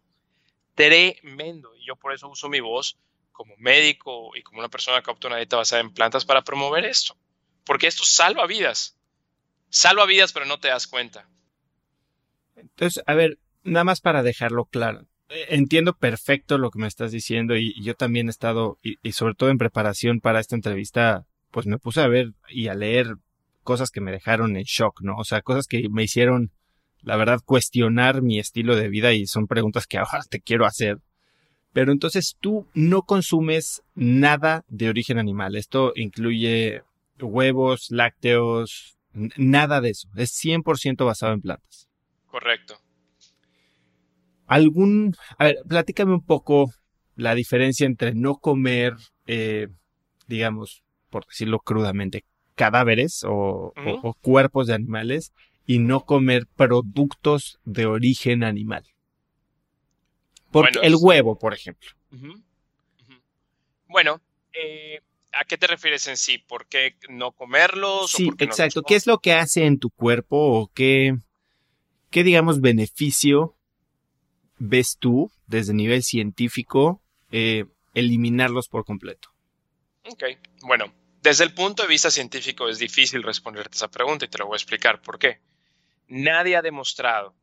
tremendo. 0.74 1.74
Y 1.76 1.86
yo 1.86 1.97
por 1.97 2.14
eso 2.14 2.28
uso 2.28 2.49
mi 2.49 2.61
voz 2.61 2.97
como 3.37 3.55
médico 3.59 4.34
y 4.34 4.43
como 4.43 4.61
una 4.61 4.70
persona 4.70 5.03
que 5.03 5.11
opta 5.11 5.28
una 5.28 5.37
dieta 5.37 5.57
basada 5.57 5.82
en 5.82 5.93
plantas 5.93 6.24
para 6.24 6.43
promover 6.43 6.87
esto. 6.87 7.16
Porque 7.64 7.87
esto 7.87 8.05
salva 8.05 8.47
vidas. 8.47 8.97
Salva 9.68 10.07
vidas, 10.07 10.32
pero 10.32 10.47
no 10.47 10.59
te 10.59 10.68
das 10.68 10.87
cuenta. 10.87 11.28
Entonces, 12.57 13.03
a 13.07 13.14
ver, 13.14 13.39
nada 13.62 13.84
más 13.84 14.01
para 14.01 14.22
dejarlo 14.22 14.64
claro. 14.64 15.07
Eh, 15.28 15.47
entiendo 15.51 15.95
perfecto 15.97 16.57
lo 16.57 16.70
que 16.70 16.78
me 16.78 16.87
estás 16.87 17.12
diciendo 17.12 17.57
y, 17.57 17.74
yo 17.82 17.95
también 17.95 18.28
he 18.28 18.30
estado, 18.30 18.78
y, 18.82 19.12
sobre 19.12 19.34
todo 19.34 19.51
en 19.51 19.59
preparación 19.59 20.20
para 20.20 20.41
esta 20.41 20.55
entrevista, 20.55 21.26
pues 21.51 21.66
me 21.66 21.78
puse 21.78 22.01
a 22.01 22.09
ver 22.09 22.32
y 22.49 22.68
a 22.68 22.74
leer 22.74 23.16
cosas 23.62 23.91
que 23.91 24.01
me 24.01 24.12
dejaron 24.12 24.57
en 24.57 24.62
shock, 24.62 25.03
¿no? 25.03 25.16
O 25.16 25.24
sea, 25.24 25.43
cosas 25.43 25.66
que 25.66 25.89
me 25.91 26.05
hicieron, 26.05 26.53
la 27.03 27.16
verdad, 27.16 27.41
cuestionar 27.45 28.22
mi 28.22 28.39
estilo 28.39 28.76
de 28.76 28.89
vida 28.89 29.12
y 29.12 29.26
son 29.26 29.47
preguntas 29.47 29.87
que 29.87 29.99
ahora 29.99 30.22
te 30.30 30.41
quiero 30.41 30.64
hacer. 30.64 30.99
Pero 31.76 31.92
entonces 31.92 32.38
tú 32.40 32.66
no 32.72 33.02
consumes 33.02 33.82
nada 33.94 34.64
de 34.66 34.88
origen 34.88 35.18
animal. 35.18 35.56
Esto 35.56 35.92
incluye 35.94 36.80
huevos, 37.20 37.90
lácteos, 37.90 38.96
nada 39.12 39.82
de 39.82 39.90
eso. 39.90 40.08
Es 40.16 40.32
100% 40.42 41.04
basado 41.04 41.34
en 41.34 41.42
plantas. 41.42 41.86
Correcto. 42.28 42.78
Algún, 44.46 45.16
a 45.36 45.44
ver, 45.44 45.58
platícame 45.68 46.14
un 46.14 46.24
poco 46.24 46.72
la 47.14 47.34
diferencia 47.34 47.84
entre 47.84 48.14
no 48.14 48.36
comer, 48.36 48.94
eh, 49.26 49.68
digamos, 50.28 50.82
por 51.10 51.26
decirlo 51.26 51.58
crudamente, 51.58 52.24
cadáveres 52.54 53.20
o, 53.28 53.74
cuerpos 54.22 54.68
de 54.68 54.72
animales 54.72 55.34
y 55.66 55.78
no 55.80 56.06
comer 56.06 56.46
productos 56.56 57.58
de 57.66 57.84
origen 57.84 58.44
animal. 58.44 58.84
Porque 60.62 60.78
el 60.86 60.96
huevo, 60.98 61.38
por 61.38 61.54
ejemplo. 61.54 61.90
Bueno, 63.88 64.20
eh, 64.52 65.00
¿A 65.38 65.44
qué 65.44 65.59
te 65.59 65.66
refieres 65.66 66.07
en 66.07 66.16
sí? 66.16 66.38
¿Por 66.38 66.66
qué 66.66 66.96
no 67.11 67.32
comerlos? 67.32 68.11
Sí, 68.11 68.30
exacto. 68.38 68.82
¿Qué 68.82 68.94
es 68.94 69.07
lo 69.07 69.18
que 69.18 69.34
hace 69.34 69.66
en 69.66 69.78
tu 69.78 69.90
cuerpo 69.90 70.36
o 70.36 70.70
qué, 70.72 71.14
qué, 72.11 72.24
digamos, 72.24 72.61
beneficio 72.61 73.54
ves 74.59 74.96
tú 74.98 75.30
desde 75.46 75.74
nivel 75.74 76.02
científico 76.02 77.02
eh, 77.30 77.66
eliminarlos 77.92 78.68
por 78.68 78.86
completo? 78.86 79.28
Ok, 80.04 80.24
bueno, 80.62 80.92
desde 81.20 81.44
el 81.44 81.52
punto 81.52 81.82
de 81.82 81.88
vista 81.88 82.11
científico 82.11 82.68
es 82.68 82.78
difícil 82.78 83.22
responderte 83.22 83.76
esa 83.76 83.88
pregunta 83.88 84.24
y 84.24 84.28
te 84.28 84.38
lo 84.38 84.46
voy 84.46 84.54
a 84.54 84.57
explicar 84.57 85.02
por 85.02 85.18
qué. 85.18 85.40
Nadie 86.09 86.57
ha 86.57 86.62
demostrado 86.62 87.34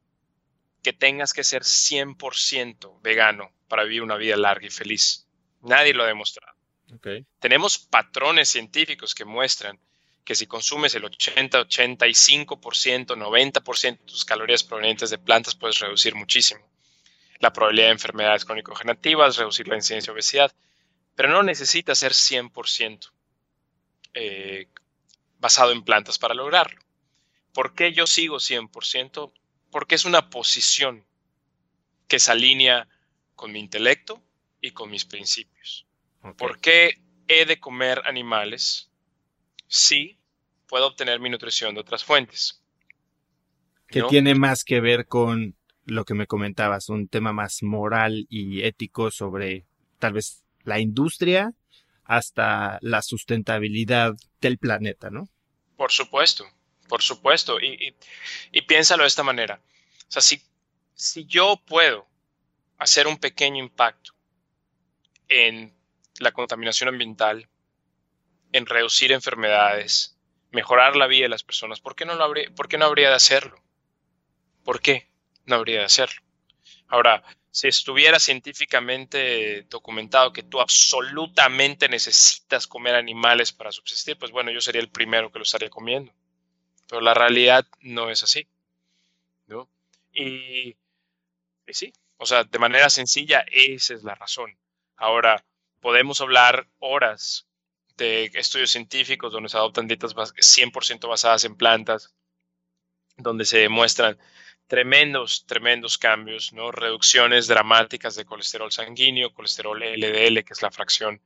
que 0.84 0.94
tengas 0.94 1.34
que 1.34 1.44
ser 1.44 1.64
100% 1.64 3.02
vegano 3.02 3.52
para 3.68 3.84
vivir 3.84 4.04
una 4.04 4.18
vida 4.18 4.38
larga 4.38 4.68
y 4.68 4.70
feliz. 4.70 5.28
Nadie 5.62 5.94
lo 5.94 6.04
ha 6.04 6.08
demostrado. 6.08 6.54
Tenemos 7.40 7.80
patrones 7.80 8.50
científicos 8.50 9.16
que 9.16 9.26
muestran 9.26 9.80
que 10.24 10.36
si 10.36 10.46
consumes 10.46 10.94
el 10.96 11.06
80, 11.06 11.62
85%, 11.68 13.18
90% 13.18 13.98
de 13.98 14.06
tus 14.06 14.26
calorías 14.26 14.64
provenientes 14.64 15.10
de 15.10 15.18
plantas, 15.18 15.56
puedes 15.56 15.80
reducir 15.80 16.16
muchísimo 16.16 16.66
la 17.40 17.52
probabilidad 17.52 17.88
de 17.88 17.94
enfermedades 17.94 18.46
crónico-generativas, 18.46 19.38
reducir 19.38 19.68
la 19.68 19.76
incidencia 19.76 20.12
de 20.12 20.16
obesidad, 20.16 20.56
pero 21.16 21.30
no 21.30 21.44
necesitas 21.44 22.00
ser 22.00 22.14
100% 22.14 23.12
eh, 24.14 24.68
basado 25.40 25.72
en 25.72 25.84
plantas 25.84 26.18
para 26.18 26.34
lograrlo. 26.34 26.80
¿Por 27.54 27.76
qué 27.76 27.92
yo 27.92 28.08
sigo 28.08 28.38
100%? 28.38 29.34
Porque 29.74 29.96
es 29.96 30.06
una 30.06 30.30
posición 30.30 31.04
que 32.08 32.20
se 32.20 32.32
alinea 32.32 32.88
con 33.36 33.52
mi 33.52 33.60
intelecto 33.60 34.24
y 34.62 34.70
con 34.70 34.92
mis 34.92 35.04
principios. 35.04 35.88
¿Por 36.38 36.62
qué 36.62 37.02
he 37.28 37.46
de 37.46 37.60
comer 37.60 38.04
animales 38.06 38.92
si 39.68 40.20
puedo 40.68 40.86
obtener 40.86 41.20
mi 41.20 41.32
nutrición 41.32 41.74
de 41.74 41.82
otras 41.82 42.04
fuentes? 42.04 42.64
Que 43.88 44.04
tiene 44.04 44.36
más 44.36 44.64
que 44.64 44.80
ver 44.80 45.08
con 45.08 45.56
lo 45.86 46.06
que 46.06 46.14
me 46.14 46.28
comentabas, 46.28 46.90
un 46.90 47.08
tema 47.08 47.34
más 47.34 47.64
moral 47.64 48.28
y 48.30 48.62
ético 48.62 49.10
sobre 49.10 49.66
tal 49.98 50.14
vez 50.14 50.46
la 50.64 50.80
industria 50.80 51.52
hasta 52.04 52.78
la 52.82 53.02
sustentabilidad 53.02 54.14
del 54.40 54.60
planeta, 54.60 55.10
¿no? 55.10 55.30
Por 55.78 55.92
supuesto, 55.92 56.46
por 56.88 57.02
supuesto. 57.02 57.60
Y, 57.60 57.96
piénsalo 58.68 59.04
de 59.04 59.08
esta 59.08 59.24
manera. 59.24 59.60
O 60.08 60.12
sea, 60.12 60.22
si, 60.22 60.42
si 60.96 61.26
yo 61.26 61.62
puedo 61.66 62.08
hacer 62.78 63.08
un 63.08 63.18
pequeño 63.18 63.64
impacto 63.64 64.14
en 65.28 65.74
la 66.20 66.32
contaminación 66.32 66.90
ambiental, 66.90 67.48
en 68.52 68.66
reducir 68.66 69.12
enfermedades, 69.12 70.18
mejorar 70.52 70.96
la 70.96 71.08
vida 71.08 71.24
de 71.24 71.30
las 71.30 71.44
personas, 71.44 71.80
¿por 71.80 71.96
qué 71.96 72.06
no, 72.06 72.16
lo 72.16 72.24
habría, 72.24 72.50
¿por 72.52 72.68
qué 72.68 72.78
no 72.78 72.86
habría 72.86 73.10
de 73.10 73.16
hacerlo? 73.16 73.60
¿Por 74.64 74.82
qué 74.82 75.10
no 75.46 75.56
habría 75.56 75.80
de 75.80 75.86
hacerlo? 75.86 76.22
Ahora, 76.88 77.24
si 77.50 77.68
estuviera 77.68 78.20
científicamente 78.20 79.64
documentado 79.70 80.34
que 80.34 80.44
tú 80.44 80.60
absolutamente 80.60 81.88
necesitas 81.88 82.68
comer 82.68 82.96
animales 82.96 83.52
para 83.52 83.72
subsistir, 83.72 84.18
pues 84.18 84.32
bueno, 84.32 84.52
yo 84.52 84.62
sería 84.62 84.82
el 84.82 84.90
primero 84.90 85.32
que 85.32 85.40
lo 85.40 85.44
estaría 85.44 85.70
comiendo. 85.70 86.12
Pero 86.88 87.02
la 87.02 87.14
realidad 87.14 87.66
no 87.82 88.10
es 88.10 88.24
así. 88.24 88.48
¿no? 89.48 89.70
Y, 90.14 90.76
sí, 91.68 91.94
o 92.18 92.26
sea, 92.26 92.44
de 92.44 92.60
manera 92.60 92.90
sencilla, 92.90 93.46
esa 93.52 93.94
es 93.94 94.04
la 94.04 94.16
razón. 94.16 94.58
Ahora, 94.96 95.44
podemos 95.82 96.22
hablar 96.22 96.68
horas 96.80 97.48
de 97.98 98.32
estudios 98.34 98.72
científicos 98.72 99.34
donde 99.34 99.50
se 99.50 99.58
adoptan 99.58 99.88
dietas 99.88 100.16
100% 100.16 101.08
basadas 101.08 101.46
en 101.46 101.56
plantas, 101.56 102.14
donde 103.18 103.46
se 103.46 103.60
demuestran 103.60 104.18
tremendos, 104.68 105.46
tremendos 105.46 105.98
cambios, 105.98 106.54
¿no? 106.54 106.72
Reducciones 106.72 107.48
dramáticas 107.48 108.16
de 108.16 108.26
colesterol 108.26 108.72
sanguíneo, 108.72 109.34
colesterol 109.34 109.82
LDL, 109.82 110.44
que 110.44 110.54
es 110.54 110.62
la 110.62 110.72
fracción 110.72 111.22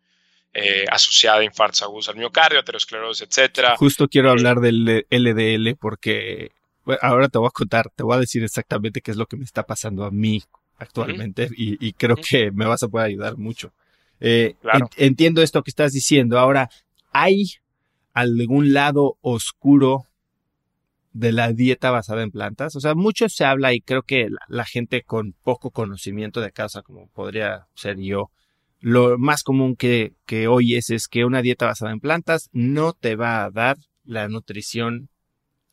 eh, 0.54 0.86
asociada 0.92 1.40
a 1.40 1.44
infartos 1.44 1.82
agudos 1.84 2.10
al 2.10 2.16
miocardio, 2.16 2.60
aterosclerosis, 2.60 3.28
etcétera. 3.28 3.76
Justo 3.78 4.08
quiero 4.08 4.32
hablar 4.32 4.60
del 4.60 5.06
LDL 5.10 5.76
porque 5.80 6.52
ahora 7.02 7.28
te 7.30 7.38
voy 7.38 7.48
a 7.48 7.52
contar, 7.52 7.90
te 7.96 8.04
voy 8.04 8.16
a 8.16 8.20
decir 8.20 8.44
exactamente 8.44 9.02
qué 9.02 9.12
es 9.12 9.18
lo 9.18 9.26
que 9.26 9.38
me 9.38 9.44
está 9.44 9.64
pasando 9.64 10.06
a 10.06 10.12
mí 10.12 10.44
actualmente 10.80 11.50
y, 11.56 11.94
creo 11.94 12.16
que 12.16 12.52
me 12.52 12.66
vas 12.66 12.84
a 12.84 12.88
poder 12.88 13.08
ayudar 13.08 13.38
mucho. 13.38 13.74
Eh, 14.20 14.56
entiendo 14.96 15.42
esto 15.42 15.64
que 15.64 15.72
estás 15.72 15.92
diciendo. 15.92 16.40
Ahora, 16.40 16.70
¿hay 17.12 17.54
algún 18.14 18.74
lado 18.74 19.18
oscuro 19.22 20.08
de 21.18 21.32
la 21.32 21.52
dieta 21.52 21.90
basada 21.90 22.22
en 22.22 22.32
plantas. 22.32 22.76
O 22.76 22.80
sea, 22.80 22.94
mucho 22.94 23.28
se 23.30 23.44
habla 23.44 23.74
y 23.74 23.82
creo 23.82 24.04
que 24.04 24.28
la, 24.48 24.66
gente 24.66 25.02
con 25.02 25.34
poco 25.44 25.72
conocimiento 25.72 26.42
de 26.42 26.52
causa, 26.52 26.84
como 26.84 27.08
podría 27.08 27.68
ser 27.74 27.98
yo, 28.00 28.30
lo 28.80 29.18
más 29.18 29.44
común 29.44 29.76
que, 29.76 30.14
que 30.26 30.48
oyes 30.48 30.90
es 30.90 31.08
que 31.08 31.26
una 31.26 31.42
dieta 31.42 31.66
basada 31.66 31.92
en 31.92 32.00
plantas 32.00 32.50
no 32.52 32.94
te 32.94 33.16
va 33.16 33.44
a 33.44 33.52
dar 33.52 33.78
la 34.04 34.28
nutrición 34.28 35.10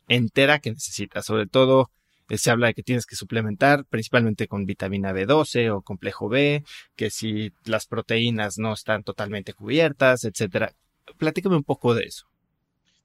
entera 0.09 0.59
que 0.59 0.71
necesitas. 0.71 1.27
Sobre 1.27 1.47
todo 1.47 1.91
eh, 2.29 2.39
se 2.39 2.51
habla 2.51 2.69
de 2.69 2.75
que 2.75 2.83
tienes 2.83 3.07
que 3.07 3.17
suplementar 3.17 3.85
principalmente 3.85 4.49
con 4.49 4.67
vitamina 4.67 5.13
B12 5.13 5.71
o 5.71 5.83
complejo 5.83 6.29
B, 6.29 6.65
que 6.97 7.11
si 7.11 7.53
las 7.65 7.87
proteínas 7.87 8.59
no 8.59 8.73
están 8.73 9.03
totalmente 9.05 9.53
cubiertas, 9.53 10.25
etcétera. 10.25 10.73
Platícame 11.19 11.57
un 11.57 11.65
poco 11.65 11.95
de 11.95 12.05
eso. 12.05 12.27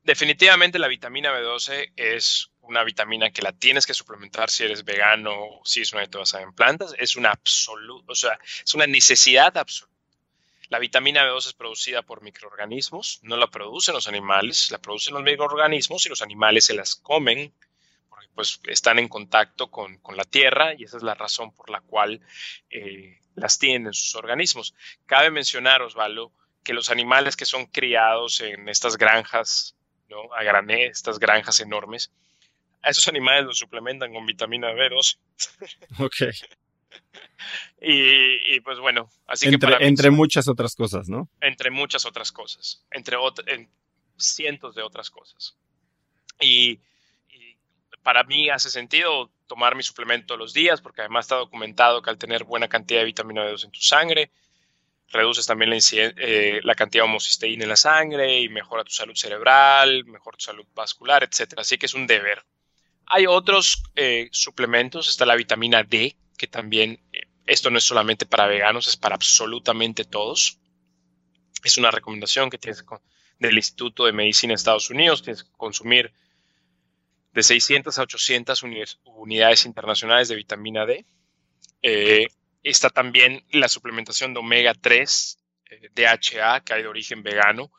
Definitivamente 0.04 0.80
la 0.80 0.88
vitamina 0.88 1.32
B12 1.32 1.91
es 1.97 2.50
una 2.62 2.84
vitamina 2.84 3.32
que 3.32 3.41
la 3.41 3.52
tienes 3.52 3.86
que 3.86 3.93
suplementar 3.93 4.50
si 4.50 4.64
eres 4.64 4.86
vegano 4.86 5.32
o 5.34 5.62
si 5.66 5.82
es 5.82 5.91
una 5.91 6.02
dieta 6.02 6.20
basada 6.20 6.43
en 6.43 6.54
plantas. 6.54 6.95
Es 6.97 7.16
una 7.16 7.34
o 7.34 8.16
sea, 8.16 8.39
es 8.64 8.74
una 8.74 8.88
necesidad 8.88 9.58
absoluta. 9.58 9.89
La 10.70 10.80
vitamina 10.80 11.24
B12 11.24 11.47
es 11.47 11.53
producida 11.53 12.01
por 12.03 12.22
microorganismos, 12.22 13.20
no 13.24 13.38
la 13.38 13.47
producen 13.47 13.95
los 13.95 14.07
animales, 14.07 14.72
la 14.72 14.78
producen 14.78 15.15
los 15.15 15.24
microorganismos 15.24 16.05
y 16.05 16.09
los 16.09 16.22
animales 16.22 16.65
se 16.65 16.74
las 16.74 16.95
comen 16.95 17.53
porque 18.09 18.28
pues 18.34 18.59
están 18.67 18.99
en 18.99 19.07
contacto 19.07 19.70
con, 19.70 19.99
la 20.15 20.24
tierra 20.24 20.74
y 20.78 20.84
esa 20.84 20.97
es 20.97 21.03
la 21.03 21.15
razón 21.15 21.53
por 21.53 21.70
la 21.70 21.82
cual 21.82 22.22
eh, 22.70 23.20
las 23.36 23.57
tienen 23.57 23.88
en 23.88 23.93
sus 23.93 24.15
organismos. 24.15 24.76
Cabe 25.05 25.32
mencionar, 25.32 25.82
Osvaldo, 25.82 26.32
que 26.63 26.74
los 26.74 26.89
animales 26.89 27.36
que 27.36 27.45
son 27.45 27.65
criados 27.65 28.41
en 28.41 28.70
estas 28.70 28.97
granjas 28.97 29.76
¿no? 30.09 30.34
A 30.34 30.43
grané, 30.43 30.88
estas 30.88 31.20
granjas 31.20 31.59
enormes. 31.59 32.11
A 32.82 32.89
esos 32.89 33.07
animales 33.07 33.45
los 33.45 33.57
suplementan 33.57 34.13
con 34.13 34.26
vitamina 34.26 34.72
B2. 34.72 35.17
ok. 35.99 36.15
Y, 37.82 38.59
pues 38.59 38.78
bueno, 38.80 39.09
así 39.26 39.47
entre, 39.47 39.78
que 39.78 39.86
Entre 39.86 40.11
muchas 40.11 40.49
otras 40.49 40.76
cosas, 40.76 41.07
¿no? 41.07 41.30
Entre 41.39 41.72
muchas 41.72 42.05
otras 42.05 42.34
cosas. 42.34 42.84
Entre 42.91 43.15
cientos 44.17 44.76
de 44.76 44.84
otras 44.84 45.09
cosas. 45.09 45.55
Y, 46.41 46.82
y, 47.30 47.55
para 48.03 48.24
mí 48.24 48.49
hace 48.49 48.70
sentido 48.70 49.32
tomar 49.47 49.76
mi 49.76 49.84
suplemento 49.84 50.36
los 50.36 50.53
días, 50.53 50.82
porque 50.82 51.01
además 51.01 51.26
está 51.26 51.36
documentado 51.38 52.01
que 52.01 52.09
al 52.09 52.17
tener 52.17 52.43
buena 52.43 52.67
cantidad 52.67 52.99
de 52.99 53.05
vitamina 53.05 53.45
B2 53.45 53.65
en 53.65 53.72
tu 53.72 53.80
sangre, 53.80 54.32
reduces 55.11 55.45
también 55.45 55.72
la, 55.72 55.78
eh, 55.91 56.59
la, 56.63 56.76
cantidad 56.76 57.03
de 57.03 57.09
homocisteína 57.09 57.63
en 57.63 57.70
la 57.70 57.76
sangre 57.76 58.41
y 58.41 58.49
mejora 58.49 58.84
tu 58.84 58.91
salud 58.91 59.15
cerebral, 59.15 60.05
mejora 60.05 60.38
tu 60.38 60.45
salud 60.45 60.65
vascular, 60.76 61.24
etc. 61.24 61.53
Así 61.57 61.78
que 61.78 61.88
es 61.88 61.93
un 61.93 62.07
deber. 62.07 62.43
Hay 63.07 63.26
otros 63.26 63.84
eh, 63.95 64.30
suplementos, 64.32 65.09
está 65.09 65.26
la 65.26 65.36
vitamina 65.36 65.84
D, 65.84 66.15
que 66.38 66.47
también, 66.47 67.01
esto 67.50 67.70
no 67.72 67.80
es 67.80 67.84
solamente 67.84 68.26
para 68.26 68.47
veganos, 68.47 68.88
es 68.88 68.95
para 68.95 69.16
absolutamente 69.16 70.06
todos. 70.06 70.60
Es 71.64 71.78
una 71.78 71.91
recomendación 71.91 72.50
que 72.50 72.58
tienes 72.58 72.86
del 73.39 73.58
Instituto 73.58 74.06
de 74.06 74.14
Medicina 74.14 74.52
de 74.52 74.56
Estados 74.56 74.89
Unidos, 74.89 75.24
tienes 75.24 75.43
que 75.43 75.52
consumir 75.58 76.14
de 77.34 77.43
600 77.43 77.97
a 77.97 78.04
800 78.04 78.64
unidades 79.06 79.66
internacionales 79.66 80.28
de 80.28 80.36
vitamina 80.36 80.86
D. 80.86 81.06
Está 82.62 82.89
también 82.89 83.43
la 83.52 83.70
suplementación 83.70 84.34
de 84.34 84.41
omega 84.41 84.74
3, 84.74 85.39
eh, 85.72 85.89
DHA, 85.95 86.62
que 86.62 86.74
hay 86.74 86.82
de 86.84 86.88
origen 86.88 87.24
vegano. 87.24 87.72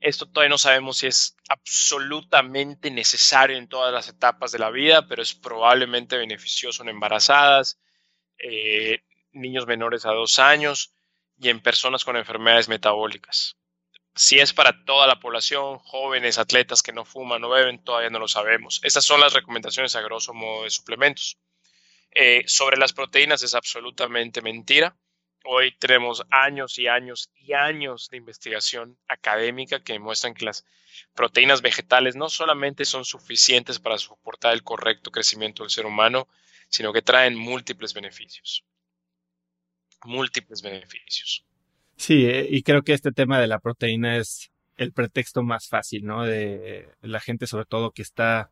Esto 0.00 0.26
todavía 0.26 0.50
no 0.50 0.58
sabemos 0.58 0.98
si 0.98 1.06
es 1.08 1.36
absolutamente 1.48 2.90
necesario 2.90 3.56
en 3.56 3.68
todas 3.68 3.92
las 3.92 4.08
etapas 4.08 4.52
de 4.52 4.58
la 4.58 4.70
vida, 4.70 5.08
pero 5.08 5.22
es 5.22 5.34
probablemente 5.34 6.16
beneficioso 6.16 6.82
en 6.82 6.90
embarazadas, 6.90 7.80
eh, 8.38 9.02
niños 9.32 9.66
menores 9.66 10.06
a 10.06 10.12
dos 10.12 10.38
años 10.38 10.92
y 11.38 11.48
en 11.48 11.60
personas 11.60 12.04
con 12.04 12.16
enfermedades 12.16 12.68
metabólicas. 12.68 13.56
Si 14.14 14.40
es 14.40 14.52
para 14.52 14.84
toda 14.84 15.06
la 15.06 15.20
población, 15.20 15.78
jóvenes, 15.78 16.38
atletas 16.38 16.82
que 16.82 16.92
no 16.92 17.04
fuman, 17.04 17.40
no 17.40 17.50
beben, 17.50 17.82
todavía 17.84 18.10
no 18.10 18.18
lo 18.18 18.26
sabemos. 18.26 18.80
Estas 18.82 19.04
son 19.04 19.20
las 19.20 19.32
recomendaciones 19.32 19.94
a 19.94 20.00
grosso 20.00 20.34
modo 20.34 20.64
de 20.64 20.70
suplementos. 20.70 21.38
Eh, 22.10 22.42
sobre 22.46 22.78
las 22.78 22.92
proteínas 22.92 23.42
es 23.42 23.54
absolutamente 23.54 24.42
mentira. 24.42 24.96
Hoy 25.44 25.72
tenemos 25.78 26.24
años 26.30 26.78
y 26.78 26.88
años 26.88 27.30
y 27.36 27.52
años 27.52 28.08
de 28.10 28.16
investigación 28.16 28.98
académica 29.06 29.84
que 29.84 29.92
demuestran 29.92 30.34
que 30.34 30.46
las 30.46 30.66
proteínas 31.14 31.62
vegetales 31.62 32.16
no 32.16 32.28
solamente 32.28 32.84
son 32.84 33.04
suficientes 33.04 33.78
para 33.78 33.98
soportar 33.98 34.52
el 34.52 34.64
correcto 34.64 35.12
crecimiento 35.12 35.62
del 35.62 35.70
ser 35.70 35.86
humano, 35.86 36.26
sino 36.68 36.92
que 36.92 37.02
traen 37.02 37.36
múltiples 37.36 37.94
beneficios. 37.94 38.64
Múltiples 40.04 40.62
beneficios. 40.62 41.44
Sí, 41.96 42.26
eh, 42.26 42.46
y 42.48 42.62
creo 42.62 42.82
que 42.82 42.92
este 42.92 43.12
tema 43.12 43.40
de 43.40 43.48
la 43.48 43.58
proteína 43.58 44.16
es 44.16 44.50
el 44.76 44.92
pretexto 44.92 45.42
más 45.42 45.68
fácil, 45.68 46.04
¿no? 46.04 46.24
De 46.24 46.88
la 47.02 47.20
gente 47.20 47.46
sobre 47.46 47.66
todo 47.66 47.90
que 47.90 48.02
está 48.02 48.50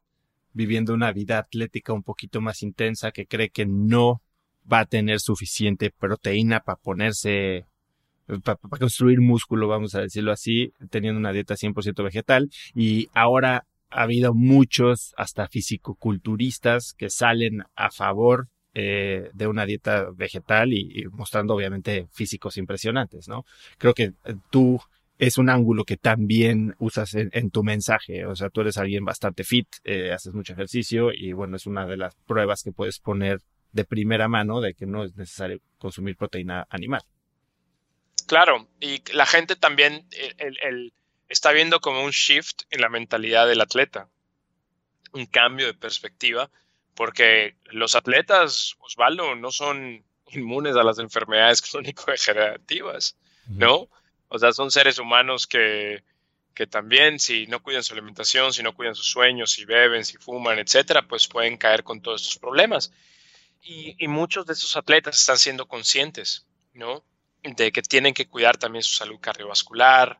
viviendo 0.52 0.94
una 0.94 1.12
vida 1.12 1.38
atlética 1.38 1.92
un 1.92 2.02
poquito 2.02 2.40
más 2.40 2.62
intensa, 2.62 3.12
que 3.12 3.26
cree 3.26 3.50
que 3.50 3.66
no 3.66 4.22
va 4.70 4.80
a 4.80 4.86
tener 4.86 5.20
suficiente 5.20 5.90
proteína 5.90 6.60
para 6.60 6.76
ponerse, 6.76 7.66
para, 8.42 8.56
construir 8.56 9.20
músculo, 9.20 9.68
vamos 9.68 9.94
a 9.94 10.00
decirlo 10.00 10.32
así, 10.32 10.72
teniendo 10.90 11.20
una 11.20 11.32
dieta 11.32 11.54
100% 11.54 12.02
vegetal. 12.02 12.50
Y 12.74 13.08
ahora 13.14 13.66
ha 13.90 14.02
habido 14.02 14.34
muchos, 14.34 15.14
hasta 15.16 15.46
fisicoculturistas, 15.46 16.94
que 16.94 17.10
salen 17.10 17.62
a 17.76 17.90
favor 17.90 18.48
eh, 18.78 19.30
de 19.32 19.46
una 19.46 19.64
dieta 19.64 20.10
vegetal 20.14 20.74
y, 20.74 21.06
mostrando 21.10 21.54
obviamente 21.54 22.08
físicos 22.12 22.58
impresionantes, 22.58 23.26
¿no? 23.26 23.46
Creo 23.78 23.94
que 23.94 24.12
tú 24.50 24.78
es 25.18 25.38
un 25.38 25.48
ángulo 25.48 25.84
que 25.84 25.96
también 25.96 26.74
usas 26.78 27.14
en, 27.14 27.50
tu 27.50 27.64
mensaje. 27.64 28.26
O 28.26 28.36
sea, 28.36 28.50
tú 28.50 28.60
eres 28.60 28.76
alguien 28.76 29.02
bastante 29.02 29.44
fit, 29.44 29.66
eh, 29.84 30.12
haces 30.12 30.34
mucho 30.34 30.52
ejercicio 30.52 31.10
y 31.10 31.32
bueno, 31.32 31.56
es 31.56 31.64
una 31.64 31.86
de 31.86 31.96
las 31.96 32.16
pruebas 32.26 32.62
que 32.62 32.70
puedes 32.70 32.98
poner 32.98 33.40
de 33.72 33.86
primera 33.86 34.28
mano 34.28 34.60
de 34.60 34.74
que 34.74 34.84
no 34.84 35.04
es 35.04 35.16
necesario 35.16 35.58
consumir 35.78 36.14
proteína 36.18 36.66
animal. 36.68 37.00
Claro, 38.26 38.68
y 38.78 39.02
la 39.14 39.24
gente 39.24 39.56
también 39.56 40.06
está 41.30 41.52
viendo 41.52 41.80
como 41.80 42.04
un 42.04 42.10
shift 42.10 42.64
en 42.68 42.82
la 42.82 42.90
mentalidad 42.90 43.48
del 43.48 43.62
atleta, 43.62 44.10
un 45.14 45.24
cambio 45.24 45.66
de 45.66 45.72
perspectiva, 45.72 46.50
porque 46.96 47.54
los 47.66 47.94
atletas, 47.94 48.74
Osvaldo, 48.80 49.36
no 49.36 49.52
son 49.52 50.02
inmunes 50.30 50.74
a 50.74 50.82
las 50.82 50.98
enfermedades 50.98 51.62
crónico-degenerativas, 51.70 53.16
¿no? 53.48 53.88
O 54.28 54.38
sea, 54.38 54.52
son 54.52 54.72
seres 54.72 54.98
humanos 54.98 55.46
que, 55.46 56.02
también 56.70 57.20
si 57.20 57.46
no 57.46 57.62
cuidan 57.62 57.84
su 57.84 57.92
alimentación, 57.92 58.52
si 58.52 58.62
no 58.62 58.74
cuidan 58.74 58.94
sus 58.94 59.08
sueños, 59.08 59.52
si 59.52 59.66
beben, 59.66 60.04
si 60.04 60.16
fuman, 60.16 60.58
etcétera, 60.58 61.06
pues 61.06 61.28
pueden 61.28 61.58
caer 61.58 61.84
con 61.84 62.00
todos 62.00 62.22
estos 62.22 62.38
problemas. 62.38 62.92
Y, 63.62 63.94
muchos 64.08 64.46
de 64.46 64.54
estos 64.54 64.76
atletas 64.76 65.20
están 65.20 65.38
siendo 65.38 65.68
conscientes, 65.68 66.46
¿no? 66.72 67.04
De 67.42 67.72
que 67.72 67.82
tienen 67.82 68.14
que 68.14 68.26
cuidar 68.26 68.56
también 68.56 68.82
su 68.82 68.94
salud 68.94 69.18
cardiovascular, 69.20 70.18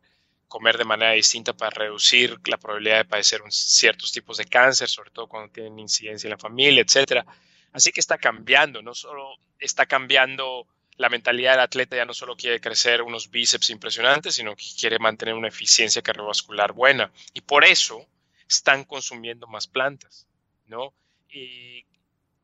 comer 0.49 0.79
de 0.79 0.85
manera 0.85 1.13
distinta 1.13 1.53
para 1.53 1.71
reducir 1.71 2.39
la 2.47 2.57
probabilidad 2.57 2.99
de 2.99 3.05
padecer 3.05 3.41
ciertos 3.51 4.13
tipos 4.13 4.37
de 4.37 4.47
cáncer, 4.47 4.89
sobre 4.89 5.11
todo 5.11 5.27
cuando 5.27 5.53
tienen 5.53 5.79
incidencia 5.79 6.29
en 6.29 6.33
la 6.33 6.39
familia, 6.39 6.83
etcétera. 6.83 7.27
Así 7.73 7.93
que 7.93 8.01
está 8.01 8.19
cambiando, 8.19 8.83
no 8.83 8.95
solo 8.95 9.37
está 9.59 9.87
cambiando 9.87 10.67
la 10.97 11.09
mentalidad 11.09 11.53
del 11.53 11.61
atleta 11.61 11.97
ya 11.97 12.05
no 12.05 12.15
solo 12.15 12.37
quiere 12.37 12.61
crecer 12.61 13.03
unos 13.03 13.31
bíceps 13.31 13.71
impresionantes, 13.71 14.35
sino 14.35 14.57
que 14.57 14.65
quiere 14.79 14.99
mantener 14.99 15.35
una 15.35 15.49
eficiencia 15.49 16.03
cardiovascular 16.03 16.73
buena. 16.73 17.13
Y 17.35 17.43
por 17.43 17.65
eso 17.65 18.07
están 18.49 18.85
consumiendo 18.85 19.47
más 19.47 19.67
plantas, 19.67 20.27
¿no? 20.67 20.95
Y 21.29 21.85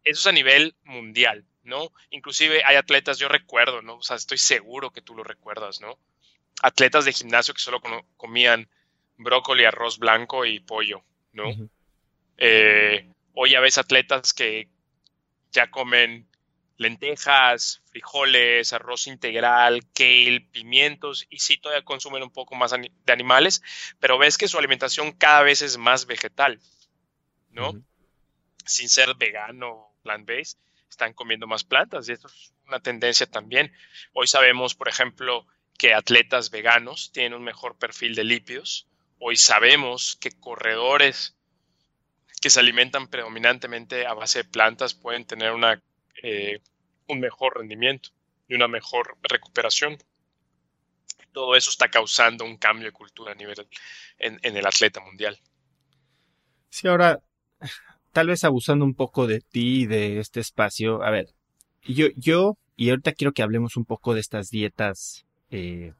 eso 0.05 0.21
es 0.21 0.27
a 0.27 0.33
nivel 0.33 0.75
mundial, 0.85 1.47
¿no? 1.63 1.93
Inclusive 2.11 2.63
hay 2.65 2.77
atletas, 2.77 3.19
yo 3.19 3.29
recuerdo, 3.29 3.81
¿no? 3.83 3.97
O 3.97 4.03
sea, 4.03 4.17
estoy 4.17 4.39
seguro 4.39 4.91
que 4.91 5.03
tú 5.03 5.15
lo 5.15 5.25
recuerdas, 5.25 5.81
¿no? 5.81 5.99
Atletas 6.61 7.05
de 7.05 7.13
gimnasio 7.13 7.55
que 7.55 7.61
solo 7.61 7.81
comían 8.17 8.69
brócoli, 9.17 9.65
arroz 9.65 9.99
blanco 9.99 10.45
y 10.45 10.61
pollo, 10.61 11.05
¿no? 11.33 11.45
Eh, 12.37 13.09
hoy 13.35 13.51
ya 13.51 13.61
ves 13.61 13.79
atletas 13.79 14.33
que 14.33 14.69
ya 15.51 15.71
comen 15.71 16.29
lentejas, 16.77 17.83
frijoles, 17.87 18.73
arroz 18.73 19.07
integral, 19.07 19.83
kale, 19.95 20.49
pimientos 20.51 21.27
y 21.31 21.39
sí 21.39 21.57
todavía 21.57 21.85
consumen 21.85 22.23
un 22.23 22.31
poco 22.31 22.55
más 22.55 22.73
de 22.73 23.13
animales, 23.13 23.63
pero 24.01 24.19
ves 24.19 24.37
que 24.37 24.49
su 24.49 24.59
alimentación 24.59 25.13
cada 25.13 25.43
vez 25.43 25.63
es 25.63 25.79
más 25.79 26.07
vegetal, 26.07 26.61
¿no? 27.51 27.73
Sin 28.65 28.89
ser 28.89 29.15
vegano, 29.15 29.95
plant-based, 30.03 30.59
están 30.89 31.13
comiendo 31.13 31.47
más 31.47 31.65
plantas 31.65 32.09
y 32.09 32.13
esto 32.13 32.29
es 32.29 32.53
una 32.67 32.81
tendencia 32.81 33.27
también. 33.27 33.73
Hoy 34.13 34.27
sabemos, 34.27 34.75
por 34.75 34.89
ejemplo, 34.89 35.47
que 35.83 35.95
atletas 35.95 36.53
veganos 36.53 37.11
tienen 37.11 37.35
un 37.35 37.43
mejor 37.43 37.77
perfil 37.77 38.15
de 38.15 38.23
lípidos. 38.23 38.87
Hoy 39.19 39.37
sabemos 39.37 40.17
que 40.21 40.31
corredores 40.31 41.37
que 42.41 42.51
se 42.51 42.61
alimentan 42.61 43.09
predominantemente 43.09 44.07
a 44.07 44.15
base 44.15 44.45
de 44.45 44.49
plantas 44.49 44.95
pueden 44.95 45.25
tener 45.25 45.53
eh, 46.23 46.61
un 47.09 47.19
mejor 47.19 47.59
rendimiento 47.59 48.11
y 48.47 48.55
una 48.55 48.69
mejor 48.69 49.19
recuperación. 49.23 49.99
Todo 51.33 51.57
eso 51.57 51.71
está 51.71 51.89
causando 51.89 52.45
un 52.45 52.59
cambio 52.59 52.87
de 52.87 52.93
cultura 52.93 53.33
a 53.33 53.35
nivel 53.35 53.67
en, 54.19 54.39
en 54.41 54.57
el 54.57 54.65
atleta 54.65 55.01
mundial. 55.01 55.37
Sí, 56.69 56.87
ahora, 56.87 57.19
tal 58.13 58.29
vez 58.29 58.45
abusando 58.45 58.85
un 58.85 58.95
poco 58.95 59.27
de 59.27 59.41
ti 59.41 59.81
y 59.81 59.87
de 59.87 60.21
este 60.21 60.39
espacio, 60.39 61.03
a 61.03 61.11
ver, 61.11 61.35
yo, 61.83 62.07
yo, 62.15 62.57
y 62.77 62.91
ahorita 62.91 63.15
quiero 63.15 63.33
que 63.33 63.43
hablemos 63.43 63.77
un 63.77 63.85
poco 63.85 64.15
de 64.15 64.21
estas 64.21 64.49
dietas 64.49 65.27
eh, 65.53 65.93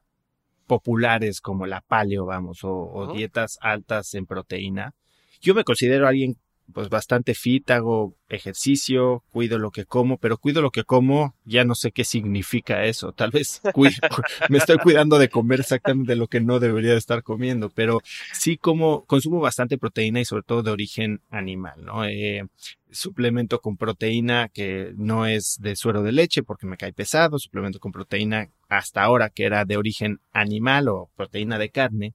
populares 0.67 1.41
como 1.41 1.67
la 1.67 1.83
paleo, 1.83 2.25
vamos, 2.25 2.61
o, 2.63 3.13
dietas 3.15 3.59
altas 3.61 4.15
en 4.15 4.27
proteína. 4.27 4.95
Yo 5.41 5.55
me 5.55 5.65
considero 5.65 6.09
alguien 6.09 6.37
pues 6.73 6.89
bastante 6.89 7.35
fit, 7.35 7.71
hago 7.71 8.17
ejercicio, 8.29 9.23
cuido 9.31 9.59
lo 9.59 9.71
que 9.71 9.85
como, 9.85 10.19
pero 10.19 10.39
cuido 10.39 10.63
lo 10.63 10.71
que 10.71 10.85
como, 10.85 11.35
ya 11.45 11.65
no 11.65 11.75
sé 11.75 11.93
qué 11.93 12.05
significa 12.05 12.85
eso. 12.85 13.13
Tal 13.13 13.31
vez 13.31 13.61
me 14.49 14.59
estoy 14.59 14.79
cuidando 14.79 15.19
de 15.19 15.29
comer 15.29 15.61
exactamente 15.61 16.17
lo 16.17 16.29
que 16.29 16.41
no 16.41 16.61
debería 16.61 16.93
de 16.93 16.99
estar 16.99 17.23
comiendo, 17.23 17.71
pero 17.71 18.01
sí 18.33 18.57
como 18.57 19.05
consumo 19.05 19.41
bastante 19.41 19.79
proteína 19.79 20.21
y 20.21 20.25
sobre 20.25 20.45
todo 20.45 20.63
de 20.63 20.71
origen 20.71 21.21
animal, 21.31 21.85
¿no? 21.85 22.05
Eh, 22.05 22.47
suplemento 22.91 23.61
con 23.61 23.77
proteína 23.77 24.49
que 24.49 24.93
no 24.97 25.27
es 25.27 25.59
de 25.61 25.77
suero 25.77 26.03
de 26.03 26.13
leche 26.13 26.43
porque 26.43 26.67
me 26.67 26.77
cae 26.77 26.93
pesado, 26.93 27.39
suplemento 27.39 27.81
con 27.81 27.93
proteína 27.93 28.51
hasta 28.69 29.03
ahora 29.03 29.31
que 29.31 29.45
era 29.45 29.65
de 29.65 29.77
origen 29.77 30.21
animal 30.33 30.89
o 30.89 31.11
proteína 31.17 31.59
de 31.59 31.71
carne 31.71 32.15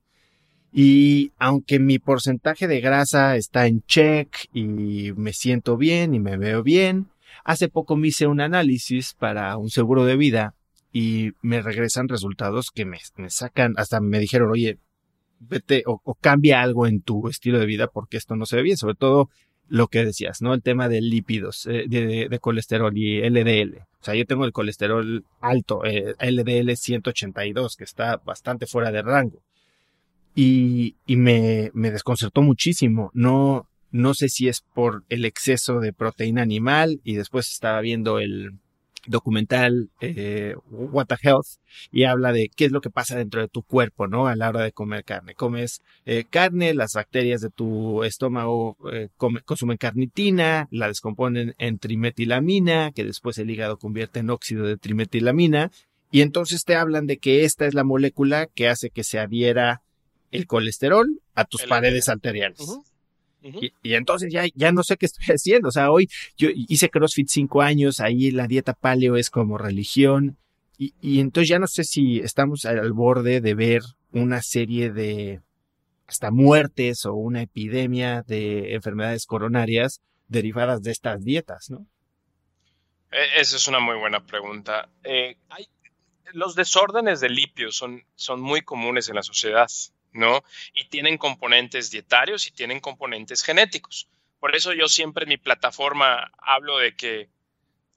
y 0.79 1.31
aunque 1.39 1.79
mi 1.79 1.97
porcentaje 1.97 2.67
de 2.67 2.81
grasa 2.81 3.35
está 3.35 3.65
en 3.65 3.81
check 3.87 4.45
y 4.53 5.11
me 5.13 5.33
siento 5.33 5.75
bien 5.75 6.13
y 6.13 6.19
me 6.19 6.37
veo 6.37 6.61
bien, 6.61 7.07
hace 7.43 7.67
poco 7.67 7.95
me 7.95 8.09
hice 8.09 8.27
un 8.27 8.41
análisis 8.41 9.15
para 9.15 9.57
un 9.57 9.71
seguro 9.71 10.05
de 10.05 10.15
vida 10.15 10.53
y 10.93 11.31
me 11.41 11.63
regresan 11.63 12.07
resultados 12.07 12.69
que 12.69 12.85
me, 12.85 12.99
sacan, 13.29 13.73
hasta 13.77 13.99
me 14.01 14.19
dijeron, 14.19 14.51
oye, 14.51 14.77
vete 15.39 15.81
o, 15.87 15.99
cambia 16.21 16.61
algo 16.61 16.85
en 16.85 17.01
tu 17.01 17.27
estilo 17.27 17.57
de 17.57 17.65
vida 17.65 17.87
porque 17.87 18.17
esto 18.17 18.35
no 18.35 18.45
se 18.45 18.57
ve 18.57 18.61
bien, 18.61 18.77
sobre 18.77 18.93
todo 18.93 19.31
lo 19.67 19.87
que 19.87 20.05
decías, 20.05 20.43
¿no? 20.43 20.53
El 20.53 20.61
tema 20.61 20.89
de 20.89 21.01
lípidos, 21.01 21.65
eh, 21.65 21.85
de, 21.87 22.37
colesterol 22.39 22.95
y 22.95 23.27
LDL. 23.27 23.79
O 23.99 24.03
sea, 24.03 24.13
yo 24.13 24.27
tengo 24.27 24.45
el 24.45 24.51
colesterol 24.51 25.25
alto, 25.41 25.83
eh, 25.85 26.13
LDL 26.19 26.77
182, 26.77 27.77
que 27.77 27.83
está 27.83 28.17
bastante 28.17 28.67
fuera 28.67 28.91
de 28.91 29.01
rango 29.01 29.41
y, 30.37 30.95
y 31.07 31.15
me, 31.15 31.71
me, 31.73 31.89
desconcertó 31.89 32.43
muchísimo. 32.43 33.09
No, 33.15 33.67
no 33.89 34.13
sé 34.13 34.29
si 34.29 34.47
es 34.47 34.61
por 34.61 35.03
el 35.09 35.25
exceso 35.25 35.79
de 35.79 35.93
proteína 35.93 36.43
animal 36.43 37.01
y 37.03 37.15
después 37.15 37.51
estaba 37.51 37.81
viendo 37.81 38.19
el 38.19 38.51
documental 39.07 39.89
eh, 39.99 40.53
What 40.69 41.07
the 41.07 41.15
Health 41.19 41.47
y 41.91 42.03
habla 42.03 42.33
de 42.33 42.51
qué 42.55 42.65
es 42.65 42.71
lo 42.71 42.81
que 42.81 42.91
pasa 42.91 43.17
dentro 43.17 43.41
de 43.41 43.47
tu 43.47 43.63
cuerpo, 43.63 44.05
¿no? 44.05 44.27
A 44.27 44.35
la 44.35 44.49
hora 44.49 44.61
de 44.61 44.71
comer 44.71 45.03
carne. 45.03 45.33
Comes 45.33 45.81
eh, 46.05 46.23
carne, 46.29 46.75
las 46.75 46.93
bacterias 46.93 47.41
de 47.41 47.49
tu 47.49 48.03
estómago 48.03 48.77
eh, 48.93 49.09
consumen 49.17 49.77
carnitina, 49.77 50.67
la 50.69 50.87
descomponen 50.87 51.55
en 51.57 51.79
trimetilamina, 51.79 52.91
que 52.91 53.05
después 53.05 53.39
el 53.39 53.49
hígado 53.49 53.77
convierte 53.77 54.19
en 54.19 54.29
óxido 54.29 54.67
de 54.67 54.77
trimetilamina 54.77 55.71
y 56.11 56.21
entonces 56.21 56.63
te 56.63 56.75
hablan 56.75 57.07
de 57.07 57.17
que 57.17 57.43
esta 57.43 57.65
es 57.65 57.73
la 57.73 57.83
molécula 57.83 58.45
que 58.45 58.69
hace 58.69 58.91
que 58.91 59.03
se 59.03 59.17
adhiera 59.17 59.81
el 60.31 60.47
colesterol 60.47 61.21
a 61.35 61.45
tus 61.45 61.63
paredes 61.63 62.09
arteriales. 62.09 62.59
Y, 63.41 63.93
entonces 63.93 64.31
ya, 64.31 64.43
ya 64.55 64.71
no 64.71 64.83
sé 64.83 64.97
qué 64.97 65.05
estoy 65.05 65.25
haciendo. 65.35 65.69
O 65.69 65.71
sea, 65.71 65.91
hoy 65.91 66.09
yo 66.37 66.49
hice 66.53 66.89
CrossFit 66.89 67.29
cinco 67.29 67.61
años, 67.61 67.99
ahí 67.99 68.31
la 68.31 68.47
dieta 68.47 68.73
paleo 68.73 69.15
es 69.15 69.29
como 69.29 69.57
religión. 69.57 70.37
Y, 70.77 70.93
y 71.01 71.19
entonces 71.19 71.49
ya 71.49 71.59
no 71.59 71.67
sé 71.67 71.83
si 71.83 72.19
estamos 72.19 72.65
al 72.65 72.93
borde 72.93 73.41
de 73.41 73.53
ver 73.55 73.81
una 74.11 74.41
serie 74.41 74.91
de 74.91 75.41
hasta 76.07 76.31
muertes 76.31 77.05
o 77.05 77.13
una 77.13 77.41
epidemia 77.41 78.23
de 78.23 78.73
enfermedades 78.73 79.25
coronarias 79.25 80.01
derivadas 80.27 80.81
de 80.81 80.91
estas 80.91 81.23
dietas, 81.23 81.69
¿no? 81.69 81.85
E, 83.11 83.41
esa 83.41 83.57
es 83.57 83.67
una 83.67 83.79
muy 83.79 83.95
buena 83.97 84.25
pregunta. 84.25 84.89
Eh, 85.03 85.37
los 86.33 86.55
desórdenes 86.55 87.19
de 87.19 87.29
litio 87.29 87.71
son, 87.71 88.03
son 88.15 88.41
muy 88.41 88.61
comunes 88.61 89.09
en 89.09 89.15
la 89.15 89.23
sociedad. 89.23 89.67
Y 90.73 90.85
tienen 90.85 91.17
componentes 91.17 91.91
dietarios 91.91 92.47
y 92.47 92.51
tienen 92.51 92.79
componentes 92.79 93.43
genéticos. 93.43 94.07
Por 94.39 94.55
eso 94.55 94.73
yo 94.73 94.87
siempre 94.87 95.23
en 95.23 95.29
mi 95.29 95.37
plataforma 95.37 96.31
hablo 96.37 96.77
de 96.77 96.95
que, 96.95 97.29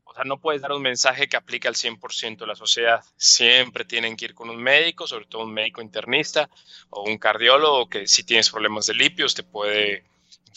o 0.04 0.14
sea, 0.14 0.24
no 0.24 0.40
puedes 0.40 0.62
dar 0.62 0.72
un 0.72 0.82
mensaje 0.82 1.28
que 1.28 1.36
aplique 1.36 1.68
al 1.68 1.74
100% 1.74 2.38
de 2.38 2.46
la 2.46 2.54
sociedad. 2.54 3.04
Siempre 3.16 3.84
tienen 3.84 4.16
que 4.16 4.26
ir 4.26 4.34
con 4.34 4.50
un 4.50 4.62
médico, 4.62 5.06
sobre 5.06 5.26
todo 5.26 5.44
un 5.44 5.52
médico 5.52 5.82
internista 5.82 6.48
o 6.90 7.02
un 7.02 7.18
cardiólogo 7.18 7.88
que 7.88 8.06
si 8.06 8.24
tienes 8.24 8.50
problemas 8.50 8.86
de 8.86 8.94
lipios 8.94 9.34
te 9.34 9.42
puede 9.42 10.04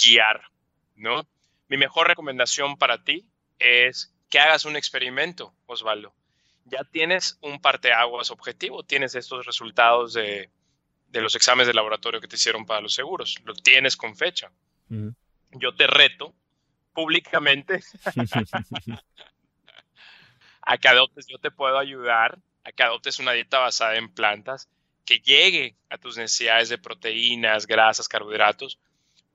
guiar, 0.01 0.41
¿no? 0.95 1.28
Mi 1.68 1.78
mejor 1.78 2.07
recomendación 2.07 2.78
para 2.78 3.03
ti 3.03 3.26
es 3.59 4.14
que 4.30 4.39
hagas 4.39 4.66
un 4.66 4.76
experimento, 4.76 5.53
Osvaldo. 5.66 6.14
Ya 6.66 6.84
tienes 6.86 7.38
un 7.41 7.59
parteaguas 7.61 8.32
objetivo, 8.32 8.84
tienes 8.84 9.16
estos 9.16 9.45
resultados 9.45 10.14
de, 10.14 10.49
de 11.14 11.22
los 11.22 11.36
exámenes 11.36 11.68
de 11.68 11.76
laboratorio 11.76 12.20
que 12.20 12.28
te 12.28 12.36
hicieron 12.38 12.66
para 12.66 12.82
los 12.82 12.95
seguros. 12.95 13.39
Lo 13.45 13.53
tienes 13.53 13.95
con 13.95 14.18
fecha. 14.18 14.51
Yo 15.51 15.76
te 15.76 15.86
reto 15.86 16.34
públicamente 16.91 17.82
a 20.61 20.78
que 20.78 20.88
adoptes, 20.88 21.28
yo 21.28 21.38
te 21.38 21.51
puedo 21.51 21.78
ayudar 21.78 22.39
a 22.64 22.72
que 22.72 22.84
adoptes 22.84 23.20
una 23.20 23.32
dieta 23.32 23.59
basada 23.59 23.95
en 23.95 24.11
plantas 24.11 24.70
que 25.05 25.20
llegue 25.20 25.76
a 25.89 25.99
tus 25.99 26.18
necesidades 26.18 26.70
de 26.70 26.80
proteínas, 26.80 27.68
grasas, 27.68 28.07
carbohidratos, 28.07 28.80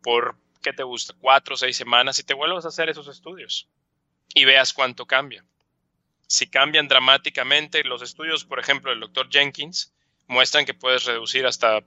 por, 0.02 0.36
¿qué 0.62 0.72
te 0.72 0.82
gusta? 0.82 1.14
Cuatro 1.20 1.54
o 1.54 1.58
seis 1.58 1.76
semanas 1.76 2.18
y 2.18 2.24
te 2.24 2.34
vuelvas 2.34 2.64
a 2.64 2.68
hacer 2.68 2.88
esos 2.88 3.06
estudios 3.06 3.68
y 4.34 4.44
veas 4.44 4.72
cuánto 4.72 5.06
cambia. 5.06 5.44
Si 6.26 6.48
cambian 6.48 6.88
dramáticamente 6.88 7.84
los 7.84 8.02
estudios, 8.02 8.44
por 8.44 8.58
ejemplo, 8.58 8.90
del 8.90 9.00
doctor 9.00 9.28
Jenkins, 9.30 9.94
muestran 10.28 10.64
que 10.64 10.74
puedes 10.74 11.04
reducir 11.04 11.46
hasta 11.46 11.82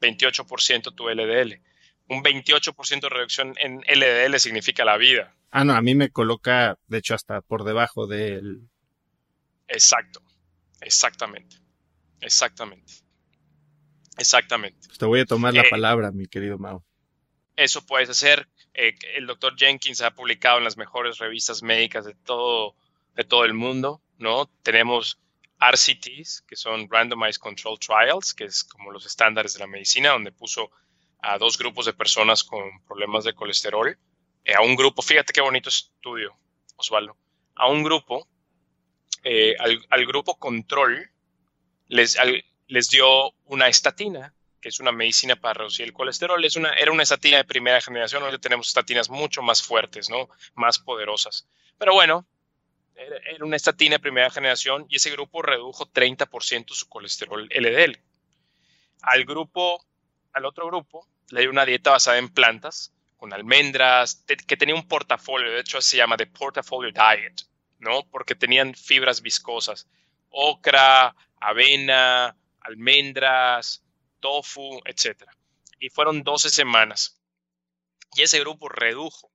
28% 0.00 0.94
tu 0.94 1.08
LDL. 1.08 1.60
Un 2.08 2.24
28% 2.24 3.00
de 3.00 3.08
reducción 3.08 3.54
en 3.58 3.82
LDL 3.82 4.38
significa 4.40 4.84
la 4.84 4.96
vida. 4.96 5.34
Ah, 5.50 5.64
no, 5.64 5.74
a 5.74 5.82
mí 5.82 5.94
me 5.94 6.10
coloca, 6.10 6.78
de 6.86 6.98
hecho, 6.98 7.14
hasta 7.14 7.40
por 7.40 7.64
debajo 7.64 8.06
del... 8.06 8.62
Exacto, 9.68 10.20
exactamente, 10.80 11.56
exactamente, 12.20 12.94
exactamente. 14.16 14.86
Pues 14.86 14.98
te 14.98 15.06
voy 15.06 15.20
a 15.20 15.24
tomar 15.24 15.54
la 15.54 15.62
eh, 15.62 15.70
palabra, 15.70 16.10
mi 16.10 16.26
querido 16.26 16.58
Mao. 16.58 16.84
Eso 17.56 17.84
puedes 17.84 18.08
hacer. 18.10 18.48
Eh, 18.74 18.94
el 19.14 19.26
doctor 19.26 19.54
Jenkins 19.56 20.00
ha 20.02 20.12
publicado 20.12 20.58
en 20.58 20.64
las 20.64 20.76
mejores 20.76 21.18
revistas 21.18 21.62
médicas 21.62 22.04
de 22.04 22.14
todo, 22.14 22.74
de 23.14 23.22
todo 23.22 23.44
el 23.44 23.54
mundo, 23.54 24.00
¿no? 24.18 24.46
Tenemos 24.62 25.20
RCTs, 25.60 26.42
que 26.42 26.56
son 26.56 26.88
Randomized 26.90 27.40
Control 27.40 27.78
Trials, 27.78 28.34
que 28.34 28.44
es 28.44 28.64
como 28.64 28.90
los 28.90 29.04
estándares 29.06 29.54
de 29.54 29.60
la 29.60 29.66
medicina, 29.66 30.10
donde 30.10 30.32
puso 30.32 30.70
a 31.22 31.38
dos 31.38 31.58
grupos 31.58 31.86
de 31.86 31.92
personas 31.92 32.42
con 32.42 32.82
problemas 32.86 33.24
de 33.24 33.34
colesterol, 33.34 33.96
eh, 34.44 34.54
a 34.54 34.62
un 34.62 34.74
grupo, 34.74 35.02
fíjate 35.02 35.32
qué 35.32 35.40
bonito 35.40 35.68
estudio, 35.68 36.34
Osvaldo, 36.76 37.16
a 37.54 37.68
un 37.68 37.82
grupo, 37.82 38.26
eh, 39.22 39.54
al, 39.58 40.06
grupo 40.06 40.38
control, 40.38 41.10
les, 41.88 42.16
les 42.68 42.88
dio 42.88 43.32
una 43.44 43.68
estatina, 43.68 44.32
que 44.60 44.68
es 44.68 44.80
una 44.80 44.92
medicina 44.92 45.36
para 45.36 45.54
reducir 45.54 45.86
el 45.86 45.92
colesterol. 45.92 46.42
Es 46.44 46.56
una, 46.56 46.72
era 46.74 46.92
una 46.92 47.02
estatina 47.02 47.38
de 47.38 47.44
primera 47.44 47.80
generación, 47.80 48.22
hoy 48.22 48.38
tenemos 48.38 48.68
estatinas 48.68 49.10
mucho 49.10 49.42
más 49.42 49.62
fuertes, 49.62 50.08
¿no? 50.08 50.28
Más 50.54 50.78
poderosas. 50.78 51.46
Pero 51.78 51.94
bueno, 51.94 52.26
era 52.94 53.44
una 53.44 53.56
estatina 53.56 53.96
de 53.96 54.00
primera 54.00 54.30
generación 54.30 54.86
y 54.88 54.96
ese 54.96 55.10
grupo 55.10 55.42
redujo 55.42 55.86
30% 55.90 56.72
su 56.72 56.88
colesterol 56.88 57.48
LDL. 57.48 57.98
Al 59.02 59.24
grupo, 59.24 59.84
al 60.32 60.44
otro 60.44 60.66
grupo, 60.66 61.08
le 61.30 61.40
dio 61.40 61.50
una 61.50 61.64
dieta 61.64 61.92
basada 61.92 62.18
en 62.18 62.28
plantas, 62.28 62.92
con 63.16 63.32
almendras, 63.32 64.24
que 64.46 64.56
tenía 64.56 64.74
un 64.74 64.88
portafolio, 64.88 65.52
de 65.52 65.60
hecho 65.60 65.80
se 65.80 65.96
llama 65.96 66.16
The 66.16 66.26
Portfolio 66.26 66.90
Diet, 66.90 67.42
¿no? 67.78 68.06
Porque 68.10 68.34
tenían 68.34 68.74
fibras 68.74 69.22
viscosas, 69.22 69.88
ocra, 70.30 71.14
avena, 71.40 72.36
almendras, 72.60 73.84
tofu, 74.20 74.80
etc. 74.84 75.24
Y 75.78 75.90
fueron 75.90 76.22
12 76.22 76.50
semanas. 76.50 77.20
Y 78.16 78.22
ese 78.22 78.40
grupo 78.40 78.68
redujo 78.68 79.29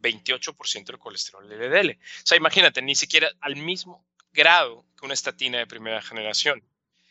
28% 0.00 0.84
del 0.86 0.98
colesterol 0.98 1.48
LDL. 1.48 1.90
O 1.90 2.26
sea, 2.26 2.36
imagínate, 2.36 2.82
ni 2.82 2.94
siquiera 2.94 3.30
al 3.40 3.56
mismo 3.56 4.06
grado 4.32 4.86
que 4.98 5.04
una 5.04 5.14
estatina 5.14 5.58
de 5.58 5.66
primera 5.66 6.02
generación, 6.02 6.62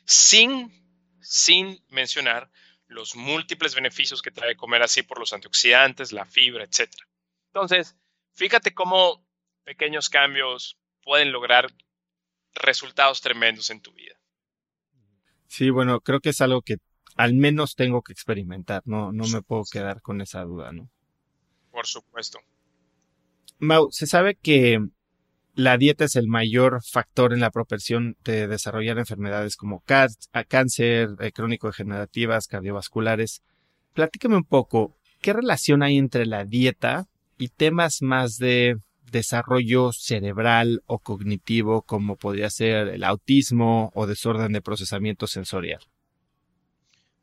sin, 0.05 0.71
sin 1.21 1.83
mencionar 1.89 2.49
los 2.87 3.15
múltiples 3.15 3.75
beneficios 3.75 4.21
que 4.21 4.31
trae 4.31 4.55
comer 4.55 4.81
así 4.81 5.03
por 5.03 5.19
los 5.19 5.31
antioxidantes, 5.33 6.11
la 6.11 6.25
fibra, 6.25 6.63
etc. 6.63 6.91
Entonces, 7.47 7.95
fíjate 8.33 8.73
cómo 8.73 9.23
pequeños 9.63 10.09
cambios 10.09 10.77
pueden 11.03 11.31
lograr 11.31 11.71
resultados 12.55 13.21
tremendos 13.21 13.69
en 13.69 13.81
tu 13.81 13.93
vida. 13.93 14.19
Sí, 15.47 15.69
bueno, 15.69 16.01
creo 16.01 16.19
que 16.19 16.29
es 16.29 16.41
algo 16.41 16.61
que 16.61 16.77
al 17.15 17.33
menos 17.33 17.75
tengo 17.75 18.01
que 18.01 18.13
experimentar, 18.13 18.81
no, 18.85 19.11
no 19.11 19.27
me 19.27 19.41
puedo 19.41 19.63
quedar 19.71 20.01
con 20.01 20.21
esa 20.21 20.43
duda, 20.43 20.71
¿no? 20.71 20.89
Por 21.71 21.85
supuesto. 21.85 22.39
Mau, 23.59 23.89
se 23.91 24.07
sabe 24.07 24.35
que 24.35 24.79
la 25.53 25.77
dieta 25.77 26.05
es 26.05 26.15
el 26.15 26.27
mayor 26.27 26.79
factor 26.81 27.33
en 27.33 27.41
la 27.41 27.51
propensión 27.51 28.15
de 28.23 28.47
desarrollar 28.47 28.97
enfermedades 28.97 29.57
como 29.57 29.83
cáncer, 30.47 31.09
eh, 31.19 31.31
crónico-degenerativas, 31.33 32.47
cardiovasculares. 32.47 33.43
Platícame 33.93 34.37
un 34.37 34.45
poco, 34.45 34.95
¿qué 35.21 35.33
relación 35.33 35.83
hay 35.83 35.97
entre 35.97 36.25
la 36.25 36.45
dieta 36.45 37.07
y 37.37 37.49
temas 37.49 38.01
más 38.01 38.37
de 38.37 38.77
desarrollo 39.11 39.91
cerebral 39.91 40.81
o 40.85 40.99
cognitivo 40.99 41.81
como 41.81 42.15
podría 42.15 42.49
ser 42.49 42.87
el 42.87 43.03
autismo 43.03 43.91
o 43.93 44.07
desorden 44.07 44.53
de 44.53 44.61
procesamiento 44.61 45.27
sensorial? 45.27 45.81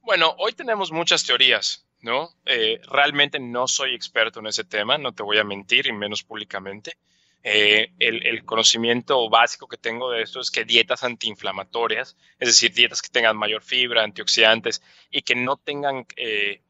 Bueno, 0.02 0.34
hoy 0.38 0.52
tenemos 0.52 0.92
muchas 0.92 1.24
teorías, 1.24 1.85
¿no? 2.06 2.30
Eh, 2.46 2.80
realmente 2.88 3.40
no 3.40 3.66
soy 3.66 3.92
experto 3.94 4.38
en 4.38 4.46
ese 4.46 4.62
tema, 4.62 4.96
no 4.96 5.12
te 5.12 5.24
voy 5.24 5.38
a 5.38 5.44
mentir, 5.44 5.88
y 5.88 5.92
menos 5.92 6.22
públicamente. 6.22 6.96
Eh, 7.42 7.92
el, 7.98 8.44
conocimiento 8.44 9.28
básico 9.28 9.66
que 9.66 9.76
tengo 9.76 10.10
de 10.10 10.22
esto 10.22 10.40
es 10.40 10.50
que 10.50 10.64
dietas 10.64 11.02
antiinflamatorias, 11.02 12.16
es 12.38 12.48
decir, 12.48 12.72
dietas 12.72 13.02
que 13.02 13.08
tengan 13.08 13.36
mayor 13.36 13.62
fibra, 13.62 14.04
antioxidantes 14.04 14.82
y 15.10 15.22
que 15.22 15.34
no 15.34 15.56
tengan 15.56 16.06
eh, 16.16 16.62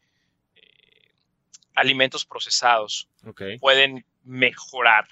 alimentos 1.75 2.25
procesados, 2.25 3.09
pueden 3.61 4.07
mejorar. 4.25 5.07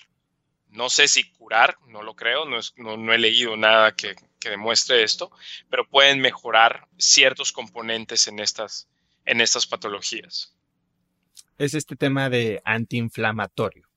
No 0.70 0.88
sé 0.88 1.06
si 1.06 1.30
curar, 1.32 1.76
no 1.86 2.02
lo 2.02 2.16
creo, 2.16 2.46
no, 2.46 2.58
no, 2.76 3.12
he 3.12 3.18
leído 3.18 3.56
nada 3.56 3.94
que, 3.94 4.14
que, 4.40 4.50
demuestre 4.50 5.02
esto, 5.02 5.30
pero 5.70 5.86
pueden 5.86 6.20
mejorar 6.20 6.88
ciertos 6.98 7.52
componentes 7.52 8.26
en 8.26 8.40
estas, 8.40 8.88
en 9.24 9.40
estas 9.40 9.66
patologías. 9.66 10.54
Es 11.58 11.74
este 11.74 11.96
tema 11.96 12.28
de 12.28 12.60
antiinflamatorio. 12.64 13.88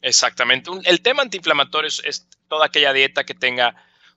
Exactamente. 0.00 0.70
el 0.84 1.00
tema 1.00 1.22
antiinflamatorio 1.22 1.88
es, 1.88 2.28
toda 2.48 2.66
aquella 2.66 2.92
dieta 2.92 3.24
que 3.24 3.34
tenga 3.34 3.74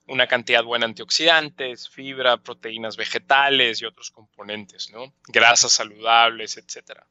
una 0.08 0.28
cantidad 0.28 0.64
buena 0.64 0.86
de 0.86 0.91
antioxidantes, 0.91 1.89
fibra, 1.89 2.38
proteínas 2.38 2.97
vegetales 2.97 3.82
y 3.82 3.86
otros 3.86 4.12
componentes, 4.12 4.89
¿no? 4.91 5.14
Grasas 5.28 5.72
saludables, 5.74 6.58
etcétera. 6.58 7.08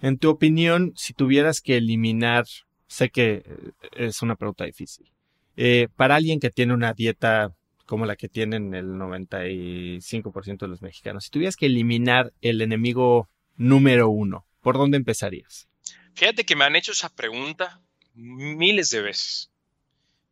En 0.00 0.18
tu 0.18 0.30
opinión, 0.30 0.92
si 0.96 1.12
tuvieras 1.12 1.60
que 1.60 1.76
eliminar, 1.76 2.46
sé 2.86 3.10
que 3.10 3.42
eh, 3.44 3.72
es 3.92 4.22
una 4.22 4.36
pregunta 4.36 4.64
difícil, 4.64 5.10
eh, 5.56 5.88
para 5.96 6.16
alguien 6.16 6.40
que 6.40 6.50
tiene 6.50 6.72
una 6.72 6.94
dieta 6.94 7.54
como 7.90 8.06
la 8.06 8.14
que 8.14 8.28
tienen 8.28 8.72
el 8.72 8.86
95% 8.86 10.58
de 10.60 10.68
los 10.68 10.80
mexicanos, 10.80 11.24
si 11.24 11.30
tuvieras 11.30 11.56
que 11.56 11.66
eliminar 11.66 12.32
el 12.40 12.62
enemigo 12.62 13.28
número 13.56 14.08
uno, 14.08 14.46
¿por 14.60 14.78
dónde 14.78 14.96
empezarías? 14.96 15.68
Fíjate 16.14 16.44
que 16.44 16.54
me 16.54 16.64
han 16.64 16.76
hecho 16.76 16.92
esa 16.92 17.08
pregunta 17.08 17.82
miles 18.14 18.90
de 18.90 19.02
veces 19.02 19.50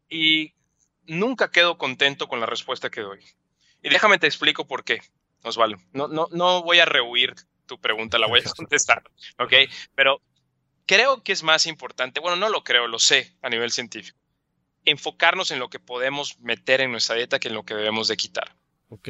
y 0.08 0.54
nunca 1.08 1.50
quedo 1.50 1.78
contento 1.78 2.28
con 2.28 2.38
la 2.38 2.46
respuesta 2.46 2.90
que 2.90 3.00
doy. 3.00 3.24
Y 3.82 3.88
déjame 3.88 4.18
te 4.18 4.28
explico 4.28 4.68
por 4.68 4.84
qué, 4.84 5.00
Osvaldo. 5.42 5.78
No, 5.92 6.06
no, 6.06 6.28
no 6.30 6.62
voy 6.62 6.78
a 6.78 6.84
rehuir 6.84 7.34
tu 7.66 7.80
pregunta, 7.80 8.20
la 8.20 8.28
voy 8.28 8.38
a 8.38 8.50
contestar, 8.56 9.02
¿ok? 9.36 9.52
Pero 9.96 10.22
creo 10.86 11.24
que 11.24 11.32
es 11.32 11.42
más 11.42 11.66
importante, 11.66 12.20
bueno, 12.20 12.36
no 12.36 12.50
lo 12.50 12.62
creo, 12.62 12.86
lo 12.86 13.00
sé 13.00 13.36
a 13.42 13.50
nivel 13.50 13.72
científico, 13.72 14.16
enfocarnos 14.90 15.50
en 15.50 15.58
lo 15.58 15.68
que 15.68 15.78
podemos 15.78 16.38
meter 16.40 16.80
en 16.80 16.90
nuestra 16.90 17.16
dieta 17.16 17.38
que 17.38 17.48
en 17.48 17.54
lo 17.54 17.64
que 17.64 17.74
debemos 17.74 18.08
de 18.08 18.16
quitar. 18.16 18.54
Ok. 18.88 19.08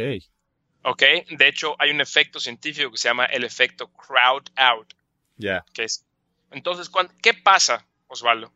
Ok, 0.84 1.02
de 1.30 1.48
hecho 1.48 1.76
hay 1.78 1.90
un 1.90 2.00
efecto 2.00 2.40
científico 2.40 2.90
que 2.90 2.98
se 2.98 3.08
llama 3.08 3.26
el 3.26 3.44
efecto 3.44 3.90
crowd 3.92 4.44
out. 4.56 4.94
Ya. 5.36 5.64
Que 5.72 5.84
es 5.84 6.04
entonces, 6.50 6.90
¿qué 7.22 7.34
pasa, 7.34 7.86
Osvaldo, 8.06 8.52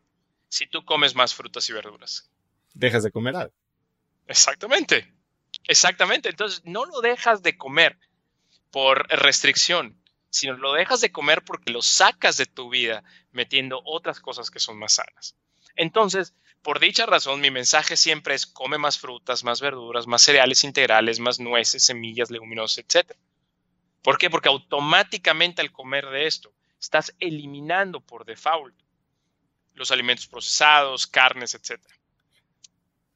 si 0.49 0.67
tú 0.67 0.83
comes 0.85 1.15
más 1.15 1.33
frutas 1.33 1.69
y 1.69 1.73
verduras? 1.73 2.29
Dejas 2.73 3.03
de 3.03 3.11
comer 3.11 3.35
algo. 3.35 3.53
Exactamente, 4.27 5.13
exactamente. 5.65 6.29
Entonces, 6.29 6.61
no 6.65 6.85
lo 6.85 7.01
dejas 7.01 7.43
de 7.43 7.57
comer 7.57 7.97
por 8.71 9.07
restricción, 9.09 10.01
sino 10.29 10.53
lo 10.53 10.73
dejas 10.73 11.01
de 11.01 11.11
comer 11.11 11.43
porque 11.43 11.71
lo 11.71 11.81
sacas 11.81 12.37
de 12.37 12.45
tu 12.45 12.69
vida 12.69 13.03
metiendo 13.31 13.81
otras 13.85 14.19
cosas 14.19 14.49
que 14.49 14.59
son 14.59 14.79
más 14.79 14.93
sanas. 14.93 15.35
Entonces, 15.75 16.33
por 16.63 16.79
dicha 16.79 17.05
razón, 17.05 17.41
mi 17.41 17.51
mensaje 17.51 17.97
siempre 17.97 18.33
es 18.35 18.47
come 18.47 18.77
más 18.77 18.97
frutas, 18.97 19.43
más 19.43 19.59
verduras, 19.59 20.07
más 20.07 20.21
cereales 20.21 20.63
integrales, 20.63 21.19
más 21.19 21.39
nueces, 21.39 21.83
semillas, 21.83 22.31
leguminosas, 22.31 22.79
etc. 22.79 23.11
¿Por 24.01 24.17
qué? 24.17 24.29
Porque 24.29 24.49
automáticamente 24.49 25.61
al 25.61 25.73
comer 25.73 26.09
de 26.09 26.25
esto, 26.25 26.53
estás 26.79 27.13
eliminando 27.19 27.99
por 27.99 28.25
default 28.25 28.73
los 29.73 29.91
alimentos 29.91 30.25
procesados, 30.27 31.05
carnes, 31.05 31.53
etc. 31.53 31.81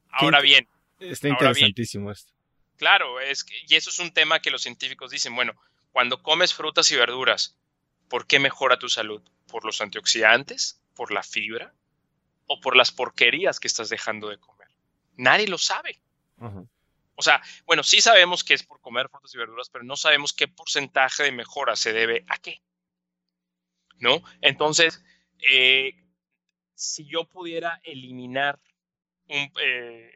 Ahora 0.10 0.42
bien. 0.42 0.68
Está 1.00 1.30
interesantísimo 1.30 2.12
esto. 2.12 2.34
Claro, 2.76 3.20
es 3.22 3.46
y 3.68 3.76
eso 3.76 3.90
es 3.90 4.00
un 4.00 4.12
tema 4.12 4.40
que 4.42 4.52
los 4.52 4.62
científicos 4.62 5.12
dicen, 5.12 5.36
bueno, 5.36 5.54
cuando 5.92 6.22
comes 6.22 6.54
frutas 6.54 6.92
y 6.92 6.96
verduras, 6.96 7.58
¿por 8.10 8.28
qué 8.28 8.40
mejora 8.40 8.78
tu 8.78 8.90
salud? 8.90 9.22
¿Por 9.48 9.66
los 9.66 9.80
antioxidantes? 9.80 10.82
¿Por 10.96 11.12
la 11.12 11.24
fibra? 11.24 11.74
¿O 12.48 12.60
por 12.60 12.76
las 12.76 12.92
porquerías 12.92 13.60
que 13.60 13.68
estás 13.68 13.90
dejando 13.90 14.30
de 14.30 14.40
comer? 14.40 14.68
Nadie 15.16 15.48
lo 15.48 15.58
sabe. 15.58 16.00
O 17.16 17.22
sea, 17.22 17.42
bueno, 17.66 17.84
sí 17.84 18.00
sabemos 18.02 18.44
que 18.44 18.54
es 18.54 18.64
por 18.64 18.80
comer 18.80 19.10
frutas 19.10 19.34
y 19.34 19.38
verduras, 19.38 19.70
pero 19.70 19.84
no 19.84 19.98
sabemos 19.98 20.34
qué 20.34 20.48
porcentaje 20.48 21.24
de 21.24 21.32
mejora 21.32 21.76
se 21.76 21.94
debe 21.94 22.26
a 22.28 22.38
qué. 22.38 22.62
¿no? 24.00 24.22
Entonces, 24.42 25.04
eh, 25.40 25.94
si 26.74 27.06
yo 27.06 27.26
pudiera 27.26 27.80
eliminar 27.84 28.60
eh, 29.28 30.12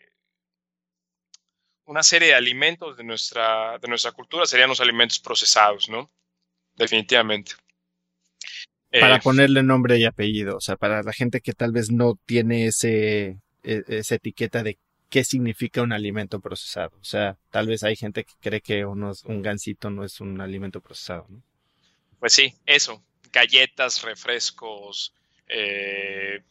una 1.85 2.03
serie 2.03 2.29
de 2.29 2.35
alimentos 2.35 2.97
de 2.97 3.03
nuestra, 3.03 3.77
de 3.79 3.87
nuestra 3.87 4.11
cultura, 4.11 4.45
serían 4.45 4.69
los 4.69 4.81
alimentos 4.81 5.19
procesados, 5.19 5.89
¿no? 5.89 6.11
Definitivamente. 6.75 7.53
Para 8.99 9.19
ponerle 9.19 9.63
nombre 9.63 9.97
y 9.97 10.05
apellido, 10.05 10.57
o 10.57 10.61
sea, 10.61 10.75
para 10.75 11.01
la 11.01 11.13
gente 11.13 11.39
que 11.39 11.53
tal 11.53 11.71
vez 11.71 11.91
no 11.91 12.19
tiene 12.25 12.67
ese, 12.67 13.39
e, 13.63 13.83
esa 13.87 14.15
etiqueta 14.15 14.63
de 14.63 14.79
qué 15.09 15.23
significa 15.23 15.81
un 15.81 15.93
alimento 15.93 16.39
procesado. 16.39 16.91
O 16.99 17.03
sea, 17.03 17.37
tal 17.51 17.67
vez 17.67 17.83
hay 17.83 17.95
gente 17.95 18.25
que 18.25 18.33
cree 18.39 18.61
que 18.61 18.85
un 18.85 19.41
gansito 19.41 19.89
no 19.89 20.03
es 20.03 20.19
un 20.19 20.41
alimento 20.41 20.81
procesado, 20.81 21.25
¿no? 21.29 21.41
Pues 22.19 22.33
sí, 22.33 22.53
eso, 22.65 23.03
galletas, 23.31 24.03
refrescos, 24.03 25.13
eh, 25.47 26.43